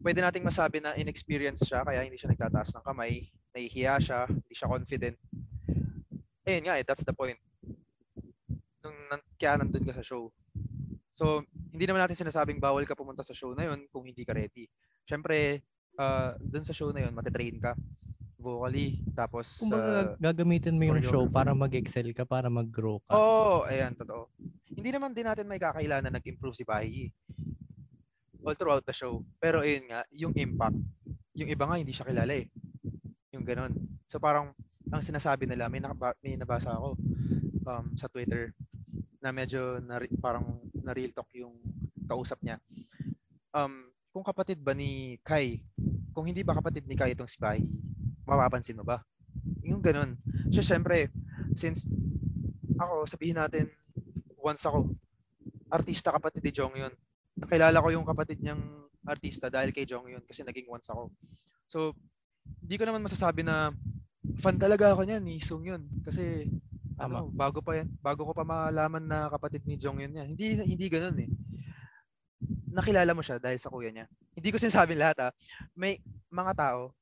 pwede 0.01 0.19
nating 0.19 0.45
masabi 0.45 0.81
na 0.81 0.97
inexperienced 0.97 1.69
siya 1.69 1.85
kaya 1.85 2.01
hindi 2.01 2.17
siya 2.17 2.33
nagtataas 2.33 2.73
ng 2.73 2.83
kamay, 2.83 3.29
nahihiya 3.53 3.95
siya, 4.01 4.19
hindi 4.25 4.53
siya 4.53 4.67
confident. 4.67 5.17
Ayun 6.41 6.65
nga 6.65 6.75
eh, 6.81 6.83
that's 6.83 7.05
the 7.05 7.13
point. 7.13 7.37
Nung 8.81 8.97
kaya 9.37 9.61
nandun 9.61 9.85
ka 9.85 9.93
sa 9.93 10.01
show. 10.01 10.33
So, 11.13 11.45
hindi 11.69 11.85
naman 11.85 12.01
natin 12.01 12.17
sinasabing 12.17 12.57
bawal 12.57 12.81
ka 12.89 12.97
pumunta 12.97 13.21
sa 13.21 13.37
show 13.37 13.53
na 13.53 13.69
yun 13.69 13.85
kung 13.93 14.09
hindi 14.09 14.25
ka 14.25 14.33
ready. 14.33 14.65
Siyempre, 15.05 15.61
uh, 16.01 16.33
dun 16.41 16.65
sa 16.65 16.73
show 16.73 16.89
na 16.89 17.05
yun, 17.05 17.13
matitrain 17.13 17.61
ka 17.61 17.77
vocally, 18.41 18.97
tapos 19.13 19.61
Kumbaga, 19.61 19.85
uh, 19.85 20.05
gagamitin 20.17 20.75
mo 20.75 20.89
yung 20.89 21.05
show 21.05 21.23
para 21.29 21.53
mag-excel 21.53 22.09
ka, 22.11 22.25
para 22.25 22.49
mag-grow 22.49 22.97
ka. 23.05 23.13
Oo, 23.13 23.61
oh, 23.63 23.69
ayan, 23.69 23.93
totoo. 23.93 24.27
Hindi 24.67 24.89
naman 24.89 25.13
din 25.13 25.29
natin 25.29 25.45
may 25.45 25.61
kakailan 25.61 26.01
na 26.09 26.17
nag-improve 26.17 26.57
si 26.57 26.65
Bahi. 26.65 27.13
All 28.41 28.57
throughout 28.57 28.81
the 28.81 28.95
show. 28.97 29.21
Pero 29.37 29.61
ayun 29.61 29.85
nga, 29.85 30.01
yung 30.09 30.33
impact, 30.33 30.81
yung 31.37 31.53
iba 31.53 31.69
nga 31.69 31.77
hindi 31.77 31.93
siya 31.93 32.09
kilala 32.09 32.33
eh. 32.33 32.49
Yung 33.31 33.45
ganun. 33.45 33.77
So 34.09 34.17
parang, 34.17 34.57
ang 34.89 35.05
sinasabi 35.05 35.45
nila, 35.45 35.69
may, 35.69 35.79
nakaba, 35.79 36.17
may 36.25 36.33
nabasa 36.35 36.73
ako 36.73 36.97
um, 37.69 37.85
sa 37.93 38.09
Twitter 38.09 38.51
na 39.21 39.29
medyo 39.29 39.77
na, 39.85 40.01
parang 40.17 40.57
na 40.81 40.91
real 40.97 41.13
talk 41.13 41.29
yung 41.37 41.53
kausap 42.09 42.41
niya. 42.41 42.57
Um, 43.53 43.93
kung 44.11 44.25
kapatid 44.25 44.59
ba 44.59 44.73
ni 44.75 45.21
Kai, 45.23 45.61
kung 46.11 46.27
hindi 46.27 46.43
ba 46.43 46.57
kapatid 46.57 46.83
ni 46.83 46.97
Kai 46.97 47.15
itong 47.15 47.29
si 47.29 47.39
Bahi, 47.39 47.90
mapapansin 48.31 48.79
mo 48.79 48.87
ba? 48.87 49.03
Yung 49.67 49.83
ganun. 49.83 50.15
Siya 50.47 50.63
syempre, 50.63 51.11
since 51.51 51.83
ako, 52.79 53.03
sabihin 53.03 53.35
natin, 53.35 53.67
once 54.39 54.63
ako, 54.63 54.87
artista 55.67 56.15
kapatid 56.15 56.41
ni 56.43 56.51
Jong 56.55 56.75
yun. 56.79 56.93
Nakilala 57.35 57.83
ko 57.83 57.87
yung 57.91 58.07
kapatid 58.07 58.39
niyang 58.39 58.87
artista 59.03 59.51
dahil 59.51 59.75
kay 59.75 59.83
Jong 59.83 60.15
yun 60.15 60.23
kasi 60.23 60.47
naging 60.47 60.71
once 60.71 60.87
ako. 60.87 61.11
So, 61.67 61.95
di 62.43 62.75
ko 62.79 62.83
naman 62.87 63.03
masasabi 63.03 63.45
na 63.45 63.71
fan 64.41 64.57
talaga 64.57 64.93
ako 64.93 65.05
niyan, 65.05 65.23
ni 65.23 65.39
Sung 65.41 65.65
yun. 65.65 65.87
Kasi, 66.05 66.49
Tama. 66.97 67.25
ano, 67.25 67.31
bago 67.33 67.59
pa 67.61 67.77
yan, 67.81 67.89
bago 68.01 68.25
ko 68.27 68.33
pa 68.35 68.45
malaman 68.45 69.01
na 69.01 69.29
kapatid 69.29 69.65
ni 69.65 69.77
Jong 69.77 70.03
yun 70.05 70.13
yan. 70.13 70.27
Hindi, 70.33 70.45
hindi 70.61 70.85
ganun 70.89 71.17
eh. 71.17 71.29
Nakilala 72.71 73.11
mo 73.11 73.21
siya 73.21 73.37
dahil 73.37 73.59
sa 73.59 73.69
kuya 73.71 73.91
niya. 73.91 74.05
Hindi 74.31 74.49
ko 74.49 74.57
sinasabing 74.57 74.99
lahat 75.01 75.17
ah. 75.29 75.31
May 75.75 75.99
mga 76.31 76.53
tao, 76.55 76.95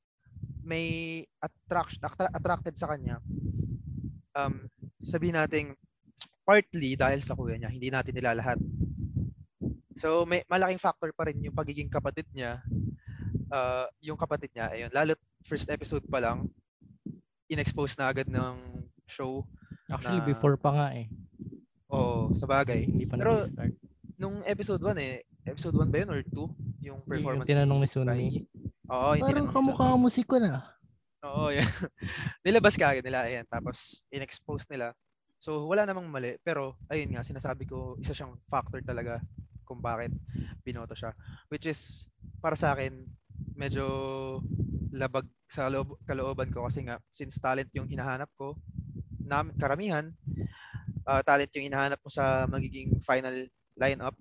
may 0.64 1.22
attract, 1.39 1.97
attra- 2.01 2.34
attracted 2.34 2.76
sa 2.76 2.89
kanya. 2.91 3.20
Um, 4.36 4.68
sabihin 5.01 5.39
nating 5.39 5.74
partly 6.43 6.97
dahil 6.97 7.22
sa 7.22 7.38
kuya 7.38 7.57
niya, 7.57 7.70
hindi 7.70 7.89
natin 7.89 8.14
nila 8.16 8.34
lahat. 8.38 8.57
So 9.99 10.24
may 10.24 10.47
malaking 10.47 10.80
factor 10.80 11.12
pa 11.12 11.28
rin 11.28 11.43
yung 11.43 11.55
pagiging 11.55 11.91
kapatid 11.91 12.26
niya. 12.32 12.64
Uh, 13.49 13.86
yung 13.99 14.18
kapatid 14.18 14.53
niya, 14.55 14.72
ayun, 14.72 14.91
lalo 14.93 15.14
first 15.43 15.68
episode 15.70 16.05
pa 16.05 16.22
lang, 16.22 16.47
inexpose 17.49 17.97
na 17.97 18.07
agad 18.10 18.30
ng 18.30 18.86
show. 19.10 19.43
Actually, 19.89 20.22
na- 20.22 20.30
before 20.30 20.55
pa 20.55 20.70
nga 20.72 20.88
eh. 20.93 21.10
Oo, 21.89 22.38
sa 22.38 22.45
bagay. 22.45 22.86
Hindi 22.86 23.10
pa 23.10 23.18
Pero- 23.18 23.45
nag-start. 23.45 23.74
Nung 24.20 24.43
episode 24.45 24.84
1 24.84 24.99
eh, 24.99 25.24
episode 25.47 25.74
1 25.80 25.89
ba 25.89 25.97
yun 26.03 26.10
or 26.12 26.22
2? 26.22 26.86
Yung 26.91 26.99
performance 27.07 27.47
tinanong 27.47 27.80
ni 27.82 27.88
Sunmi. 27.89 28.28
Oo, 28.90 29.14
yung 29.14 29.22
Parang 29.22 29.48
kamukha 29.54 29.94
mo 29.94 30.10
si 30.10 30.26
Kun 30.26 30.50
ah. 30.50 30.66
Oo, 31.22 31.54
yan. 31.54 31.62
Nilabas 32.46 32.74
ka 32.80 32.90
agad 32.96 33.06
nila, 33.06 33.28
ayan. 33.28 33.46
Tapos, 33.46 34.02
in-expose 34.10 34.66
nila. 34.72 34.96
So, 35.38 35.68
wala 35.70 35.86
namang 35.86 36.10
mali. 36.10 36.40
Pero, 36.42 36.80
ayun 36.90 37.12
nga, 37.14 37.22
sinasabi 37.22 37.70
ko, 37.70 38.00
isa 38.02 38.16
siyang 38.16 38.40
factor 38.50 38.82
talaga 38.82 39.22
kung 39.68 39.78
bakit 39.84 40.10
binoto 40.66 40.98
siya. 40.98 41.14
Which 41.52 41.70
is, 41.70 42.10
para 42.42 42.58
sa 42.58 42.74
akin, 42.74 43.06
medyo 43.54 43.86
labag 44.90 45.28
sa 45.46 45.70
loob, 45.70 46.02
kalooban 46.08 46.50
ko 46.50 46.66
kasi 46.66 46.82
nga, 46.88 46.98
since 47.14 47.38
talent 47.38 47.70
yung 47.78 47.86
hinahanap 47.86 48.32
ko, 48.34 48.58
na, 49.22 49.46
karamihan, 49.60 50.10
ah, 51.06 51.22
talent 51.22 51.54
yung 51.54 51.70
hinahanap 51.70 52.00
mo 52.02 52.10
sa 52.10 52.50
magiging 52.50 52.98
final 53.06 53.46
lineup, 53.78 54.16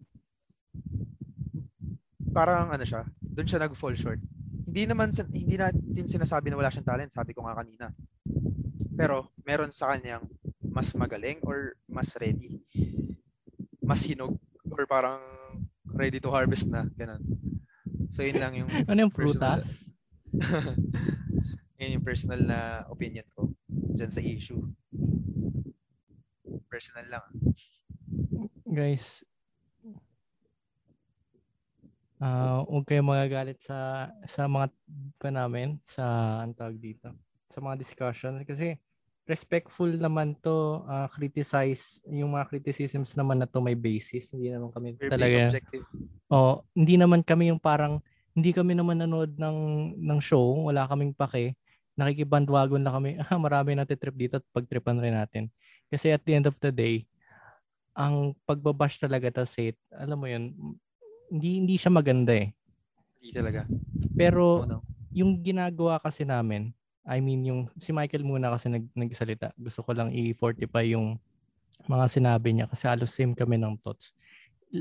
parang 2.37 2.69
ano 2.69 2.85
siya, 2.85 3.09
doon 3.25 3.49
siya 3.49 3.64
nag-fall 3.64 3.97
short 3.97 4.21
hindi 4.79 4.95
naman 4.95 5.11
hindi 5.35 5.59
natin 5.59 6.07
sinasabi 6.07 6.55
na 6.55 6.59
wala 6.62 6.70
siyang 6.70 6.87
talent, 6.87 7.11
sabi 7.11 7.35
ko 7.35 7.43
nga 7.43 7.59
kanina. 7.59 7.91
Pero 8.95 9.35
meron 9.43 9.74
sa 9.74 9.91
kanyang 9.91 10.22
mas 10.62 10.95
magaling 10.95 11.43
or 11.43 11.74
mas 11.91 12.14
ready. 12.14 12.62
Mas 13.83 14.07
hinog 14.07 14.39
or 14.70 14.87
parang 14.87 15.18
ready 15.91 16.22
to 16.22 16.31
harvest 16.31 16.70
na, 16.70 16.87
ganun. 16.95 17.18
So 18.14 18.22
yun 18.22 18.39
lang 18.39 18.55
yung 18.55 18.70
Ano 18.91 19.11
yung 19.11 19.11
prutas? 19.11 19.91
yun 21.83 21.99
yung 21.99 22.07
personal 22.07 22.39
na 22.47 22.87
opinion 22.87 23.26
ko 23.35 23.51
dyan 23.66 24.14
sa 24.14 24.22
issue. 24.22 24.62
Personal 26.70 27.11
lang. 27.11 27.26
Guys, 28.62 29.26
ah 32.19 32.66
huwag 32.66 32.87
kayo 32.87 33.03
magagalit 33.07 33.62
sa 33.62 34.11
sa 34.27 34.51
mga 34.51 34.75
pa 35.19 35.31
namin 35.31 35.79
sa 35.87 36.39
ang 36.43 36.51
tawag 36.51 36.79
dito 36.79 37.14
sa 37.49 37.59
mga 37.62 37.79
discussions 37.79 38.43
kasi 38.43 38.75
respectful 39.29 39.93
naman 39.93 40.33
to 40.41 40.83
ah, 40.89 41.05
criticize 41.12 42.01
yung 42.09 42.33
mga 42.33 42.49
criticisms 42.49 43.12
naman 43.12 43.37
na 43.37 43.45
to 43.45 43.61
may 43.61 43.77
basis. 43.77 44.33
Hindi 44.33 44.49
naman 44.49 44.73
kami 44.73 44.97
We're 44.97 45.12
talaga 45.12 45.37
objective. 45.53 45.85
oh 46.33 46.64
hindi 46.73 46.97
naman 46.97 47.21
kami 47.21 47.53
yung 47.53 47.61
parang 47.61 48.01
hindi 48.33 48.57
kami 48.57 48.73
naman 48.73 49.05
nanood 49.05 49.37
ng 49.37 49.59
ng 50.01 50.19
show. 50.25 50.64
Wala 50.64 50.89
kaming 50.89 51.12
pake. 51.12 51.55
Nakikibandwagon 51.99 52.81
na 52.81 52.95
kami. 52.97 53.21
Ah 53.21 53.37
marami 53.45 53.77
natitrip 53.77 54.16
dito 54.16 54.41
at 54.41 54.47
pagtripan 54.49 54.97
rin 54.97 55.12
natin. 55.12 55.53
Kasi 55.93 56.09
at 56.09 56.25
the 56.25 56.33
end 56.33 56.49
of 56.49 56.57
the 56.59 56.73
day 56.73 57.05
ang 57.99 58.33
pagbabash 58.47 59.03
talaga 59.03 59.43
ta 59.43 59.45
set 59.45 59.75
alam 59.91 60.14
mo 60.14 60.31
yun 60.31 60.55
hindi 61.29 61.61
hindi 61.62 61.74
siya 61.76 61.93
maganda 61.93 62.33
eh 62.35 62.53
Hindi 63.20 63.31
talaga. 63.37 63.61
pero 64.16 64.64
No, 64.64 64.81
no. 64.81 64.81
yung 65.12 65.41
ginagawa 65.41 66.01
kasi 66.01 66.24
namin 66.24 66.72
I 67.09 67.20
mean 67.24 67.45
yung 67.45 67.61
si 67.81 67.93
Michael 67.93 68.24
muna 68.24 68.53
kasi 68.53 68.68
nag, 68.68 68.85
nagsalita 68.93 69.53
gusto 69.57 69.81
ko 69.81 69.97
lang 69.97 70.12
i-fortify 70.12 70.93
yung 70.93 71.16
mga 71.89 72.07
sinabi 72.11 72.53
niya 72.53 72.66
kasi 72.68 72.85
halos 72.89 73.12
same 73.14 73.33
kami 73.33 73.57
ng 73.57 73.79
thoughts 73.81 74.12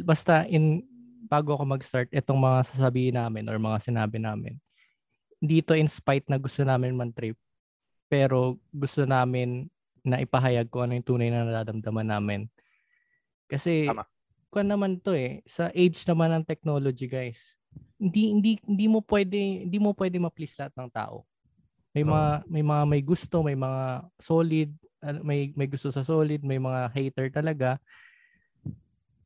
basta 0.03 0.43
in 0.49 0.83
bago 1.27 1.55
ako 1.55 1.63
mag-start 1.67 2.07
itong 2.11 2.39
mga 2.39 2.59
sasabihin 2.71 3.15
namin 3.19 3.47
or 3.47 3.59
mga 3.59 3.79
sinabi 3.83 4.19
namin 4.19 4.55
dito 5.37 5.77
in 5.77 5.85
spite 5.85 6.25
na 6.29 6.41
gusto 6.41 6.65
namin 6.65 6.97
man 6.97 7.13
trip. 7.13 7.37
Pero 8.09 8.57
gusto 8.73 9.05
namin 9.05 9.67
na 10.01 10.17
ipahayag 10.23 10.71
ko 10.71 10.81
ano 10.87 10.95
yung 10.95 11.05
tunay 11.05 11.29
na 11.29 11.43
nararamdaman 11.45 12.07
namin. 12.07 12.41
Kasi 13.45 13.85
Tama. 13.85 14.07
Kung 14.49 14.67
naman 14.67 14.99
to 14.99 15.11
eh, 15.13 15.43
sa 15.45 15.69
age 15.75 15.99
naman 16.07 16.31
ng 16.31 16.45
technology 16.47 17.05
guys, 17.05 17.57
hindi 17.97 18.31
hindi 18.31 18.51
hindi 18.63 18.85
mo 18.87 19.01
pwede 19.03 19.67
hindi 19.67 19.77
mo 19.81 19.91
pwede 19.97 20.17
ma-please 20.21 20.55
lahat 20.57 20.73
ng 20.77 20.89
tao. 20.93 21.25
May 21.91 22.05
mga 22.05 22.29
may 22.45 22.63
mga 22.63 22.83
may 22.85 23.01
gusto, 23.01 23.41
may 23.41 23.57
mga 23.57 24.05
solid, 24.21 24.69
may 25.25 25.51
may 25.57 25.67
gusto 25.67 25.89
sa 25.89 26.05
solid, 26.05 26.45
may 26.45 26.61
mga 26.61 26.93
hater 26.93 27.27
talaga. 27.33 27.81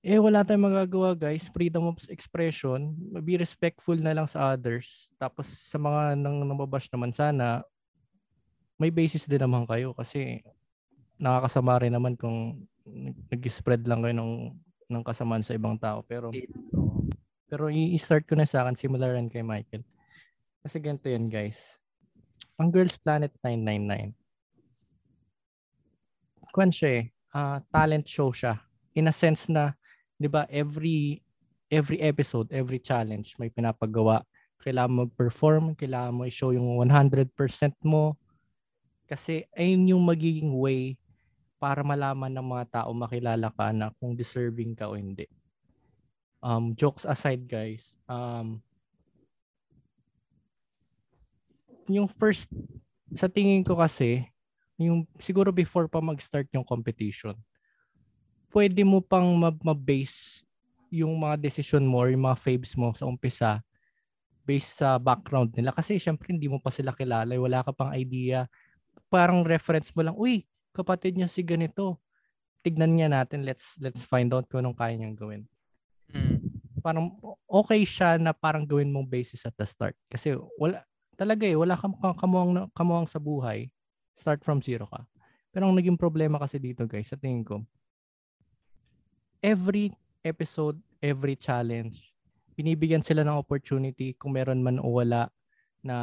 Eh 0.02 0.18
wala 0.18 0.42
tayong 0.42 0.66
magagawa 0.66 1.14
guys, 1.14 1.46
freedom 1.54 1.94
of 1.94 2.02
expression, 2.10 2.98
be 3.22 3.38
respectful 3.38 3.94
na 3.94 4.18
lang 4.18 4.26
sa 4.26 4.58
others. 4.58 5.14
Tapos 5.22 5.46
sa 5.46 5.78
mga 5.78 6.18
nang 6.18 6.42
nababash 6.42 6.90
naman 6.90 7.14
sana 7.14 7.62
may 8.82 8.90
basis 8.90 9.30
din 9.30 9.38
naman 9.38 9.70
kayo 9.70 9.94
kasi 9.94 10.42
nakakasama 11.22 11.86
rin 11.86 11.94
naman 11.94 12.18
kung 12.18 12.66
nag- 12.82 13.30
nag-spread 13.30 13.86
lang 13.86 14.02
kayo 14.02 14.18
ng 14.18 14.58
ng 14.92 15.08
kasamaan 15.08 15.42
sa 15.42 15.56
ibang 15.56 15.80
tao. 15.80 16.04
Pero 16.04 16.30
pero 17.52 17.68
i-start 17.68 18.24
ko 18.28 18.40
na 18.40 18.48
sa 18.48 18.64
akin, 18.64 18.80
similar 18.80 19.16
rin 19.16 19.28
kay 19.28 19.44
Michael. 19.44 19.84
Kasi 20.64 20.80
ganito 20.80 21.12
yan, 21.12 21.28
guys. 21.28 21.76
Ang 22.56 22.72
Girls 22.72 22.96
Planet 22.96 23.36
999. 23.44 24.16
Kwan 26.56 26.72
siya 26.72 27.04
eh. 27.04 27.06
ah, 27.36 27.60
talent 27.68 28.08
show 28.08 28.32
siya. 28.32 28.56
In 28.96 29.12
a 29.12 29.16
sense 29.16 29.52
na, 29.52 29.76
di 30.16 30.32
ba, 30.32 30.48
every 30.48 31.20
every 31.72 32.00
episode, 32.04 32.52
every 32.52 32.80
challenge, 32.80 33.36
may 33.40 33.48
pinapagawa. 33.48 34.24
Kailangan 34.60 34.92
mo 34.92 34.98
mag-perform, 35.08 35.74
kailangan 35.74 36.14
mo 36.14 36.28
i-show 36.28 36.52
yung 36.54 36.78
100% 36.78 37.32
mo. 37.84 38.20
Kasi 39.12 39.48
ayun 39.56 39.96
yung 39.96 40.04
magiging 40.04 40.56
way 40.56 41.01
para 41.62 41.86
malaman 41.86 42.34
ng 42.34 42.48
mga 42.58 42.66
tao 42.82 42.90
makilala 42.90 43.54
ka 43.54 43.70
na 43.70 43.94
kung 44.02 44.18
deserving 44.18 44.74
ka 44.74 44.90
o 44.90 44.98
hindi 44.98 45.30
um, 46.42 46.74
jokes 46.74 47.06
aside 47.06 47.46
guys, 47.46 47.96
um, 48.10 48.60
yung 51.88 52.10
first, 52.10 52.50
sa 53.14 53.30
tingin 53.30 53.62
ko 53.62 53.78
kasi, 53.78 54.26
yung 54.82 55.06
siguro 55.22 55.54
before 55.54 55.86
pa 55.86 56.02
mag-start 56.02 56.50
yung 56.52 56.66
competition, 56.66 57.38
pwede 58.52 58.82
mo 58.82 59.00
pang 59.00 59.38
ma- 59.38 59.64
ma-base 59.64 60.44
yung 60.92 61.16
mga 61.16 61.40
decision 61.40 61.86
mo 61.86 62.04
or 62.04 62.12
yung 62.12 62.28
mga 62.28 62.42
faves 62.42 62.76
mo 62.76 62.92
sa 62.92 63.08
umpisa 63.08 63.64
based 64.44 64.82
sa 64.82 65.00
background 65.00 65.54
nila. 65.56 65.72
Kasi 65.72 66.02
syempre 66.02 66.34
hindi 66.34 66.50
mo 66.50 66.60
pa 66.60 66.74
sila 66.74 66.92
kilala, 66.92 67.38
wala 67.38 67.64
ka 67.64 67.72
pang 67.72 67.94
idea. 67.96 68.50
Parang 69.08 69.46
reference 69.46 69.94
mo 69.96 70.02
lang, 70.04 70.18
uy, 70.18 70.44
kapatid 70.72 71.20
niya 71.20 71.28
si 71.28 71.44
ganito. 71.44 72.00
Tignan 72.62 72.94
niya 72.94 73.10
natin, 73.10 73.44
let's 73.44 73.76
let's 73.82 74.06
find 74.06 74.30
out 74.32 74.46
kung 74.46 74.62
anong 74.62 74.78
kaya 74.78 74.94
niyang 74.96 75.18
gawin 75.18 75.44
Mm. 76.12 76.44
parang 76.84 77.16
okay 77.48 77.88
siya 77.88 78.20
na 78.20 78.36
parang 78.36 78.68
gawin 78.68 78.92
mong 78.92 79.08
basis 79.08 79.48
at 79.48 79.56
the 79.56 79.64
start. 79.64 79.96
Kasi 80.12 80.36
wala, 80.60 80.84
talaga 81.16 81.48
eh, 81.48 81.56
wala 81.56 81.78
kang 81.80 81.96
kamuang, 81.96 82.68
kamuang 82.76 83.08
sa 83.08 83.22
buhay. 83.22 83.72
Start 84.18 84.44
from 84.44 84.60
zero 84.60 84.90
ka. 84.90 85.08
Pero 85.56 85.68
ang 85.68 85.76
naging 85.76 85.96
problema 85.96 86.36
kasi 86.36 86.60
dito 86.60 86.84
guys, 86.84 87.08
sa 87.08 87.16
tingin 87.16 87.48
ko, 87.48 87.64
every 89.40 89.94
episode, 90.26 90.80
every 91.00 91.40
challenge, 91.40 92.12
binibigyan 92.56 93.04
sila 93.06 93.24
ng 93.24 93.40
opportunity 93.40 94.14
kung 94.18 94.36
meron 94.36 94.60
man 94.60 94.82
o 94.82 95.00
wala 95.00 95.32
na 95.82 95.96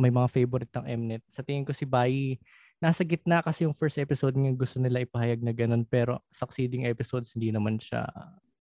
may 0.00 0.08
mga 0.08 0.28
favorite 0.32 0.72
ng 0.80 0.84
Mnet. 0.96 1.22
Sa 1.28 1.44
tingin 1.44 1.64
ko 1.64 1.76
si 1.76 1.84
Bai, 1.84 2.40
nasa 2.80 3.04
gitna 3.04 3.44
kasi 3.44 3.68
yung 3.68 3.76
first 3.76 4.00
episode 4.00 4.32
niya 4.34 4.56
gusto 4.56 4.80
nila 4.80 5.04
ipahayag 5.04 5.44
na 5.44 5.52
ganun 5.52 5.84
pero 5.84 6.24
succeeding 6.32 6.88
episodes 6.88 7.36
hindi 7.36 7.52
naman 7.52 7.76
siya 7.76 8.08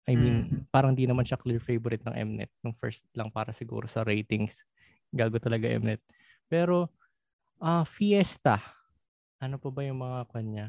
I 0.03 0.19
mean, 0.19 0.67
parang 0.75 0.99
di 0.99 1.07
naman 1.07 1.23
siya 1.23 1.39
clear 1.39 1.63
favorite 1.63 2.03
ng 2.03 2.15
Mnet 2.15 2.51
nung 2.59 2.75
first 2.75 3.07
lang 3.15 3.31
para 3.31 3.55
siguro 3.55 3.87
sa 3.87 4.03
ratings. 4.03 4.67
Gago 5.15 5.39
talaga 5.39 5.71
Mnet. 5.71 6.03
Pero 6.51 6.91
ah 7.63 7.87
Fiesta. 7.87 8.59
Ano 9.39 9.63
pa 9.63 9.71
ba 9.71 9.87
yung 9.87 10.03
mga 10.03 10.21
kanya? 10.35 10.67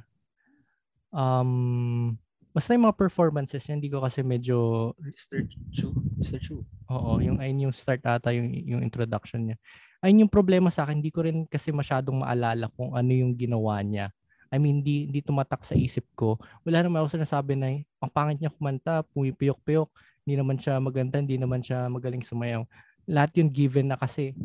Um 1.10 2.14
basta 2.54 2.78
yung 2.78 2.86
mga 2.86 2.96
performances 2.96 3.66
niya, 3.66 3.76
hindi 3.82 3.90
ko 3.90 4.06
kasi 4.06 4.22
medyo 4.22 4.90
Mr. 5.02 5.50
Chu. 5.74 5.90
Mr. 6.22 6.38
Chu. 6.38 6.62
Oo, 6.94 7.18
yung 7.18 7.42
ayun 7.42 7.68
yung 7.68 7.76
start 7.76 8.06
ata 8.06 8.30
yung 8.30 8.54
yung 8.54 8.82
introduction 8.86 9.50
niya. 9.50 9.58
Ayun 10.06 10.28
yung 10.28 10.32
problema 10.32 10.70
sa 10.70 10.86
akin, 10.86 11.02
hindi 11.02 11.10
ko 11.10 11.26
rin 11.26 11.50
kasi 11.50 11.74
masyadong 11.74 12.22
maalala 12.22 12.70
kung 12.78 12.94
ano 12.94 13.10
yung 13.10 13.34
ginawa 13.34 13.82
niya. 13.82 14.14
I 14.54 14.62
mean, 14.62 14.86
di, 14.86 15.10
di 15.10 15.26
tumatak 15.26 15.66
sa 15.66 15.74
isip 15.74 16.06
ko. 16.14 16.38
Wala 16.62 16.86
naman 16.86 17.02
ako 17.02 17.18
sinasabi 17.18 17.58
na 17.58 17.74
ang 17.98 18.12
pangit 18.14 18.38
niya 18.38 18.54
kumanta, 18.54 19.02
pumipiyok-piyok, 19.10 19.90
hindi 20.24 20.36
naman 20.38 20.62
siya 20.62 20.78
maganda, 20.78 21.18
hindi 21.18 21.42
naman 21.42 21.66
siya 21.66 21.90
magaling 21.90 22.22
sumayaw. 22.22 22.62
Lahat 23.10 23.34
yun 23.34 23.50
given 23.50 23.90
na 23.90 23.98
kasi 23.98 24.38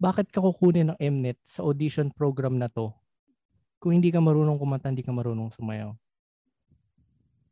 bakit 0.00 0.32
ka 0.32 0.40
kukunin 0.40 0.96
ng 0.96 0.98
Mnet 0.98 1.36
sa 1.44 1.60
audition 1.68 2.08
program 2.08 2.56
na 2.56 2.72
to 2.72 2.88
kung 3.76 3.92
hindi 3.92 4.08
ka 4.08 4.24
marunong 4.24 4.56
kumanta, 4.56 4.88
hindi 4.88 5.04
ka 5.04 5.12
marunong 5.12 5.52
sumayaw? 5.52 5.92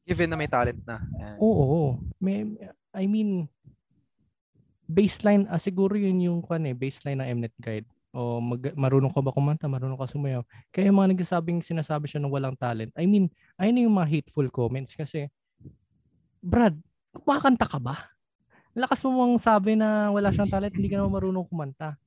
Given 0.09 0.32
na 0.32 0.40
may 0.40 0.48
talent 0.48 0.80
na. 0.88 1.04
Ayan. 1.20 1.36
Oo. 1.36 2.00
May, 2.16 2.48
I 2.96 3.04
mean, 3.04 3.44
baseline, 4.88 5.44
ah, 5.52 5.61
siguro 5.61 5.92
yun 6.00 6.16
yung 6.24 6.40
kan 6.40 6.64
eh, 6.64 6.72
baseline 6.72 7.20
ng 7.20 7.28
Mnet 7.36 7.56
Guide. 7.61 7.88
O 8.16 8.40
mag, 8.40 8.72
marunong 8.72 9.12
ka 9.12 9.20
ba 9.20 9.36
kumanta, 9.36 9.68
marunong 9.68 10.00
ka 10.00 10.09
sumayaw. 10.09 10.40
Kaya 10.72 10.88
yung 10.88 10.96
mga 10.96 11.12
nagsasabing 11.12 11.61
sinasabi 11.61 12.09
siya 12.09 12.24
ng 12.24 12.32
walang 12.32 12.56
talent. 12.56 12.88
I 12.96 13.04
mean, 13.04 13.28
ayun 13.61 13.84
yung 13.84 14.00
mga 14.00 14.09
hateful 14.09 14.48
comments 14.48 14.96
kasi, 14.96 15.28
Brad, 16.40 16.72
kumakanta 17.12 17.68
ka 17.68 17.76
ba? 17.76 18.09
Lakas 18.72 19.04
mo 19.04 19.12
mong 19.12 19.36
sabi 19.42 19.76
na 19.76 20.09
wala 20.09 20.32
siyang 20.32 20.48
talent, 20.48 20.72
hindi 20.72 20.88
ka 20.88 21.04
naman 21.04 21.20
marunong 21.20 21.44
kumanta. 21.50 21.98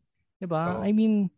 'Di 0.41 0.47
ba? 0.49 0.79
Oo. 0.79 0.87
I 0.87 0.95
mean, 0.95 1.29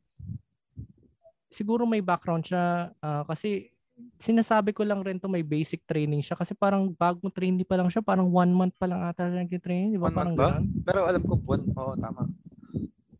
siguro 1.52 1.84
may 1.84 2.00
background 2.00 2.48
siya 2.48 2.94
ah, 3.04 3.28
kasi 3.28 3.73
sinasabi 4.18 4.72
ko 4.72 4.82
lang 4.88 5.04
rin 5.04 5.20
to 5.20 5.30
may 5.30 5.44
basic 5.44 5.84
training 5.84 6.24
siya 6.24 6.34
kasi 6.40 6.56
parang 6.56 6.90
bagong 6.96 7.30
trainee 7.30 7.68
pa 7.68 7.78
lang 7.78 7.92
siya, 7.92 8.02
parang 8.02 8.32
one 8.32 8.50
month 8.50 8.76
pa 8.80 8.88
lang 8.88 9.04
ata 9.04 9.30
siya 9.30 9.44
nag-train, 9.44 9.94
di 9.94 10.00
ba? 10.00 10.10
One 10.10 10.16
Parang 10.16 10.36
ba? 10.36 10.48
ganun. 10.50 10.66
Pero 10.82 11.00
alam 11.06 11.22
ko 11.22 11.34
buwan. 11.38 11.62
Oo, 11.76 11.94
tama. 12.00 12.24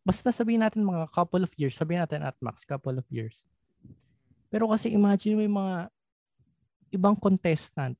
Basta 0.04 0.32
sabihin 0.36 0.64
natin 0.64 0.84
mga 0.84 1.08
couple 1.12 1.44
of 1.44 1.54
years, 1.56 1.76
sabihin 1.76 2.04
natin 2.04 2.24
at 2.24 2.36
max 2.44 2.64
couple 2.68 2.96
of 2.96 3.08
years. 3.08 3.38
Pero 4.52 4.70
kasi 4.70 4.92
imagine 4.92 5.38
may 5.40 5.50
mga 5.50 5.90
ibang 6.94 7.18
contestant 7.18 7.98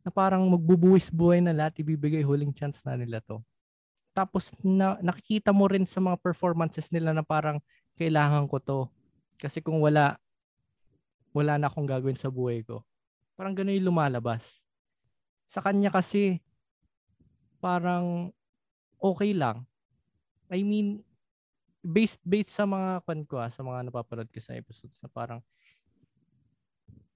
na 0.00 0.10
parang 0.12 0.44
magbubuwis 0.48 1.12
buhay 1.12 1.40
na 1.44 1.52
lahat, 1.52 1.80
ibibigay 1.80 2.24
huling 2.24 2.52
chance 2.52 2.80
na 2.84 2.96
nila 2.96 3.20
to. 3.20 3.40
Tapos 4.16 4.50
na, 4.60 4.98
nakikita 5.00 5.54
mo 5.54 5.68
rin 5.70 5.86
sa 5.86 6.00
mga 6.02 6.18
performances 6.20 6.90
nila 6.90 7.14
na 7.14 7.24
parang 7.24 7.60
kailangan 7.96 8.48
ko 8.48 8.56
to. 8.58 8.80
Kasi 9.40 9.64
kung 9.64 9.80
wala, 9.80 10.20
wala 11.30 11.58
na 11.58 11.70
akong 11.70 11.86
gagawin 11.86 12.18
sa 12.18 12.30
buhay 12.30 12.62
ko. 12.66 12.82
Parang 13.38 13.54
ganun 13.54 13.76
yung 13.78 13.94
lumalabas. 13.94 14.60
Sa 15.46 15.62
kanya 15.62 15.90
kasi, 15.90 16.42
parang 17.62 18.34
okay 18.98 19.32
lang. 19.34 19.64
I 20.50 20.66
mean, 20.66 21.02
based 21.80 22.20
based 22.26 22.52
sa 22.52 22.68
mga 22.68 23.00
kwan 23.08 23.22
ko 23.24 23.40
ah, 23.40 23.48
sa 23.48 23.64
mga 23.64 23.88
napapanood 23.88 24.28
ko 24.28 24.40
sa 24.40 24.52
episodes 24.52 24.96
na 25.00 25.08
parang 25.08 25.40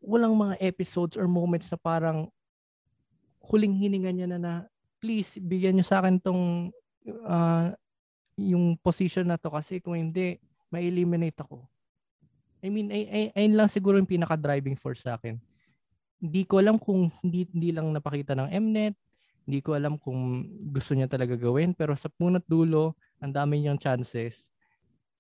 walang 0.01 0.33
mga 0.37 0.57
episodes 0.61 1.21
or 1.21 1.29
moments 1.29 1.69
na 1.69 1.77
parang 1.77 2.29
huling 3.45 3.77
hininga 3.77 4.13
niya 4.13 4.29
na 4.29 4.39
na 4.41 4.55
please 5.01 5.37
bigyan 5.37 5.77
niyo 5.77 5.85
sa 5.85 6.01
akin 6.01 6.17
tong 6.17 6.73
ah, 7.29 7.77
yung 8.41 8.75
position 8.81 9.29
na 9.29 9.37
to 9.37 9.53
kasi 9.53 9.79
kung 9.79 9.95
hindi 9.95 10.41
ma-eliminate 10.73 11.39
ako. 11.39 11.63
I 12.65 12.73
mean, 12.73 12.89
ay, 12.89 13.05
ay, 13.13 13.25
ayun 13.37 13.61
lang 13.61 13.69
siguro 13.69 14.01
yung 14.01 14.09
pinaka-driving 14.09 14.81
force 14.81 15.05
sa 15.05 15.21
akin. 15.21 15.37
Hindi 16.17 16.49
ko 16.49 16.57
alam 16.57 16.81
kung 16.81 17.13
hindi, 17.21 17.45
hindi 17.53 17.77
lang 17.77 17.93
napakita 17.93 18.33
ng 18.33 18.49
Mnet, 18.49 18.97
hindi 19.45 19.61
ko 19.61 19.77
alam 19.77 20.01
kung 20.01 20.49
gusto 20.73 20.97
niya 20.97 21.05
talaga 21.05 21.37
gawin, 21.37 21.77
pero 21.77 21.93
sa 21.93 22.09
punot 22.09 22.41
dulo, 22.49 22.97
ang 23.21 23.37
dami 23.37 23.61
niyang 23.61 23.77
chances, 23.77 24.49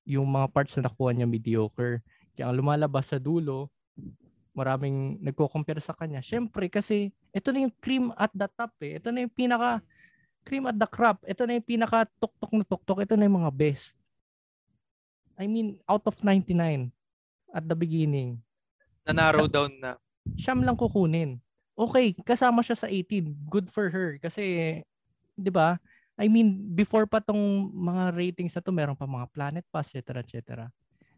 yung 0.08 0.24
mga 0.24 0.48
parts 0.48 0.72
na 0.80 0.88
nakuha 0.88 1.12
niya 1.12 1.28
mediocre. 1.28 2.00
Kaya 2.32 2.48
ang 2.48 2.56
lumalabas 2.56 3.12
sa 3.12 3.20
dulo, 3.20 3.68
maraming 4.56 5.20
nagko-compare 5.20 5.84
sa 5.84 5.92
kanya. 5.92 6.24
Siyempre, 6.24 6.72
kasi 6.72 7.12
ito 7.28 7.52
na 7.52 7.68
yung 7.68 7.74
cream 7.84 8.08
at 8.16 8.32
the 8.32 8.48
top 8.56 8.72
eh. 8.80 8.96
Ito 8.96 9.12
na 9.12 9.28
yung 9.28 9.34
pinaka 9.36 9.84
cream 10.48 10.64
at 10.64 10.80
the 10.80 10.88
crop. 10.88 11.20
Ito 11.28 11.44
na 11.44 11.60
yung 11.60 11.68
pinaka 11.68 12.08
tuktok 12.16 12.52
na 12.56 12.64
tuktok. 12.64 12.98
Ito 13.04 13.20
na 13.20 13.28
yung 13.28 13.44
mga 13.44 13.52
best. 13.52 13.92
I 15.36 15.44
mean, 15.50 15.76
out 15.84 16.06
of 16.08 16.16
99 16.22 16.93
at 17.54 17.62
the 17.62 17.78
beginning, 17.78 18.42
Na-narrow 19.06 19.46
down 19.46 19.70
na. 19.78 19.94
siyam 20.34 20.66
lang 20.66 20.74
kukunin. 20.74 21.38
Okay, 21.74 22.14
kasama 22.26 22.62
siya 22.66 22.74
sa 22.74 22.88
18. 22.90 23.34
Good 23.46 23.70
for 23.70 23.90
her. 23.90 24.18
Kasi, 24.18 24.78
di 25.34 25.50
ba, 25.50 25.78
I 26.14 26.30
mean, 26.30 26.74
before 26.74 27.06
pa 27.06 27.18
tong 27.18 27.70
mga 27.74 28.14
ratings 28.14 28.54
na 28.54 28.62
to, 28.62 28.70
meron 28.70 28.94
pa 28.98 29.06
mga 29.06 29.26
Planet 29.34 29.66
Pass, 29.70 29.90
etc. 29.94 30.22
etc. 30.22 30.38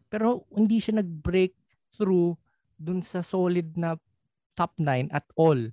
Pero 0.09 0.45
hindi 0.53 0.81
siya 0.81 1.01
nag-break 1.01 1.53
through 1.93 2.33
dun 2.77 3.01
sa 3.01 3.21
solid 3.21 3.73
na 3.77 3.97
top 4.57 4.73
9 4.81 5.13
at 5.13 5.25
all. 5.37 5.69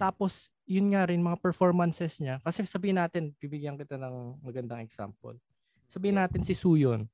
Tapos, 0.00 0.48
yun 0.64 0.88
nga 0.96 1.04
rin, 1.04 1.20
mga 1.20 1.38
performances 1.38 2.16
niya. 2.18 2.40
Kasi 2.40 2.64
sabihin 2.64 2.96
natin, 2.98 3.36
bibigyan 3.36 3.76
kita 3.76 4.00
ng 4.00 4.40
magandang 4.40 4.80
example. 4.80 5.36
Sabihin 5.84 6.16
natin 6.16 6.40
si 6.42 6.56
Suyon. 6.56 7.04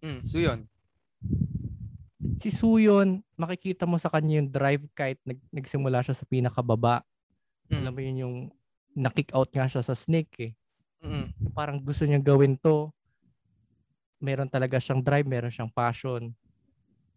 Mm, 0.00 0.20
Suyon. 0.24 0.60
Si 2.40 2.48
Suyon, 2.48 3.20
makikita 3.36 3.84
mo 3.84 4.00
sa 4.00 4.08
kanya 4.08 4.40
yung 4.40 4.48
drive 4.48 4.84
kahit 4.96 5.20
nag, 5.24 5.40
nagsimula 5.52 6.00
siya 6.00 6.16
sa 6.16 6.24
pinakababa. 6.24 7.04
Mm. 7.68 7.76
Alam 7.84 7.92
mo 7.92 8.00
yun 8.00 8.22
yung 8.24 8.36
na-kick 8.96 9.30
out 9.36 9.48
nga 9.52 9.68
siya 9.68 9.84
sa 9.84 9.92
snake 9.92 10.32
eh. 10.40 10.52
Mm. 11.04 11.52
Parang 11.52 11.76
gusto 11.80 12.04
niya 12.04 12.20
gawin 12.20 12.56
to. 12.56 12.88
Meron 14.20 14.48
talaga 14.48 14.76
siyang 14.76 15.00
drive, 15.00 15.24
meron 15.28 15.52
siyang 15.52 15.72
passion. 15.72 16.32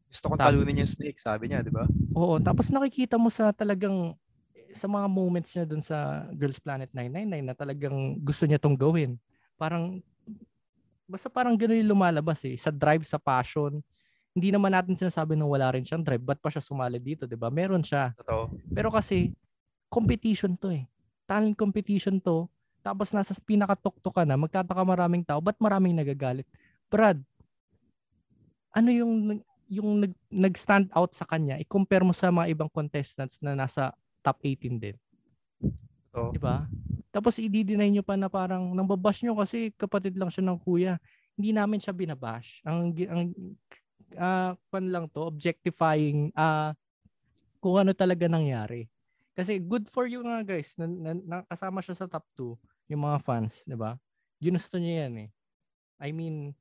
Gusto 0.07 0.29
kong 0.31 0.39
Tap- 0.39 0.51
talunin 0.51 0.83
yung 0.83 0.91
snake, 0.91 1.19
sabi 1.19 1.51
niya, 1.51 1.63
di 1.63 1.71
ba? 1.73 1.83
Oo, 2.15 2.39
tapos 2.39 2.71
nakikita 2.71 3.19
mo 3.19 3.27
sa 3.27 3.51
talagang 3.51 4.15
sa 4.73 4.89
mga 4.89 5.07
moments 5.09 5.51
niya 5.53 5.65
dun 5.69 5.83
sa 5.85 6.25
Girls 6.33 6.57
Planet 6.57 6.89
999 6.91 7.45
na 7.45 7.55
talagang 7.55 7.95
gusto 8.21 8.43
niya 8.45 8.57
tong 8.61 8.77
gawin. 8.77 9.17
Parang 9.57 10.01
basta 11.07 11.27
parang 11.27 11.55
gano'n 11.55 11.83
yung 11.83 11.91
lumalabas 11.95 12.43
eh. 12.47 12.55
Sa 12.57 12.71
drive, 12.71 13.03
sa 13.03 13.19
passion. 13.19 13.79
Hindi 14.33 14.49
naman 14.49 14.73
natin 14.73 14.97
sinasabi 14.97 15.37
na 15.37 15.45
wala 15.45 15.69
rin 15.73 15.85
siyang 15.85 16.01
drive. 16.01 16.23
Ba't 16.23 16.41
pa 16.41 16.49
siya 16.49 16.63
sumali 16.63 16.97
dito, 16.97 17.29
di 17.29 17.37
ba? 17.37 17.53
Meron 17.53 17.85
siya. 17.85 18.17
Totoo. 18.17 18.49
Pero 18.73 18.89
kasi, 18.89 19.29
competition 19.93 20.57
to 20.57 20.73
eh. 20.73 20.89
Talent 21.29 21.53
competition 21.53 22.17
to. 22.17 22.49
Tapos 22.83 23.13
nasa 23.15 23.31
pinakatukto 23.45 24.11
ka 24.11 24.27
na, 24.27 24.35
magtataka 24.35 24.83
maraming 24.83 25.23
tao, 25.23 25.39
ba't 25.39 25.55
maraming 25.61 25.95
nagagalit? 25.95 26.49
Brad, 26.91 27.21
ano 28.73 28.89
yung 28.89 29.39
yung 29.71 30.05
nag, 30.05 30.13
nag-stand 30.29 30.91
out 30.93 31.15
sa 31.17 31.25
kanya, 31.25 31.57
i-compare 31.57 32.05
mo 32.05 32.13
sa 32.13 32.29
mga 32.29 32.51
ibang 32.53 32.69
contestants 32.69 33.39
na 33.41 33.57
nasa 33.57 33.95
top 34.21 34.37
18 34.43 34.77
din. 34.77 34.95
Totoo. 36.11 36.29
Di 36.35 36.39
ba? 36.41 36.67
Tapos 37.13 37.37
i-deny 37.37 37.93
nyo 37.93 38.01
pa 38.01 38.17
na 38.17 38.25
parang 38.25 38.73
nang 38.73 38.89
babash 38.89 39.21
nyo 39.21 39.37
kasi 39.37 39.69
kapatid 39.77 40.17
lang 40.17 40.33
siya 40.33 40.49
ng 40.49 40.57
kuya. 40.57 40.97
Hindi 41.37 41.53
namin 41.53 41.77
siya 41.77 41.93
binabash. 41.93 42.65
Ang 42.65 42.97
ang 43.05 43.21
ah 44.17 44.57
pan 44.73 44.85
lang 44.89 45.05
to, 45.13 45.21
objectifying 45.21 46.33
ah 46.33 46.73
kung 47.61 47.77
ano 47.77 47.93
talaga 47.93 48.25
nangyari. 48.25 48.89
Kasi 49.37 49.61
good 49.61 49.85
for 49.89 50.09
you 50.09 50.25
nga 50.25 50.41
guys, 50.41 50.73
na, 50.77 50.85
na, 50.89 51.11
nakasama 51.13 51.81
siya 51.81 51.97
sa 51.97 52.09
top 52.09 52.25
2, 52.37 52.93
yung 52.93 53.01
mga 53.01 53.17
fans, 53.21 53.65
di 53.65 53.73
ba? 53.73 53.97
Ginusto 54.37 54.77
niya 54.77 55.07
yan 55.07 55.25
eh. 55.25 55.29
I 55.97 56.13
mean, 56.13 56.53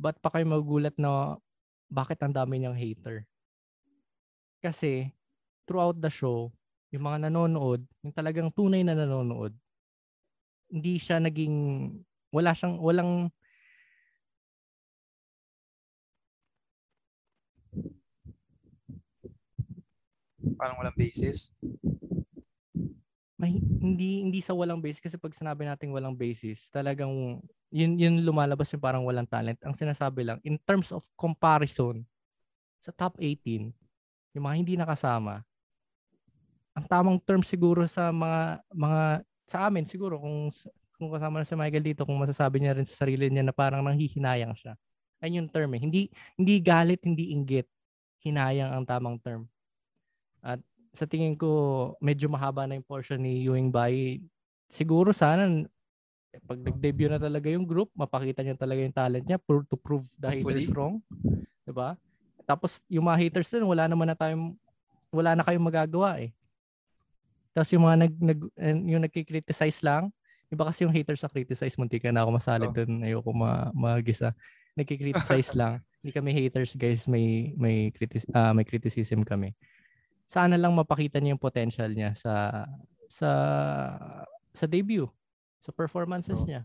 ba't 0.00 0.16
pa 0.22 0.32
kayo 0.32 0.48
magulat 0.48 0.96
na 0.96 1.36
bakit 1.92 2.20
ang 2.24 2.32
dami 2.32 2.56
niyang 2.56 2.76
hater? 2.76 3.28
Kasi 4.64 5.12
throughout 5.68 5.98
the 6.00 6.08
show, 6.08 6.54
yung 6.92 7.04
mga 7.08 7.28
nanonood, 7.28 7.80
yung 8.04 8.12
talagang 8.12 8.52
tunay 8.52 8.84
na 8.84 8.92
nanonood, 8.92 9.56
hindi 10.68 11.00
siya 11.00 11.20
naging 11.20 11.56
wala 12.32 12.52
siyang 12.52 12.76
walang 12.80 13.32
Parang 20.58 20.78
walang 20.78 20.98
basis. 20.98 21.54
may, 23.42 23.58
hindi 23.58 24.22
hindi 24.22 24.38
sa 24.38 24.54
walang 24.54 24.78
basis 24.78 25.02
kasi 25.02 25.18
pag 25.18 25.34
sinabi 25.34 25.66
nating 25.66 25.90
walang 25.90 26.14
basis, 26.14 26.70
talagang 26.70 27.42
yun 27.74 27.98
yun 27.98 28.22
lumalabas 28.22 28.70
yung 28.70 28.78
parang 28.78 29.02
walang 29.02 29.26
talent. 29.26 29.58
Ang 29.66 29.74
sinasabi 29.74 30.22
lang 30.22 30.38
in 30.46 30.54
terms 30.62 30.94
of 30.94 31.02
comparison 31.18 32.06
sa 32.78 32.94
top 32.94 33.18
18, 33.18 33.74
yung 34.38 34.44
mga 34.46 34.56
hindi 34.62 34.74
nakasama, 34.78 35.42
ang 36.72 36.86
tamang 36.88 37.18
term 37.20 37.44
siguro 37.44 37.84
sa 37.84 38.08
mga 38.08 38.64
mga 38.72 39.02
sa 39.44 39.68
amin 39.68 39.84
siguro 39.84 40.16
kung 40.16 40.48
kung 40.96 41.10
kasama 41.12 41.42
na 41.42 41.48
si 41.48 41.52
Michael 41.58 41.84
dito 41.84 42.06
kung 42.06 42.16
masasabi 42.16 42.62
niya 42.62 42.78
rin 42.78 42.86
sa 42.88 43.04
sarili 43.04 43.28
niya 43.28 43.44
na 43.44 43.52
parang 43.52 43.82
nanghihinayang 43.84 44.54
siya. 44.56 44.78
Ayun 45.20 45.44
yung 45.44 45.50
term 45.50 45.70
eh. 45.76 45.80
Hindi 45.82 46.02
hindi 46.38 46.54
galit, 46.62 47.02
hindi 47.02 47.34
inggit. 47.34 47.66
Hinayang 48.22 48.70
ang 48.70 48.84
tamang 48.86 49.18
term. 49.18 49.50
At 50.40 50.62
sa 50.94 51.04
tingin 51.04 51.34
ko 51.34 51.50
medyo 51.98 52.30
mahaba 52.30 52.64
na 52.66 52.78
yung 52.78 52.86
portion 52.86 53.18
ni 53.18 53.42
Ewing 53.44 53.74
Bai. 53.74 54.22
Siguro 54.70 55.10
sana 55.10 55.66
pag 56.48 56.56
nag-debut 56.56 57.12
na 57.12 57.20
talaga 57.20 57.52
yung 57.52 57.68
group, 57.68 57.92
mapakita 57.92 58.40
niya 58.40 58.56
talaga 58.56 58.80
yung 58.80 58.96
talent 58.96 59.24
niya 59.28 59.36
pro- 59.36 59.66
to 59.68 59.76
prove 59.76 60.08
the 60.16 60.32
haters 60.32 60.64
Hopefully. 60.64 60.72
wrong. 60.72 60.96
'Di 61.66 61.72
ba? 61.74 61.98
Tapos 62.48 62.80
yung 62.88 63.04
mga 63.04 63.20
haters 63.28 63.52
din 63.52 63.66
wala 63.68 63.84
naman 63.84 64.08
na 64.08 64.16
tayong 64.16 64.56
wala 65.12 65.36
na 65.36 65.44
kayong 65.44 65.66
magagawa 65.66 66.18
eh. 66.24 66.32
Tapos 67.52 67.68
yung 67.72 67.84
mga 67.84 67.96
nag, 68.08 68.12
nag 68.16 68.40
eh, 68.56 68.76
yung 68.96 69.02
nagki-criticize 69.04 69.84
lang, 69.84 70.08
iba 70.48 70.64
kasi 70.64 70.84
yung 70.84 70.92
haters 70.92 71.20
sa 71.20 71.28
criticize, 71.28 71.76
munti 71.76 72.00
ka 72.00 72.08
na 72.12 72.24
ako 72.24 72.30
masali 72.36 72.64
Oh. 72.68 72.72
doon, 72.72 73.04
ayoko 73.04 73.30
ma 73.32 73.68
magisa. 73.72 74.32
Nagki-criticize 74.76 75.52
lang. 75.60 75.80
Hindi 76.00 76.10
kami 76.16 76.30
haters, 76.34 76.72
guys, 76.74 77.04
may 77.06 77.52
may 77.60 77.92
critis 77.92 78.24
ah, 78.32 78.50
may 78.56 78.64
criticism 78.64 79.22
kami. 79.22 79.52
Sana 80.26 80.56
lang 80.56 80.72
mapakita 80.72 81.20
niya 81.20 81.36
yung 81.36 81.40
potential 81.44 81.92
niya 81.92 82.16
sa 82.16 82.64
sa 83.06 83.30
sa 84.52 84.64
debut, 84.64 85.08
sa 85.60 85.70
performances 85.72 86.40
Oh. 86.40 86.48
niya. 86.48 86.64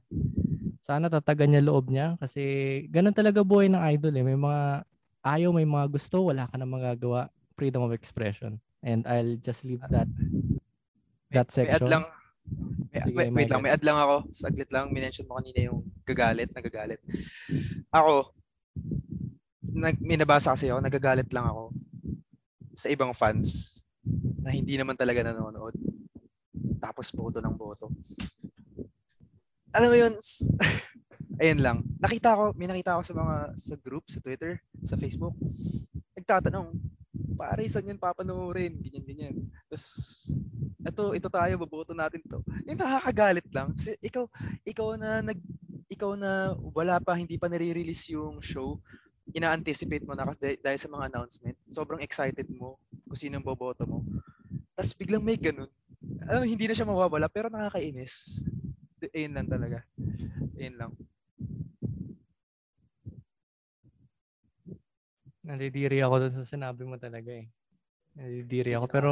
Sana 0.88 1.12
tatagan 1.12 1.52
niya 1.52 1.68
loob 1.68 1.92
niya 1.92 2.16
kasi 2.16 2.42
ganun 2.88 3.12
talaga 3.12 3.44
buhay 3.44 3.68
ng 3.68 3.84
idol 3.92 4.16
eh. 4.16 4.24
May 4.24 4.40
mga 4.40 4.64
ayaw, 5.20 5.52
may 5.52 5.68
mga 5.68 5.92
gusto, 5.92 6.32
wala 6.32 6.48
ka 6.48 6.56
na 6.56 6.64
magagawa. 6.64 7.28
Freedom 7.60 7.84
of 7.84 7.92
expression. 7.92 8.56
And 8.80 9.04
I'll 9.04 9.36
just 9.44 9.68
leave 9.68 9.84
that 9.92 10.08
that 11.32 11.48
May 11.50 11.56
section. 11.68 11.90
lang. 11.90 12.04
May, 12.88 13.02
Sige, 13.04 13.16
may- 13.16 13.32
wait 13.34 13.52
lang, 13.52 13.62
may 13.62 13.72
add 13.72 13.84
lang 13.84 14.00
ako. 14.00 14.16
Saglit 14.32 14.72
lang, 14.72 14.90
minention 14.90 15.28
mo 15.28 15.36
kanina 15.36 15.68
yung 15.68 15.84
gagalit, 16.08 16.50
nagagalit. 16.56 17.04
Ako, 17.92 18.32
nag, 19.62 20.00
may 20.00 20.16
nabasa 20.16 20.56
kasi 20.56 20.72
ako, 20.72 20.80
nagagalit 20.80 21.28
lang 21.36 21.46
ako 21.46 21.76
sa 22.74 22.88
ibang 22.88 23.12
fans 23.12 23.82
na 24.40 24.56
hindi 24.56 24.80
naman 24.80 24.96
talaga 24.96 25.28
nanonood. 25.28 25.76
Tapos 26.80 27.12
boto 27.12 27.44
ng 27.44 27.56
boto. 27.58 27.92
Alam 29.76 29.90
mo 29.92 29.98
yun, 30.00 30.14
ayun 31.44 31.60
lang. 31.60 31.78
Nakita 32.00 32.34
ko, 32.34 32.44
may 32.56 32.66
nakita 32.66 32.96
ako 32.98 33.04
sa 33.04 33.14
mga, 33.14 33.36
sa 33.60 33.76
group, 33.76 34.08
sa 34.08 34.24
Twitter, 34.24 34.64
sa 34.82 34.96
Facebook. 34.96 35.36
Nagtatanong, 36.16 36.72
pare, 37.36 37.68
saan 37.68 37.92
yan 37.92 38.00
papanoorin? 38.02 38.74
Ganyan, 38.80 39.06
ganyan. 39.06 39.36
Tapos, 39.68 39.84
ito, 40.88 41.04
ito 41.14 41.28
tayo, 41.28 41.54
baboto 41.60 41.92
natin 41.92 42.24
to. 42.24 42.40
Yung 42.66 42.80
nakakagalit 42.80 43.48
lang. 43.52 43.76
Si, 43.76 43.94
ikaw, 44.00 44.26
ikaw 44.64 44.96
na 44.96 45.22
nag, 45.22 45.40
ikaw 45.92 46.16
na 46.16 46.56
wala 46.60 47.00
pa, 47.04 47.16
hindi 47.16 47.36
pa 47.36 47.52
nare-release 47.52 48.16
yung 48.16 48.40
show, 48.40 48.80
ina-anticipate 49.36 50.08
mo 50.08 50.16
na 50.16 50.28
kasi 50.28 50.56
dahil 50.60 50.80
sa 50.80 50.92
mga 50.92 51.12
announcement. 51.12 51.58
Sobrang 51.68 52.00
excited 52.00 52.48
mo 52.48 52.80
kung 53.08 53.20
sino 53.20 53.44
boboto 53.44 53.84
mo. 53.84 54.04
Tapos 54.76 54.96
biglang 54.96 55.24
may 55.24 55.36
ganun. 55.36 55.72
Alam 56.28 56.48
hindi 56.48 56.68
na 56.68 56.76
siya 56.76 56.88
mawawala, 56.88 57.28
pero 57.28 57.52
nakakainis. 57.52 58.44
Ayun 59.12 59.36
lang 59.36 59.48
talaga. 59.50 59.84
Ayun 60.56 60.76
lang. 60.80 60.92
Nandidiri 65.48 66.04
ako 66.04 66.28
dun 66.28 66.36
sa 66.36 66.44
sinabi 66.44 66.84
mo 66.84 67.00
talaga 67.00 67.32
eh. 67.32 67.48
Nandidiri 68.20 68.76
ako. 68.76 68.86
Pero 68.92 69.12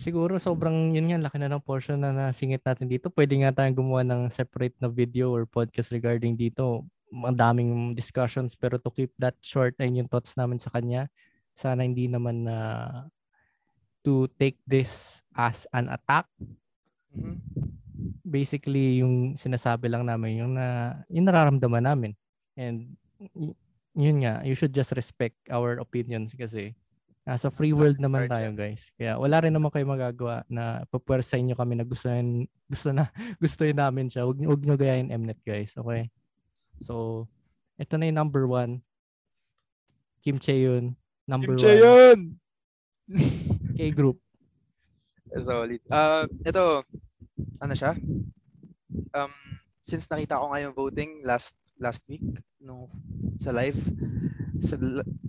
siguro 0.00 0.40
sobrang 0.40 0.96
yun 0.96 1.12
nga, 1.12 1.20
laki 1.28 1.36
na 1.36 1.52
ng 1.52 1.60
portion 1.60 2.00
na 2.00 2.10
nasingit 2.10 2.64
natin 2.64 2.88
dito. 2.88 3.12
Pwede 3.12 3.36
nga 3.44 3.52
tayong 3.52 3.76
gumawa 3.76 4.00
ng 4.02 4.32
separate 4.32 4.72
na 4.80 4.88
video 4.88 5.28
or 5.28 5.44
podcast 5.44 5.92
regarding 5.92 6.40
dito. 6.40 6.88
Ang 7.12 7.36
daming 7.36 7.92
discussions 7.92 8.56
pero 8.56 8.80
to 8.80 8.88
keep 8.88 9.12
that 9.20 9.36
short 9.44 9.76
ay 9.76 9.92
yung 9.92 10.08
thoughts 10.08 10.32
namin 10.40 10.56
sa 10.56 10.72
kanya. 10.72 11.12
Sana 11.52 11.84
hindi 11.84 12.08
naman 12.08 12.48
na 12.48 12.56
to 14.00 14.24
take 14.40 14.56
this 14.64 15.20
as 15.36 15.68
an 15.76 15.92
attack. 15.92 16.24
Mhm. 17.12 17.36
Basically, 18.24 19.04
yung 19.04 19.36
sinasabi 19.36 19.92
lang 19.92 20.08
namin, 20.08 20.40
yung, 20.40 20.52
na, 20.56 20.96
yung 21.12 21.28
nararamdaman 21.28 21.84
namin. 21.84 22.12
And 22.56 22.96
y- 23.36 23.58
yun 23.92 24.24
nga, 24.24 24.40
you 24.46 24.56
should 24.56 24.72
just 24.72 24.96
respect 24.96 25.36
our 25.52 25.76
opinions 25.82 26.32
kasi 26.32 26.72
nasa 27.30 27.46
free 27.46 27.70
world 27.70 28.02
naman 28.02 28.26
tayo 28.26 28.50
guys. 28.58 28.90
Kaya 28.98 29.14
wala 29.14 29.38
rin 29.38 29.54
naman 29.54 29.70
kayo 29.70 29.86
magagawa 29.86 30.42
na 30.50 30.82
papwersahin 30.90 31.46
nyo 31.46 31.54
kami 31.54 31.78
na 31.78 31.86
gusto, 31.86 32.10
yun, 32.10 32.50
gusto 32.66 32.90
na 32.90 33.06
gusto 33.42 33.62
yun 33.62 33.78
namin 33.78 34.10
siya. 34.10 34.26
Huwag, 34.26 34.42
nyo- 34.42 34.50
huwag 34.50 34.66
nyo 34.66 34.74
gayahin 34.74 35.14
Mnet 35.14 35.38
guys. 35.46 35.70
Okay? 35.78 36.10
So, 36.82 37.26
ito 37.78 37.94
na 37.94 38.10
yung 38.10 38.18
number 38.18 38.50
one. 38.50 38.82
Kim 40.26 40.42
Chaeyoon. 40.42 40.98
Number 41.30 41.54
Kim 41.54 41.62
one. 41.62 41.62
Chaeyoon! 41.62 42.20
K-group. 43.78 44.18
Solid. 45.38 45.78
Ah, 45.94 46.26
ito, 46.26 46.82
ano 47.62 47.74
siya? 47.78 47.94
Um, 49.14 49.32
since 49.86 50.10
nakita 50.10 50.42
ko 50.42 50.50
nga 50.50 50.62
yung 50.66 50.74
voting 50.74 51.22
last 51.22 51.54
last 51.78 52.02
week 52.10 52.22
no 52.60 52.90
sa 53.40 53.54
live 53.54 53.78
sa 54.58 54.74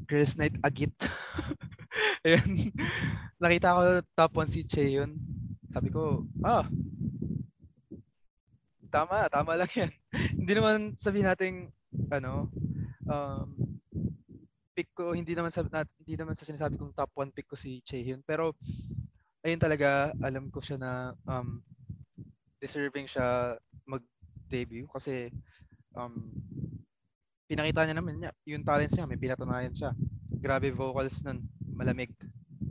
Girls 0.09 0.33
Night 0.41 0.57
Agit. 0.65 0.97
Ayun. 2.25 2.71
nakita 3.41 3.75
ko 3.75 3.81
top 4.15 4.31
1 4.39 4.53
si 4.53 4.61
Cheon. 4.63 5.11
Sabi 5.71 5.89
ko, 5.91 6.27
ah, 6.43 6.67
tama, 8.91 9.27
tama 9.31 9.55
lang 9.55 9.71
yan. 9.71 9.91
hindi 10.39 10.51
naman 10.51 10.95
sabihin 10.99 11.27
natin, 11.27 11.53
ano, 12.11 12.51
um, 13.07 13.47
pick 14.75 14.91
ko, 14.91 15.15
hindi 15.15 15.31
naman 15.35 15.51
sa, 15.51 15.63
not, 15.63 15.87
hindi 16.03 16.15
naman 16.19 16.35
sa 16.35 16.47
sinasabi 16.47 16.75
kong 16.75 16.95
top 16.95 17.11
1 17.15 17.35
pick 17.35 17.47
ko 17.47 17.55
si 17.55 17.79
Chehyun. 17.83 18.23
Pero, 18.27 18.55
ayun 19.41 19.59
talaga, 19.61 20.11
alam 20.19 20.51
ko 20.51 20.59
siya 20.59 20.77
na 20.77 20.91
um, 21.27 21.63
deserving 22.61 23.09
siya 23.09 23.57
mag-debut 23.87 24.85
kasi 24.91 25.33
um, 25.97 26.29
pinakita 27.49 27.83
niya 27.83 27.97
naman 27.97 28.15
niya, 28.21 28.31
yung 28.47 28.63
talents 28.63 28.95
niya, 28.95 29.09
may 29.09 29.19
pinatunayan 29.19 29.73
siya. 29.75 29.91
Grabe 30.41 30.71
vocals 30.71 31.19
nun, 31.25 31.43
malamig. 31.81 32.13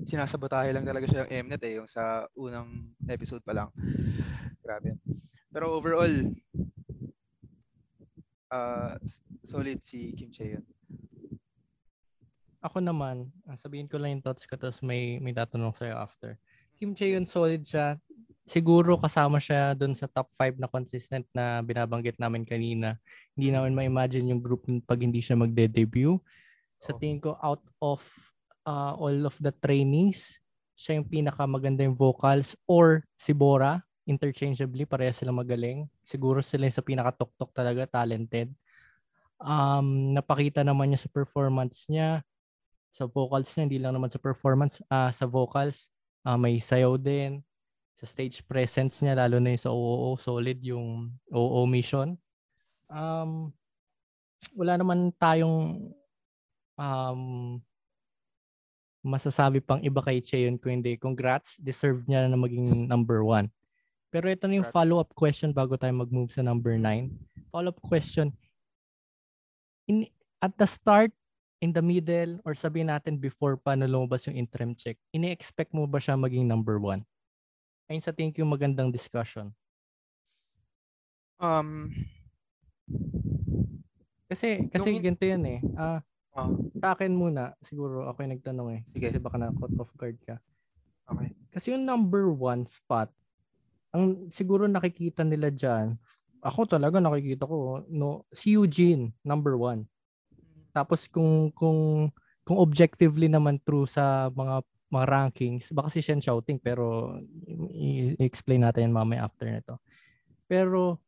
Sinasabotahe 0.07 0.71
lang 0.71 0.87
talaga 0.87 1.11
siya 1.11 1.27
yung 1.27 1.51
Mnet 1.51 1.63
eh, 1.67 1.75
yung 1.83 1.91
sa 1.91 2.31
unang 2.39 2.95
episode 3.11 3.43
pa 3.43 3.51
lang. 3.51 3.69
Grabe. 4.63 4.95
Pero 5.51 5.75
overall, 5.75 6.15
uh, 8.55 8.95
solid 9.43 9.83
si 9.83 10.15
Kim 10.15 10.31
Chaeyon. 10.31 10.63
Ako 12.63 12.79
naman, 12.79 13.35
sabihin 13.59 13.91
ko 13.91 13.99
lang 13.99 14.15
yung 14.15 14.25
thoughts 14.25 14.47
ko 14.47 14.55
tapos 14.55 14.79
may, 14.85 15.19
may 15.19 15.35
tatanong 15.35 15.75
sa'yo 15.75 15.99
after. 15.99 16.39
Kim 16.79 16.95
Chaeyon 16.95 17.27
solid 17.27 17.67
siya. 17.67 17.99
Siguro 18.47 18.95
kasama 18.95 19.43
siya 19.43 19.75
doon 19.75 19.95
sa 19.99 20.07
top 20.07 20.31
5 20.39 20.63
na 20.63 20.71
consistent 20.71 21.27
na 21.35 21.63
binabanggit 21.67 22.19
namin 22.19 22.47
kanina. 22.47 22.95
Hindi 23.35 23.51
naman 23.51 23.75
ma-imagine 23.75 24.31
yung 24.31 24.43
group 24.43 24.67
pag 24.87 25.03
hindi 25.03 25.19
siya 25.19 25.35
magde-debut. 25.35 26.19
Sa 26.81 26.95
tingin 26.97 27.21
ko, 27.21 27.37
out 27.43 27.63
of 27.83 28.01
uh, 28.65 28.97
all 28.97 29.29
of 29.29 29.37
the 29.41 29.53
trainees, 29.63 30.41
siya 30.75 30.97
yung 31.01 31.09
pinakamaganda 31.09 31.85
yung 31.85 31.97
vocals 31.97 32.57
or 32.65 33.05
si 33.21 33.37
Bora 33.37 33.85
interchangeably, 34.11 34.89
parehas 34.89 35.23
sila 35.23 35.31
magaling. 35.31 35.87
Siguro 36.03 36.43
sila 36.43 36.67
yung 36.67 36.75
sa 36.75 36.83
pinakatuktok 36.83 37.55
talaga, 37.55 37.87
talented. 37.87 38.51
Um, 39.39 40.13
napakita 40.13 40.67
naman 40.67 40.91
niya 40.91 41.07
sa 41.07 41.11
performance 41.13 41.87
niya, 41.87 42.27
sa 42.91 43.07
vocals 43.07 43.55
niya, 43.55 43.65
hindi 43.71 43.79
lang 43.79 43.95
naman 43.95 44.11
sa 44.11 44.19
performance, 44.19 44.83
uh, 44.91 45.15
sa 45.15 45.25
vocals, 45.31 45.95
uh, 46.27 46.35
may 46.35 46.59
sayaw 46.59 46.99
din, 46.99 47.39
sa 48.03 48.05
stage 48.05 48.43
presence 48.45 48.99
niya, 48.99 49.15
lalo 49.15 49.39
na 49.39 49.55
yung 49.55 49.63
sa 49.63 49.71
OOO, 49.71 50.19
solid 50.19 50.59
yung 50.61 51.15
OOO 51.31 51.71
mission. 51.71 52.19
Um, 52.91 53.55
wala 54.59 54.75
naman 54.81 55.15
tayong 55.21 55.93
um, 56.75 57.23
masasabi 59.01 59.65
pang 59.65 59.81
iba 59.81 60.05
kay 60.05 60.21
Cheon 60.21 60.61
kung 60.61 60.81
hindi. 60.81 60.97
Congrats, 61.01 61.57
deserve 61.57 62.05
niya 62.05 62.29
na 62.29 62.37
maging 62.37 62.85
number 62.89 63.25
one. 63.25 63.49
Pero 64.11 64.27
ito 64.27 64.51
na 64.51 64.59
yung 64.59 64.69
follow-up 64.75 65.15
question 65.15 65.55
bago 65.55 65.79
tayo 65.79 65.95
mag-move 65.95 66.35
sa 66.35 66.43
number 66.43 66.75
9. 66.75 67.15
Follow-up 67.55 67.79
question. 67.79 68.35
In, 69.87 70.11
at 70.43 70.51
the 70.59 70.67
start, 70.67 71.15
in 71.63 71.71
the 71.71 71.79
middle, 71.79 72.43
or 72.43 72.59
sabihin 72.59 72.91
natin 72.91 73.23
before 73.23 73.55
pa 73.55 73.79
na 73.79 73.87
lumabas 73.87 74.27
yung 74.27 74.35
interim 74.35 74.75
check, 74.75 74.99
ini-expect 75.15 75.71
mo 75.71 75.87
ba 75.87 76.03
siya 76.03 76.19
maging 76.19 76.43
number 76.43 76.83
1? 76.83 77.07
Ayun 77.87 78.03
sa 78.03 78.11
tingin 78.11 78.35
ko 78.35 78.43
yung 78.43 78.51
magandang 78.51 78.91
discussion. 78.91 79.55
Um, 81.39 81.95
kasi 84.27 84.67
kasi 84.75 84.89
nung, 84.91 85.03
ganito 85.03 85.25
yan 85.27 85.43
eh. 85.47 85.59
Uh, 85.75 85.99
uh, 86.41 86.53
sa 86.81 86.97
akin 86.97 87.13
muna, 87.13 87.53
siguro 87.61 88.09
ako 88.09 88.25
yung 88.25 88.33
nagtanong 88.39 88.69
eh. 88.77 88.81
Sige. 88.93 89.13
Kasi 89.13 89.19
baka 89.21 89.37
na 89.37 89.53
caught 89.53 89.77
off 89.77 89.93
guard 89.97 90.17
ka. 90.25 90.41
Okay. 91.11 91.31
Kasi 91.51 91.67
yung 91.75 91.85
number 91.85 92.31
one 92.31 92.65
spot, 92.65 93.11
ang 93.91 94.31
siguro 94.31 94.71
nakikita 94.71 95.27
nila 95.27 95.51
diyan, 95.51 95.99
ako 96.41 96.65
talaga 96.65 97.03
nakikita 97.03 97.45
ko 97.45 97.85
no 97.91 98.25
si 98.33 98.57
Eugene 98.57 99.13
number 99.27 99.59
one. 99.59 99.85
Tapos 100.73 101.05
kung 101.11 101.51
kung 101.53 102.09
kung 102.47 102.59
objectively 102.59 103.29
naman 103.29 103.61
true 103.61 103.85
sa 103.85 104.33
mga 104.33 104.65
mga 104.91 105.07
rankings, 105.07 105.71
baka 105.71 105.93
si 105.93 106.03
Shen 106.03 106.19
shouting 106.19 106.59
pero 106.59 107.15
i-explain 107.71 108.67
natin 108.67 108.91
yan 108.91 108.95
mamaya 108.95 109.27
after 109.27 109.47
nito. 109.47 109.79
Pero 110.51 110.99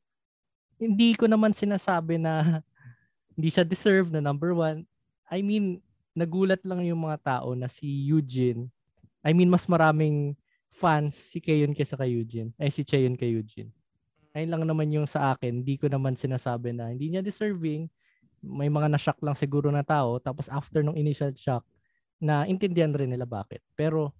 hindi 0.78 1.14
ko 1.18 1.26
naman 1.26 1.55
sinasabi 1.55 2.18
na 2.18 2.62
hindi 3.35 3.49
siya 3.51 3.66
deserve 3.66 4.11
na 4.11 4.22
number 4.22 4.55
one. 4.55 4.87
I 5.33 5.41
mean, 5.41 5.80
nagulat 6.12 6.61
lang 6.68 6.85
yung 6.85 7.09
mga 7.09 7.41
tao 7.41 7.57
na 7.57 7.72
si 7.72 7.89
Eugene, 7.89 8.68
I 9.24 9.33
mean, 9.33 9.49
mas 9.49 9.64
maraming 9.64 10.37
fans 10.68 11.16
si 11.16 11.41
Kayon 11.41 11.72
kaysa 11.72 11.97
kay 11.97 12.12
Eugene. 12.12 12.53
Ay, 12.61 12.68
si 12.68 12.85
Cheon 12.85 13.16
kay 13.16 13.33
Eugene. 13.33 13.72
Ayun 14.37 14.51
lang 14.53 14.64
naman 14.68 14.93
yung 14.93 15.09
sa 15.09 15.33
akin. 15.33 15.64
Hindi 15.64 15.80
ko 15.80 15.89
naman 15.89 16.16
sinasabi 16.16 16.76
na 16.76 16.93
hindi 16.93 17.12
niya 17.12 17.24
deserving. 17.24 17.89
May 18.43 18.68
mga 18.68 18.93
na-shock 18.93 19.20
lang 19.22 19.37
siguro 19.37 19.68
na 19.68 19.85
tao. 19.85 20.18
Tapos 20.18 20.49
after 20.49 20.80
nung 20.80 20.97
initial 20.97 21.33
shock, 21.37 21.62
na 22.22 22.47
intindihan 22.47 22.95
rin 22.95 23.11
nila 23.11 23.26
bakit. 23.26 23.59
Pero 23.74 24.14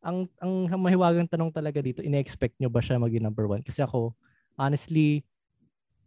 ang 0.00 0.24
ang 0.40 0.80
mahiwagang 0.80 1.28
tanong 1.28 1.52
talaga 1.52 1.84
dito, 1.84 2.00
ina-expect 2.00 2.56
nyo 2.56 2.72
ba 2.72 2.80
siya 2.80 2.96
maging 2.96 3.24
number 3.24 3.44
one? 3.44 3.60
Kasi 3.60 3.84
ako, 3.84 4.16
honestly, 4.56 5.24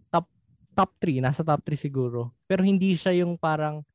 top 0.10 0.26
top 0.74 0.94
3, 1.02 1.22
nasa 1.22 1.46
top 1.46 1.62
3 1.62 1.78
siguro. 1.78 2.34
Pero 2.50 2.66
hindi 2.66 2.98
siya 2.98 3.14
yung 3.22 3.38
parang 3.38 3.86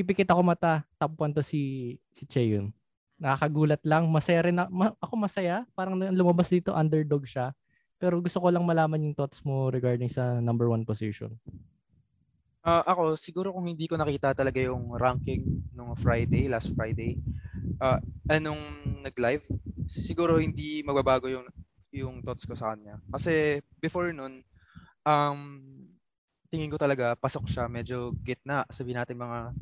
pipikit 0.00 0.30
ako 0.30 0.40
mata, 0.46 0.86
top 0.96 1.12
1 1.18 1.36
to 1.36 1.42
si 1.42 1.96
si 2.14 2.24
Cheon 2.24 2.70
nakakagulat 3.18 3.82
lang. 3.82 4.06
Masaya 4.08 4.46
rin 4.46 4.56
na, 4.56 4.70
ma, 4.70 4.94
ako 5.02 5.14
masaya. 5.18 5.66
Parang 5.74 5.98
lumabas 5.98 6.48
dito 6.48 6.72
underdog 6.72 7.26
siya. 7.26 7.52
Pero 7.98 8.22
gusto 8.22 8.38
ko 8.38 8.48
lang 8.48 8.62
malaman 8.62 9.10
yung 9.10 9.18
thoughts 9.18 9.42
mo 9.42 9.68
regarding 9.74 10.06
sa 10.06 10.38
number 10.38 10.70
one 10.70 10.86
position. 10.86 11.34
Uh, 12.62 12.82
ako, 12.86 13.18
siguro 13.18 13.50
kung 13.50 13.66
hindi 13.66 13.90
ko 13.90 13.98
nakita 13.98 14.38
talaga 14.38 14.62
yung 14.62 14.94
ranking 14.94 15.42
nung 15.74 15.98
Friday, 15.98 16.46
last 16.46 16.70
Friday, 16.78 17.18
uh, 17.82 17.98
anong 18.30 19.02
nag-live, 19.02 19.42
siguro 19.90 20.38
hindi 20.38 20.82
magbabago 20.86 21.26
yung 21.26 21.46
yung 21.90 22.20
thoughts 22.22 22.46
ko 22.46 22.54
sa 22.54 22.76
kanya. 22.76 23.00
Kasi 23.08 23.64
before 23.80 24.12
nun, 24.12 24.44
um, 25.02 25.40
tingin 26.52 26.70
ko 26.70 26.76
talaga 26.76 27.16
pasok 27.16 27.48
siya, 27.48 27.66
medyo 27.66 28.12
gitna, 28.20 28.68
sabihin 28.68 29.00
natin 29.00 29.16
mga 29.16 29.56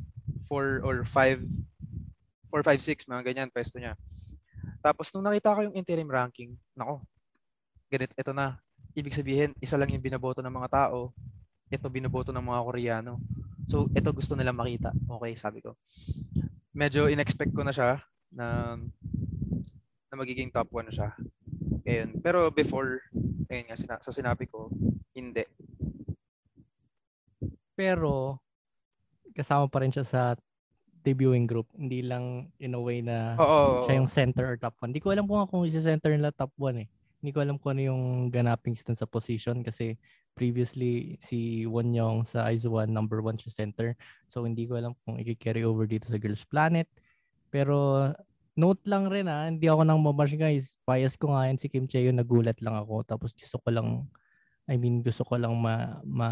4 0.49 0.83
or 0.87 1.05
5 1.05 1.43
4, 2.51 2.63
5, 2.63 2.81
6, 2.81 3.11
mga 3.11 3.23
ganyan, 3.27 3.49
pwesto 3.51 3.77
niya. 3.77 3.99
Tapos 4.81 5.11
nung 5.11 5.27
nakita 5.27 5.53
ko 5.53 5.67
yung 5.67 5.77
interim 5.77 6.07
ranking, 6.07 6.55
nako, 6.79 7.03
ganit, 7.91 8.15
ito 8.15 8.33
na. 8.33 8.57
Ibig 8.97 9.13
sabihin, 9.13 9.51
isa 9.61 9.77
lang 9.77 9.91
yung 9.93 10.01
binaboto 10.01 10.41
ng 10.41 10.55
mga 10.55 10.71
tao, 10.71 11.13
ito 11.69 11.87
binaboto 11.91 12.31
ng 12.31 12.41
mga 12.41 12.65
Koreano. 12.65 13.13
So, 13.67 13.91
ito 13.93 14.09
gusto 14.15 14.39
nila 14.39 14.55
makita. 14.55 14.95
Okay, 14.95 15.35
sabi 15.35 15.59
ko. 15.59 15.75
Medyo 16.71 17.11
inexpect 17.11 17.51
ko 17.51 17.67
na 17.67 17.75
siya 17.75 17.99
na, 18.31 18.79
na 20.07 20.15
magiging 20.15 20.55
top 20.55 20.71
1 20.71 20.95
siya. 20.95 21.11
Ayun. 21.83 22.23
Pero 22.23 22.49
before, 22.55 23.03
ayun 23.51 23.67
nga, 23.67 23.77
sina- 23.77 24.03
sa 24.03 24.15
sinabi 24.15 24.47
ko, 24.47 24.71
hindi. 25.13 25.43
Pero, 27.75 28.39
kasama 29.37 29.69
pa 29.69 29.85
rin 29.85 29.93
siya 29.93 30.09
sa 30.09 30.23
debuting 31.07 31.47
group. 31.47 31.71
Hindi 31.79 32.03
lang 32.03 32.51
in 32.59 32.75
a 32.75 32.81
way 32.83 32.99
na 33.05 33.39
Oo, 33.39 33.87
siya 33.87 34.03
yung 34.03 34.11
center 34.11 34.57
or 34.57 34.59
top 34.59 34.75
1. 34.83 34.91
Hindi 34.91 35.03
ko 35.05 35.15
alam 35.15 35.31
kung 35.31 35.47
kung 35.47 35.63
isa-center 35.63 36.11
nila 36.11 36.35
top 36.35 36.51
1 36.59 36.83
eh. 36.83 36.89
Hindi 37.23 37.31
ko 37.31 37.39
alam 37.45 37.57
kung 37.63 37.79
ano 37.79 37.83
yung 37.95 38.03
ganapings 38.35 38.83
dun 38.83 38.99
sa 38.99 39.07
position 39.07 39.63
kasi 39.63 39.95
previously 40.37 41.17
si 41.23 41.65
Won 41.65 41.95
Young 41.95 42.29
sa 42.29 42.51
IZ1 42.51 42.91
number 42.91 43.23
1 43.23 43.39
siya 43.39 43.53
center. 43.55 43.95
So 44.27 44.43
hindi 44.43 44.67
ko 44.67 44.77
alam 44.77 44.99
kung 45.07 45.17
i-carry 45.23 45.63
over 45.63 45.87
dito 45.87 46.11
sa 46.11 46.19
Girls 46.19 46.43
Planet. 46.43 46.91
Pero 47.49 48.11
note 48.59 48.83
lang 48.85 49.07
rin 49.07 49.31
ah, 49.31 49.47
hindi 49.47 49.71
ako 49.71 49.87
nang 49.87 50.03
mabash 50.03 50.35
guys. 50.35 50.75
Bias 50.83 51.15
ko 51.15 51.33
nga 51.33 51.47
yan 51.47 51.57
si 51.57 51.71
Kim 51.71 51.87
Chae 51.87 52.11
nagulat 52.11 52.59
lang 52.59 52.75
ako. 52.75 53.07
Tapos 53.07 53.31
gusto 53.31 53.63
ko 53.63 53.69
lang, 53.71 54.11
I 54.67 54.75
mean 54.77 55.07
gusto 55.07 55.23
ko 55.23 55.39
lang 55.39 55.55
ma, 55.55 56.03
ma 56.03 56.29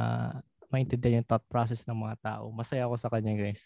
maintindihan 0.74 1.22
yung 1.22 1.28
thought 1.28 1.46
process 1.46 1.86
ng 1.86 1.94
mga 1.94 2.18
tao. 2.18 2.50
Masaya 2.50 2.90
ako 2.90 2.98
sa 2.98 3.06
kanya 3.06 3.30
guys. 3.38 3.62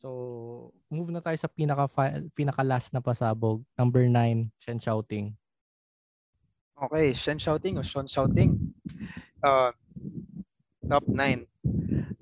So, 0.00 0.72
move 0.88 1.12
na 1.12 1.20
tayo 1.20 1.36
sa 1.36 1.44
pinaka 1.44 1.84
pinaka 2.32 2.64
last 2.64 2.88
na 2.96 3.04
pasabog, 3.04 3.60
number 3.76 4.08
9, 4.08 4.48
Shen 4.64 4.80
Shouting. 4.80 5.36
Okay, 6.80 7.12
Shen 7.12 7.36
Shouting 7.36 7.76
o 7.76 7.84
Sean 7.84 8.08
Shouting. 8.08 8.56
Uh, 9.44 9.68
top 10.88 11.04
9. 11.04 11.44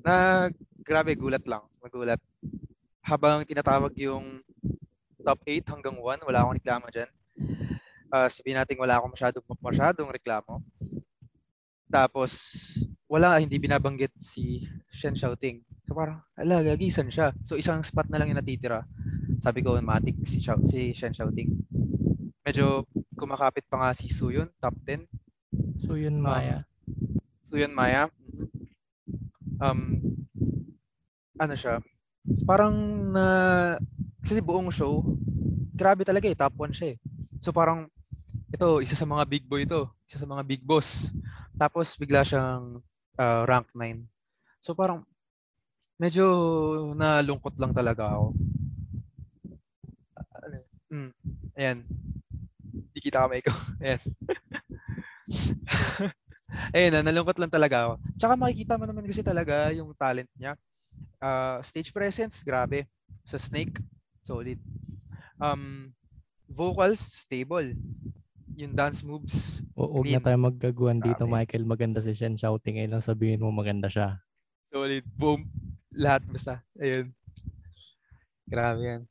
Na 0.02 0.50
grabe 0.82 1.14
gulat 1.14 1.46
lang, 1.46 1.62
magulat. 1.78 2.18
Habang 3.06 3.46
tinatawag 3.46 3.94
yung 4.02 4.42
top 5.22 5.38
8 5.46 5.70
hanggang 5.70 5.94
1, 5.94 6.26
wala 6.26 6.38
akong 6.42 6.58
reklamo 6.58 6.86
diyan. 6.90 7.10
uh, 8.10 8.28
sabihin 8.28 8.58
natin 8.58 8.76
wala 8.80 8.98
akong 8.98 9.14
masyadong, 9.14 9.44
masyadong 9.62 10.10
reklamo. 10.10 10.58
Tapos, 11.88 12.32
wala, 13.08 13.40
hindi 13.40 13.56
binabanggit 13.56 14.12
si 14.20 14.68
Shen 14.92 15.16
Shouting. 15.16 15.64
So 15.88 15.96
parang, 15.96 16.20
ala, 16.36 16.60
gagisan 16.60 17.08
siya. 17.08 17.32
So 17.40 17.56
isang 17.56 17.80
spot 17.80 18.12
na 18.12 18.20
lang 18.20 18.28
yung 18.28 18.38
natitira. 18.38 18.84
Sabi 19.40 19.64
ko, 19.64 19.72
matik 19.80 20.20
si, 20.28 20.44
Xiao, 20.44 20.60
si 20.68 20.92
Shen 20.92 21.16
Shouting. 21.16 21.48
Medyo 22.44 22.84
kumakapit 23.16 23.64
pa 23.64 23.80
nga 23.80 23.90
si 23.96 24.12
Suyon, 24.12 24.52
top 24.60 24.76
10. 24.84 25.08
Suyon 25.88 26.20
Maya. 26.20 26.60
Um, 26.60 26.64
Suyon 27.48 27.72
Maya. 27.72 28.12
Mm-hmm. 28.12 28.48
Um, 29.58 29.80
ano 31.40 31.54
siya? 31.56 31.80
Parang 32.44 32.76
na, 33.08 33.24
uh, 33.24 33.72
kasi 34.20 34.44
buong 34.44 34.68
show, 34.68 35.00
grabe 35.72 36.04
talaga 36.04 36.28
eh, 36.28 36.36
top 36.36 36.52
1 36.60 36.76
siya 36.76 36.88
eh. 36.92 36.96
So 37.40 37.56
parang, 37.56 37.88
ito, 38.52 38.84
isa 38.84 38.92
sa 38.92 39.08
mga 39.08 39.24
big 39.24 39.44
boy 39.48 39.64
ito. 39.64 39.88
Isa 40.04 40.20
sa 40.20 40.28
mga 40.28 40.44
big 40.44 40.60
boss. 40.60 41.08
Tapos 41.56 41.96
bigla 41.96 42.20
siyang 42.20 42.84
uh, 43.18 43.42
rank 43.44 43.66
9. 43.74 44.06
So 44.62 44.72
parang 44.72 45.02
medyo 45.98 46.24
nalungkot 46.94 47.58
lang 47.58 47.74
talaga 47.74 48.14
ako. 48.14 48.26
Uh, 50.14 50.62
mm, 50.94 51.10
ayan. 51.58 51.78
Hindi 52.72 52.98
kita 53.02 53.26
kamay 53.26 53.42
ko. 53.42 53.52
Ayan. 53.84 54.00
Ayun 56.74 56.90
na, 56.96 57.04
nalungkot 57.04 57.36
lang 57.36 57.52
talaga 57.52 57.76
ako. 57.84 57.94
Tsaka 58.16 58.32
makikita 58.34 58.80
mo 58.80 58.88
naman 58.88 59.04
kasi 59.04 59.20
talaga 59.20 59.68
yung 59.76 59.92
talent 59.92 60.30
niya. 60.34 60.56
Uh, 61.20 61.60
stage 61.60 61.92
presence, 61.92 62.40
grabe. 62.40 62.88
Sa 63.28 63.36
Snake, 63.36 63.76
solid. 64.24 64.56
Um, 65.36 65.92
vocals, 66.48 67.28
stable 67.28 67.76
yung 68.58 68.74
dance 68.74 69.06
moves. 69.06 69.62
O, 69.78 69.86
huwag 69.86 70.10
na 70.10 70.18
tayo 70.18 70.38
maggaguan 70.38 70.98
dito, 70.98 71.22
Grabe. 71.24 71.46
Michael. 71.46 71.64
Maganda 71.64 72.02
si 72.02 72.10
Shen 72.18 72.34
shouting. 72.34 72.82
Ngayon 72.82 72.92
lang 72.98 73.04
sabihin 73.06 73.38
mo 73.38 73.54
maganda 73.54 73.86
siya. 73.86 74.18
Solid. 74.74 75.06
Boom. 75.14 75.46
Lahat 75.94 76.26
basta. 76.26 76.66
Ayun. 76.74 77.14
Grabe 78.50 78.80
yan. 78.82 79.02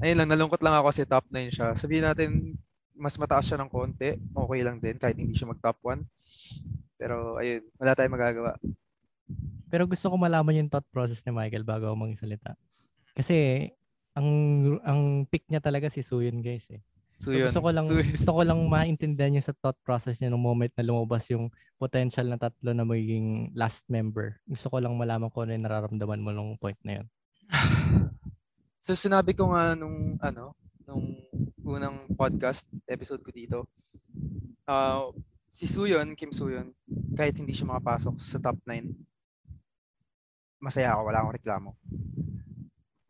Ayun 0.00 0.16
lang, 0.20 0.28
nalungkot 0.32 0.60
lang 0.60 0.76
ako 0.76 0.92
kasi 0.92 1.08
top 1.08 1.24
9 1.28 1.52
siya. 1.52 1.68
Sabihin 1.76 2.04
natin, 2.08 2.56
mas 2.96 3.16
mataas 3.20 3.44
siya 3.48 3.60
ng 3.60 3.68
konti. 3.68 4.16
Okay 4.16 4.60
lang 4.64 4.80
din 4.80 4.96
kahit 4.96 5.16
hindi 5.20 5.36
siya 5.36 5.52
mag 5.52 5.60
top 5.60 5.76
1. 5.84 6.00
Pero 6.96 7.36
ayun, 7.36 7.64
wala 7.76 7.92
tayong 7.92 8.16
magagawa. 8.16 8.56
Pero 9.68 9.84
gusto 9.84 10.08
ko 10.08 10.16
malaman 10.16 10.64
yung 10.64 10.70
thought 10.72 10.86
process 10.88 11.20
ni 11.24 11.32
Michael 11.32 11.66
bago 11.66 11.92
ako 11.92 11.96
magsalita. 11.96 12.56
Kasi 13.12 13.68
ang 14.16 14.28
ang 14.80 15.00
pick 15.28 15.44
niya 15.48 15.60
talaga 15.60 15.92
si 15.92 16.00
Suyon 16.00 16.40
guys 16.40 16.68
eh. 16.72 16.80
So, 17.16 17.32
so 17.32 17.48
gusto 17.48 17.60
ko 17.64 17.70
lang 17.72 17.86
so, 17.88 17.96
gusto 18.16 18.30
ko 18.36 18.40
lang 18.44 18.60
maintindihan 18.68 19.40
yung 19.40 19.46
sa 19.46 19.56
thought 19.56 19.80
process 19.80 20.20
niya 20.20 20.28
nung 20.28 20.44
moment 20.44 20.72
na 20.76 20.84
lumabas 20.84 21.24
yung 21.32 21.48
potential 21.80 22.28
na 22.28 22.36
tatlo 22.36 22.76
na 22.76 22.84
magiging 22.84 23.52
last 23.56 23.88
member. 23.88 24.36
Gusto 24.44 24.68
ko 24.68 24.76
lang 24.80 24.92
malaman 24.96 25.32
ko 25.32 25.44
ano 25.44 25.56
yung 25.56 25.64
nararamdaman 25.64 26.20
mo 26.20 26.30
nung 26.32 26.56
point 26.60 26.78
na 26.84 27.02
yun. 27.02 27.06
So 28.86 28.94
sinabi 28.94 29.34
ko 29.34 29.50
nga 29.50 29.74
nung 29.74 30.14
ano, 30.22 30.54
nung 30.86 31.18
unang 31.66 32.06
podcast 32.14 32.62
episode 32.86 33.18
ko 33.18 33.34
dito. 33.34 33.58
Uh, 34.62 35.10
si 35.50 35.66
Suyon, 35.66 36.14
Kim 36.14 36.30
Suyon, 36.30 36.70
kahit 37.18 37.34
hindi 37.34 37.50
siya 37.50 37.66
makapasok 37.66 38.14
sa 38.22 38.38
top 38.38 38.62
9, 38.62 38.86
masaya 40.62 40.94
ako, 40.94 41.02
wala 41.10 41.18
akong 41.18 41.34
reklamo. 41.34 41.70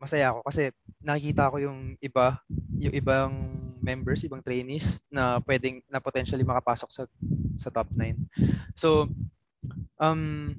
Masaya 0.01 0.33
ako 0.33 0.49
kasi 0.49 0.73
nakikita 1.05 1.53
ko 1.53 1.57
yung 1.61 1.93
iba, 2.01 2.41
yung 2.77 2.93
ibang 2.97 3.33
members, 3.87 4.27
ibang 4.27 4.43
trainees 4.43 4.99
na 5.07 5.39
pwedeng 5.47 5.79
na 5.87 6.03
potentially 6.03 6.43
makapasok 6.43 6.89
sa 6.91 7.03
sa 7.55 7.71
top 7.71 7.87
9. 7.95 8.19
So 8.75 9.07
um 9.95 10.51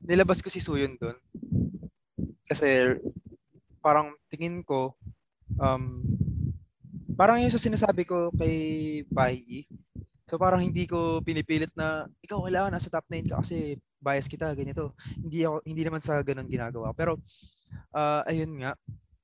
nilabas 0.00 0.40
ko 0.40 0.48
si 0.48 0.64
Suyon 0.64 0.96
doon. 0.96 1.20
Kasi 2.48 2.96
parang 3.84 4.16
tingin 4.32 4.64
ko 4.64 4.96
um 5.60 6.00
parang 7.12 7.44
yung 7.44 7.52
sa 7.52 7.60
sinasabi 7.60 8.08
ko 8.08 8.32
kay 8.32 8.56
Pai 9.12 9.68
So 10.26 10.42
parang 10.42 10.58
hindi 10.58 10.90
ko 10.90 11.22
pinipilit 11.22 11.70
na 11.78 12.10
ikaw 12.18 12.42
wala 12.42 12.66
nasa 12.66 12.90
top 12.90 13.06
9 13.06 13.30
ka 13.30 13.46
kasi 13.46 13.78
bias 14.02 14.26
kita 14.26 14.50
ganito. 14.58 14.90
Hindi 15.14 15.46
ako 15.46 15.62
hindi 15.62 15.82
naman 15.86 16.02
sa 16.02 16.18
ganun 16.26 16.50
ginagawa. 16.50 16.90
Pero 16.98 17.22
uh, 17.94 18.26
ayun 18.26 18.58
nga 18.58 18.74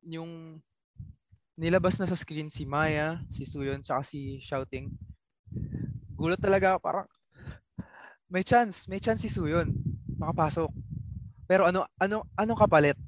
yung 0.06 0.62
nilabas 1.62 1.94
na 2.02 2.10
sa 2.10 2.18
screen 2.18 2.50
si 2.50 2.66
Maya, 2.66 3.22
si 3.30 3.46
Suyon, 3.46 3.78
tsaka 3.86 4.02
si 4.02 4.42
Shouting. 4.42 4.90
Gulat 6.18 6.42
talaga 6.42 6.74
parang 6.82 7.06
may 8.26 8.42
chance, 8.42 8.90
may 8.90 8.98
chance 8.98 9.22
si 9.22 9.30
Suyon 9.30 9.70
makapasok. 10.18 10.66
Pero 11.46 11.70
ano 11.70 11.86
ano 12.02 12.26
anong 12.34 12.66
kapalit? 12.66 12.98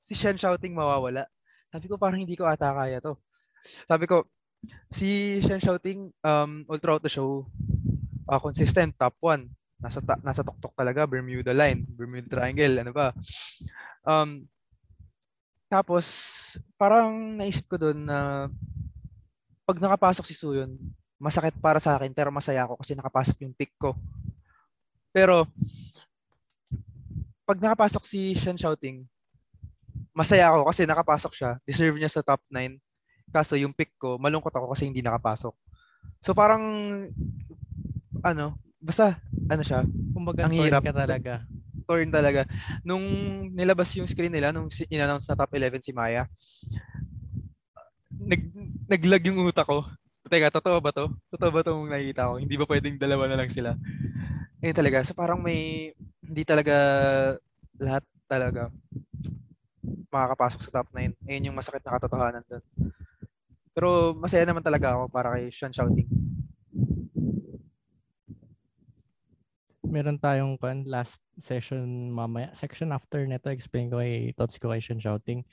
Si 0.00 0.16
Shen 0.16 0.40
Shouting 0.40 0.72
mawawala. 0.72 1.28
Sabi 1.68 1.92
ko 1.92 2.00
parang 2.00 2.24
hindi 2.24 2.40
ko 2.40 2.48
ata 2.48 2.72
kaya 2.72 3.04
to. 3.04 3.20
Sabi 3.84 4.08
ko 4.08 4.24
si 4.88 5.36
Shen 5.44 5.60
Shouting 5.60 6.08
um 6.24 6.64
all 6.72 6.80
throughout 6.80 7.04
the 7.04 7.12
show 7.12 7.44
uh, 8.24 8.40
consistent 8.40 8.96
top 8.96 9.12
1. 9.20 9.44
Nasa 9.76 10.00
ta- 10.00 10.22
nasa 10.24 10.40
tuktok 10.40 10.72
talaga 10.72 11.04
Bermuda 11.04 11.52
line, 11.52 11.84
Bermuda 11.84 12.32
triangle, 12.32 12.80
ano 12.80 12.92
ba? 12.96 13.12
Um 14.08 14.48
tapos, 15.66 16.06
parang 16.78 17.10
naisip 17.34 17.66
ko 17.66 17.76
doon 17.78 17.98
na 18.06 18.46
pag 19.66 19.82
nakapasok 19.82 20.24
si 20.30 20.34
Suyon, 20.38 20.78
masakit 21.18 21.58
para 21.58 21.82
sa 21.82 21.98
akin 21.98 22.12
pero 22.14 22.30
masaya 22.30 22.62
ako 22.62 22.78
kasi 22.78 22.94
nakapasok 22.94 23.36
yung 23.42 23.54
pick 23.56 23.74
ko. 23.74 23.98
Pero, 25.10 25.50
pag 27.42 27.58
nakapasok 27.58 28.02
si 28.06 28.38
Shen 28.38 28.54
Shouting, 28.54 29.02
masaya 30.14 30.54
ako 30.54 30.70
kasi 30.70 30.86
nakapasok 30.86 31.32
siya. 31.34 31.50
Deserve 31.66 31.98
niya 31.98 32.10
sa 32.14 32.22
top 32.22 32.42
9. 32.48 32.78
Kaso 33.34 33.58
yung 33.58 33.74
pick 33.74 33.90
ko, 33.98 34.22
malungkot 34.22 34.54
ako 34.54 34.70
kasi 34.70 34.86
hindi 34.86 35.02
nakapasok. 35.02 35.54
So 36.22 36.30
parang, 36.30 36.62
ano, 38.22 38.54
basta, 38.78 39.18
ano 39.50 39.62
siya, 39.66 39.82
Kumbaga, 40.14 40.46
ang 40.46 40.54
hirap 40.54 40.82
ka 40.86 40.94
talaga 40.94 41.42
torn 41.86 42.10
talaga. 42.10 42.42
Nung 42.82 43.02
nilabas 43.54 43.94
yung 43.96 44.10
screen 44.10 44.34
nila, 44.34 44.50
nung 44.50 44.68
in-announce 44.90 45.30
na 45.30 45.38
top 45.38 45.54
11 45.54 45.80
si 45.80 45.94
Maya, 45.94 46.26
nag, 48.10 48.42
naglag 48.90 49.24
yung 49.30 49.46
utak 49.46 49.64
ko. 49.64 49.86
Teka, 50.26 50.50
totoo 50.50 50.82
ba 50.82 50.90
to? 50.90 51.06
Totoo 51.30 51.50
ba 51.54 51.62
itong 51.62 51.86
nakikita 51.86 52.26
ko? 52.26 52.42
Hindi 52.42 52.54
ba 52.58 52.66
pwedeng 52.66 52.98
dalawa 52.98 53.30
na 53.30 53.38
lang 53.38 53.46
sila? 53.46 53.78
Ayun 54.58 54.74
talaga. 54.74 55.06
So 55.06 55.14
parang 55.14 55.38
may, 55.38 55.94
hindi 56.26 56.42
talaga 56.42 56.74
lahat 57.78 58.02
talaga 58.26 58.74
makakapasok 60.10 60.60
sa 60.66 60.82
top 60.82 60.90
9. 60.90 61.14
Ayun 61.30 61.52
yung 61.52 61.58
masakit 61.58 61.82
na 61.86 61.94
katotohanan 61.94 62.44
doon. 62.50 62.64
Pero 63.76 64.16
masaya 64.16 64.42
naman 64.48 64.64
talaga 64.64 64.96
ako 64.96 65.12
para 65.12 65.36
kay 65.36 65.52
Sean 65.52 65.70
Shouting. 65.70 66.08
Meron 69.86 70.18
tayong 70.18 70.58
kan 70.58 70.82
last 70.84 71.22
session 71.38 72.10
mamaya. 72.10 72.50
Section 72.52 72.90
after 72.90 73.22
neto 73.24 73.48
explain 73.48 73.88
ko 73.88 74.02
kay 74.02 74.34
thoughts 74.34 74.58
ko 74.58 74.74
kay 74.74 74.82
Shouting 74.82 75.46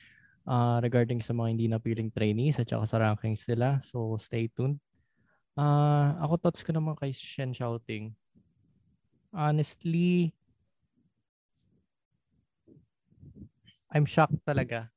uh, 0.49 0.81
regarding 0.81 1.21
sa 1.21 1.31
mga 1.31 1.49
hindi 1.53 1.65
napiling 1.69 2.09
trainees 2.11 2.59
at 2.59 2.67
saka 2.67 2.85
sa 2.89 2.99
rankings 2.99 3.45
nila. 3.47 3.79
So 3.85 4.17
stay 4.19 4.49
tuned. 4.49 4.81
Uh, 5.53 6.17
ako 6.25 6.41
thoughts 6.41 6.65
ko 6.65 6.73
naman 6.73 6.97
kay 6.97 7.13
Shen 7.13 7.53
Shouting. 7.53 8.17
Honestly, 9.33 10.33
I'm 13.93 14.09
shocked 14.09 14.41
talaga. 14.45 14.89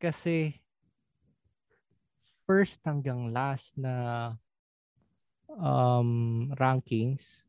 Kasi 0.00 0.56
first 2.48 2.80
hanggang 2.84 3.28
last 3.28 3.76
na 3.76 4.32
um, 5.52 6.48
rankings, 6.56 7.44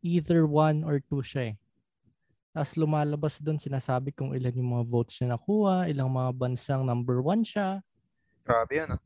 either 0.00 0.48
one 0.48 0.84
or 0.84 1.00
two 1.00 1.20
siya 1.24 1.52
eh. 1.52 1.56
Tapos 2.50 2.74
lumalabas 2.74 3.38
doon, 3.38 3.62
sinasabi 3.62 4.10
kung 4.10 4.34
ilan 4.34 4.58
yung 4.58 4.70
mga 4.74 4.84
votes 4.90 5.22
niya 5.22 5.38
nakuha, 5.38 5.86
ilang 5.86 6.10
mga 6.10 6.30
bansang 6.34 6.82
number 6.82 7.22
one 7.22 7.46
siya. 7.46 7.78
Grabe 8.42 8.74
yan 8.74 8.98
ah. 8.98 9.02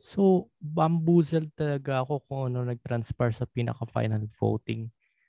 So, 0.00 0.48
bamboozled 0.58 1.52
talaga 1.54 2.02
ako 2.02 2.24
kung 2.26 2.40
ano 2.50 2.66
nag-transfer 2.66 3.30
sa 3.36 3.46
pinaka-final 3.46 4.26
voting. 4.32 4.88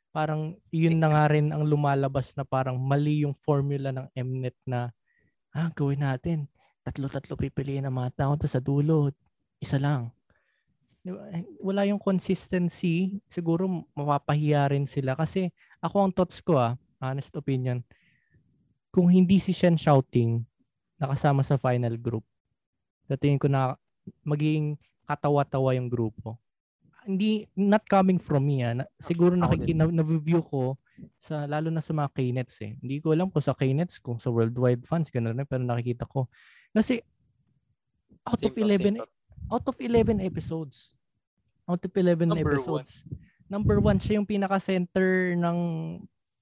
Parang 0.10 0.58
yun 0.74 0.98
na 0.98 1.12
nga 1.12 1.26
rin 1.30 1.54
ang 1.54 1.68
lumalabas 1.68 2.34
na 2.34 2.48
parang 2.48 2.80
mali 2.80 3.28
yung 3.28 3.36
formula 3.36 3.92
ng 3.94 4.08
Mnet 4.16 4.58
na 4.66 4.90
ah, 5.54 5.70
gawin 5.76 6.02
natin. 6.02 6.48
Tatlo-tatlo 6.82 7.38
pipiliin 7.38 7.86
ang 7.86 8.00
mga 8.00 8.26
tao 8.26 8.34
sa 8.48 8.58
dulo. 8.58 9.12
Isa 9.62 9.78
lang 9.78 10.10
wala 11.62 11.90
yung 11.90 11.98
consistency, 11.98 13.18
siguro 13.26 13.66
mapapahiya 13.98 14.70
rin 14.70 14.86
sila. 14.86 15.18
Kasi 15.18 15.50
ako 15.82 15.96
ang 16.06 16.14
thoughts 16.14 16.38
ko 16.46 16.62
ah, 16.62 16.78
honest 17.02 17.34
opinion, 17.34 17.82
kung 18.94 19.10
hindi 19.10 19.42
si 19.42 19.56
Shen 19.56 19.80
shouting 19.80 20.46
nakasama 21.02 21.42
sa 21.42 21.58
final 21.58 21.98
group, 21.98 22.22
sa 23.10 23.18
tingin 23.18 23.42
ko 23.42 23.50
na 23.50 23.74
magiging 24.22 24.78
katawa-tawa 25.10 25.74
yung 25.74 25.90
grupo. 25.90 26.38
Hindi, 27.02 27.50
not 27.58 27.82
coming 27.90 28.22
from 28.22 28.46
me. 28.46 28.62
Ah. 28.62 28.86
Siguro 29.02 29.34
nakiki, 29.34 29.74
na, 29.74 29.90
na-review 29.90 30.46
ko 30.46 30.78
sa 31.18 31.50
lalo 31.50 31.74
na 31.74 31.82
sa 31.82 31.98
mga 31.98 32.14
Knets 32.14 32.62
eh. 32.62 32.78
Hindi 32.78 33.02
ko 33.02 33.10
alam 33.10 33.34
kung 33.34 33.42
sa 33.42 33.58
Knets, 33.58 33.98
kung 33.98 34.22
sa 34.22 34.30
worldwide 34.30 34.86
fans, 34.86 35.10
gano'n 35.10 35.34
rin, 35.34 35.50
pero 35.50 35.66
nakikita 35.66 36.06
ko. 36.06 36.30
Kasi 36.70 37.02
out 38.30 38.38
Same 38.38 38.54
of 38.54 38.54
thought, 38.54 38.78
same 38.78 39.02
11 39.02 39.21
out 39.52 39.66
of 39.68 39.76
11 39.76 40.24
episodes. 40.24 40.96
Out 41.68 41.84
of 41.84 41.92
11 41.92 42.32
Number 42.32 42.56
episodes. 42.56 43.04
Number 43.52 43.84
one, 43.84 44.00
siya 44.00 44.16
yung 44.16 44.26
pinaka-center 44.26 45.36
ng 45.36 45.58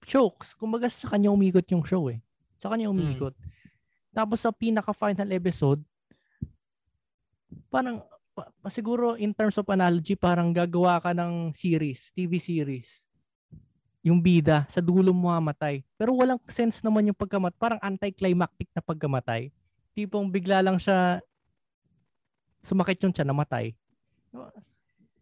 jokes. 0.05 0.53
Kumbaga 0.53 0.85
sa 0.87 1.09
kanya 1.09 1.33
umikot 1.33 1.65
yung 1.73 1.81
show 1.81 2.05
eh. 2.07 2.21
Sa 2.61 2.69
kanya 2.69 2.93
umikot. 2.93 3.33
Tapos 4.13 4.45
sa 4.45 4.53
pinaka-final 4.53 5.29
episode, 5.33 5.81
parang 7.73 8.05
pa, 8.37 8.49
pa- 8.61 8.73
siguro 8.73 9.17
in 9.17 9.33
terms 9.33 9.57
of 9.57 9.65
analogy, 9.69 10.13
parang 10.13 10.53
gagawa 10.53 11.01
ka 11.01 11.11
ng 11.17 11.53
series, 11.57 12.13
TV 12.13 12.37
series. 12.37 13.09
Yung 14.05 14.21
bida, 14.23 14.63
sa 14.71 14.79
dulo 14.79 15.11
mo 15.11 15.33
mamatay. 15.33 15.83
Pero 15.99 16.15
walang 16.15 16.39
sense 16.47 16.79
naman 16.79 17.09
yung 17.11 17.17
pagkamat. 17.17 17.51
Parang 17.59 17.81
anticlimactic 17.83 18.69
na 18.71 18.79
pagkamatay. 18.79 19.51
Tipong 19.91 20.31
bigla 20.31 20.63
lang 20.63 20.79
siya 20.79 21.19
sumakit 22.63 22.99
yung 23.03 23.13
tiyan, 23.13 23.29
namatay. 23.31 23.73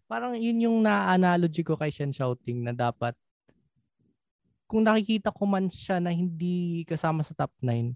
Parang 0.08 0.36
yun 0.40 0.64
yung 0.64 0.78
na-analogy 0.80 1.64
ko 1.64 1.76
kay 1.76 1.92
Shen 1.92 2.16
Shouting 2.16 2.64
na 2.64 2.72
dapat 2.72 3.14
kung 4.68 4.84
nakikita 4.84 5.32
ko 5.32 5.48
man 5.48 5.72
siya 5.72 6.04
na 6.04 6.12
hindi 6.12 6.84
kasama 6.84 7.24
sa 7.24 7.32
top 7.32 7.56
9, 7.64 7.96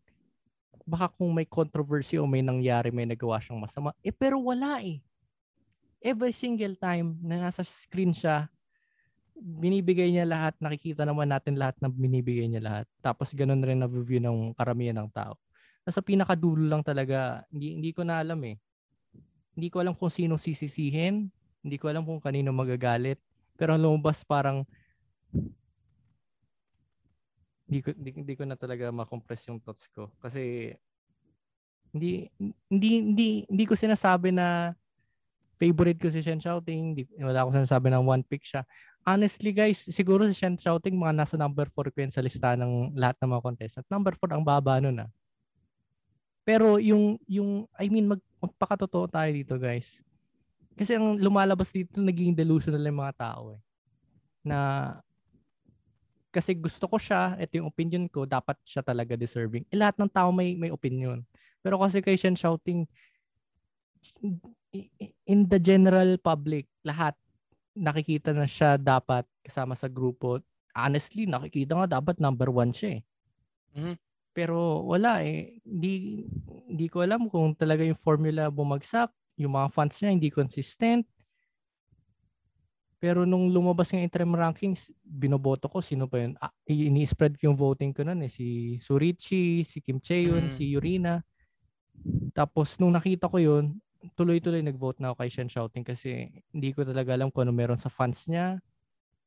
baka 0.88 1.12
kung 1.12 1.30
may 1.36 1.44
controversy 1.44 2.16
o 2.16 2.24
may 2.24 2.40
nangyari, 2.40 2.90
may 2.90 3.04
nagawa 3.04 3.44
siyang 3.44 3.60
masama. 3.60 3.92
Eh, 4.00 4.16
pero 4.16 4.40
wala 4.40 4.80
eh. 4.80 5.04
Every 6.02 6.34
single 6.34 6.80
time 6.80 7.20
na 7.22 7.52
nasa 7.52 7.62
screen 7.62 8.16
siya, 8.16 8.50
binibigay 9.36 10.10
niya 10.10 10.26
lahat, 10.26 10.58
nakikita 10.64 11.06
naman 11.06 11.30
natin 11.30 11.60
lahat 11.60 11.78
na 11.84 11.92
binibigay 11.92 12.48
niya 12.48 12.64
lahat. 12.64 12.86
Tapos 13.04 13.36
ganun 13.36 13.62
rin 13.62 13.84
na 13.84 13.92
review 13.92 14.24
ng 14.24 14.56
karamihan 14.56 14.98
ng 15.04 15.12
tao. 15.12 15.38
Nasa 15.86 16.00
pinakadulo 16.00 16.66
lang 16.66 16.82
talaga, 16.82 17.44
hindi, 17.52 17.78
hindi 17.78 17.92
ko 17.92 18.02
na 18.08 18.24
alam 18.24 18.40
eh. 18.48 18.58
Hindi 19.56 19.68
ko 19.68 19.84
alam 19.84 19.94
kung 19.96 20.12
sino 20.12 20.40
sisisihin, 20.40 21.28
hindi 21.62 21.78
ko 21.78 21.92
alam 21.92 22.08
kung 22.08 22.24
kanino 22.24 22.50
magagalit. 22.56 23.20
Pero 23.60 23.78
lumabas 23.78 24.24
parang 24.26 24.66
hindi 27.72 27.80
ko 27.80 27.96
hindi, 27.96 28.10
hindi 28.12 28.34
ko 28.36 28.44
na 28.44 28.60
talaga 28.60 28.92
ma-compress 28.92 29.48
yung 29.48 29.64
thoughts 29.64 29.88
ko 29.96 30.12
kasi 30.20 30.76
hindi 31.96 32.28
hindi 32.68 32.90
hindi 33.00 33.28
hindi 33.48 33.64
ko 33.64 33.80
sinasabi 33.80 34.36
na 34.36 34.76
favorite 35.62 36.02
ko 36.02 36.10
si 36.10 36.26
Shen 36.26 36.42
Shouting, 36.42 36.82
hindi, 36.98 37.06
wala 37.22 37.46
akong 37.46 37.62
sinasabi 37.62 37.94
na 37.94 38.02
one 38.02 38.26
pick 38.26 38.42
siya. 38.42 38.66
Honestly 39.06 39.54
guys, 39.54 39.78
siguro 39.94 40.26
si 40.26 40.34
Shen 40.34 40.58
Shouting 40.58 40.98
mga 40.98 41.14
nasa 41.14 41.38
number 41.38 41.70
4 41.70 41.94
ko 41.94 41.98
yan 42.02 42.10
sa 42.10 42.26
lista 42.26 42.58
ng 42.58 42.98
lahat 42.98 43.22
ng 43.22 43.30
mga 43.30 43.46
contestant. 43.46 43.86
Number 43.86 44.18
4 44.18 44.34
ang 44.34 44.42
baba 44.42 44.82
nun 44.82 45.06
ah. 45.06 45.10
Pero 46.42 46.82
yung 46.82 47.22
yung 47.30 47.70
I 47.78 47.88
mean 47.90 48.10
mag 48.10 48.22
magpakatotoo 48.42 49.06
tayo 49.10 49.30
dito 49.30 49.56
guys. 49.62 50.02
Kasi 50.74 50.98
ang 50.98 51.20
lumalabas 51.22 51.70
dito 51.70 52.02
naging 52.02 52.34
delusional 52.34 52.82
yung 52.82 53.02
mga 53.02 53.18
tao 53.18 53.54
eh. 53.54 53.62
Na 54.46 54.58
kasi 56.32 56.56
gusto 56.56 56.88
ko 56.88 56.96
siya, 56.96 57.36
ito 57.36 57.60
yung 57.60 57.68
opinion 57.68 58.08
ko, 58.08 58.24
dapat 58.24 58.56
siya 58.64 58.80
talaga 58.80 59.20
deserving. 59.20 59.68
Eh, 59.68 59.76
lahat 59.76 60.00
ng 60.00 60.08
tao 60.08 60.32
may 60.32 60.56
may 60.56 60.72
opinion. 60.72 61.28
Pero 61.60 61.76
kasi 61.78 62.00
kay 62.00 62.16
Shen 62.16 62.40
Shouting, 62.40 62.88
in 65.28 65.40
the 65.52 65.60
general 65.60 66.16
public, 66.18 66.66
lahat 66.88 67.14
nakikita 67.76 68.32
na 68.32 68.48
siya 68.48 68.80
dapat 68.80 69.28
kasama 69.44 69.76
sa 69.76 69.92
grupo. 69.92 70.40
Honestly, 70.72 71.28
nakikita 71.28 71.76
nga 71.76 72.00
dapat 72.00 72.18
number 72.24 72.48
one 72.48 72.72
siya 72.72 73.00
eh. 73.00 73.02
Mhm. 73.76 73.96
Pero 74.32 74.88
wala 74.88 75.24
eh. 75.24 75.60
Hindi, 75.68 76.24
hindi 76.72 76.88
ko 76.88 77.04
alam 77.04 77.28
kung 77.28 77.52
talaga 77.56 77.84
yung 77.84 78.00
formula 78.00 78.48
bumagsak. 78.48 79.12
Yung 79.40 79.56
mga 79.56 79.68
fans 79.72 79.96
niya 80.00 80.12
hindi 80.16 80.32
consistent. 80.32 81.04
Pero 83.02 83.26
nung 83.26 83.50
lumabas 83.50 83.90
yung 83.92 84.06
interim 84.06 84.30
rankings, 84.38 84.94
binoboto 85.02 85.66
ko 85.66 85.82
sino 85.82 86.06
pa 86.06 86.22
yun. 86.22 86.38
Ah, 86.38 86.54
ini-spread 86.70 87.34
ko 87.34 87.50
yung 87.50 87.58
voting 87.58 87.92
ko 87.98 88.06
noon 88.06 88.30
eh. 88.30 88.32
Si 88.32 88.78
Surichi, 88.78 89.66
si 89.66 89.82
Kim 89.82 89.98
Chaeyoon, 89.98 90.48
Mm. 90.48 90.54
si 90.54 90.64
Yurina. 90.70 91.26
Tapos 92.38 92.78
nung 92.78 92.94
nakita 92.94 93.26
ko 93.26 93.42
yun, 93.42 93.82
tuloy-tuloy 94.14 94.62
nag-vote 94.62 95.02
na 95.02 95.12
ako 95.12 95.16
kay 95.26 95.30
Shen 95.34 95.50
Shouting 95.50 95.82
kasi 95.86 96.30
hindi 96.54 96.70
ko 96.78 96.86
talaga 96.86 97.18
alam 97.18 97.34
kung 97.34 97.50
ano 97.50 97.54
meron 97.54 97.78
sa 97.82 97.90
fans 97.90 98.30
niya. 98.30 98.62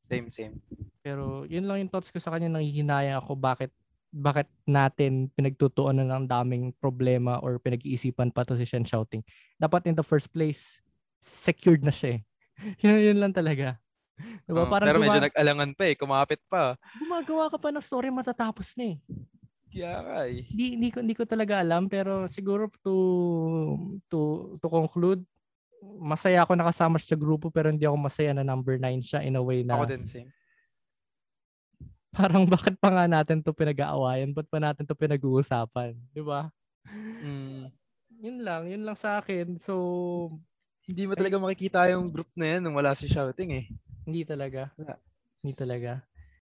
Same, 0.06 0.30
same. 0.30 0.54
Pero 1.02 1.42
yun 1.50 1.66
lang 1.66 1.82
yung 1.82 1.90
thoughts 1.90 2.14
ko 2.14 2.22
sa 2.22 2.30
kanya. 2.30 2.54
Nangihinaya 2.54 3.18
ako 3.18 3.34
bakit 3.34 3.74
bakit 4.14 4.46
natin 4.62 5.26
pinagtutuunan 5.34 6.06
ng 6.06 6.24
daming 6.30 6.70
problema 6.78 7.42
or 7.42 7.58
pinag-iisipan 7.58 8.30
pa 8.30 8.46
to 8.46 8.54
si 8.54 8.62
Shen 8.62 8.86
Shouting. 8.86 9.26
Dapat 9.58 9.90
in 9.90 9.98
the 9.98 10.06
first 10.06 10.30
place, 10.30 10.78
secured 11.18 11.82
na 11.82 11.90
siya 11.90 12.18
eh. 12.18 12.20
yun, 12.86 13.02
yun 13.02 13.18
lang 13.18 13.34
talaga. 13.34 13.74
Diba? 14.46 14.70
Parang 14.70 14.86
pero 14.86 15.02
medyo 15.02 15.18
guma- 15.18 15.26
nag-alangan 15.26 15.70
pa 15.74 15.84
eh. 15.90 15.94
Kumapit 15.98 16.40
pa. 16.46 16.78
gumagawa 17.02 17.50
ka 17.50 17.58
pa 17.58 17.74
ng 17.74 17.82
story 17.82 18.14
matatapos 18.14 18.78
na 18.78 18.94
eh. 18.94 18.96
Nga 19.74 20.22
eh. 20.30 20.46
Hindi, 20.46 20.66
hindi, 20.78 20.88
ko, 20.94 20.98
hindi 21.02 21.16
ko 21.18 21.26
talaga 21.26 21.58
alam 21.58 21.90
pero 21.90 22.30
siguro 22.30 22.70
to 22.78 22.94
to 24.06 24.54
to 24.62 24.66
conclude 24.70 25.26
masaya 25.98 26.46
ako 26.46 26.54
nakasama 26.54 26.96
siya 26.96 27.18
sa 27.18 27.20
grupo 27.20 27.50
pero 27.50 27.74
hindi 27.74 27.82
ako 27.82 27.98
masaya 27.98 28.30
na 28.30 28.46
number 28.46 28.78
9 28.78 29.02
siya 29.02 29.26
in 29.26 29.34
a 29.34 29.42
way 29.42 29.66
na 29.66 29.82
Ako 29.82 29.90
din, 29.90 30.06
same. 30.06 30.30
Parang 32.14 32.46
bakit 32.46 32.78
pa 32.78 32.88
nga 32.94 33.04
natin 33.10 33.42
to 33.42 33.50
pinag-aawayan? 33.50 34.30
Ba't 34.30 34.46
pa 34.46 34.62
natin 34.62 34.86
to 34.86 34.94
pinag-uusapan? 34.94 35.98
Di 36.14 36.22
ba? 36.22 36.48
Mm. 37.20 37.68
Yun 38.22 38.38
lang, 38.40 38.62
yun 38.70 38.82
lang 38.86 38.96
sa 38.96 39.18
akin. 39.18 39.58
So, 39.58 39.74
Hindi 40.86 41.08
mo 41.08 41.16
talaga 41.16 41.36
makikita 41.40 41.90
yung 41.90 42.12
group 42.12 42.28
na 42.36 42.56
yan 42.56 42.60
nung 42.62 42.76
wala 42.76 42.92
si 42.94 43.08
Shouting 43.08 43.50
eh. 43.56 43.64
hindi 44.04 44.22
talaga. 44.22 44.68
Wala. 44.76 45.00
Hindi 45.40 45.52
talaga. 45.56 46.04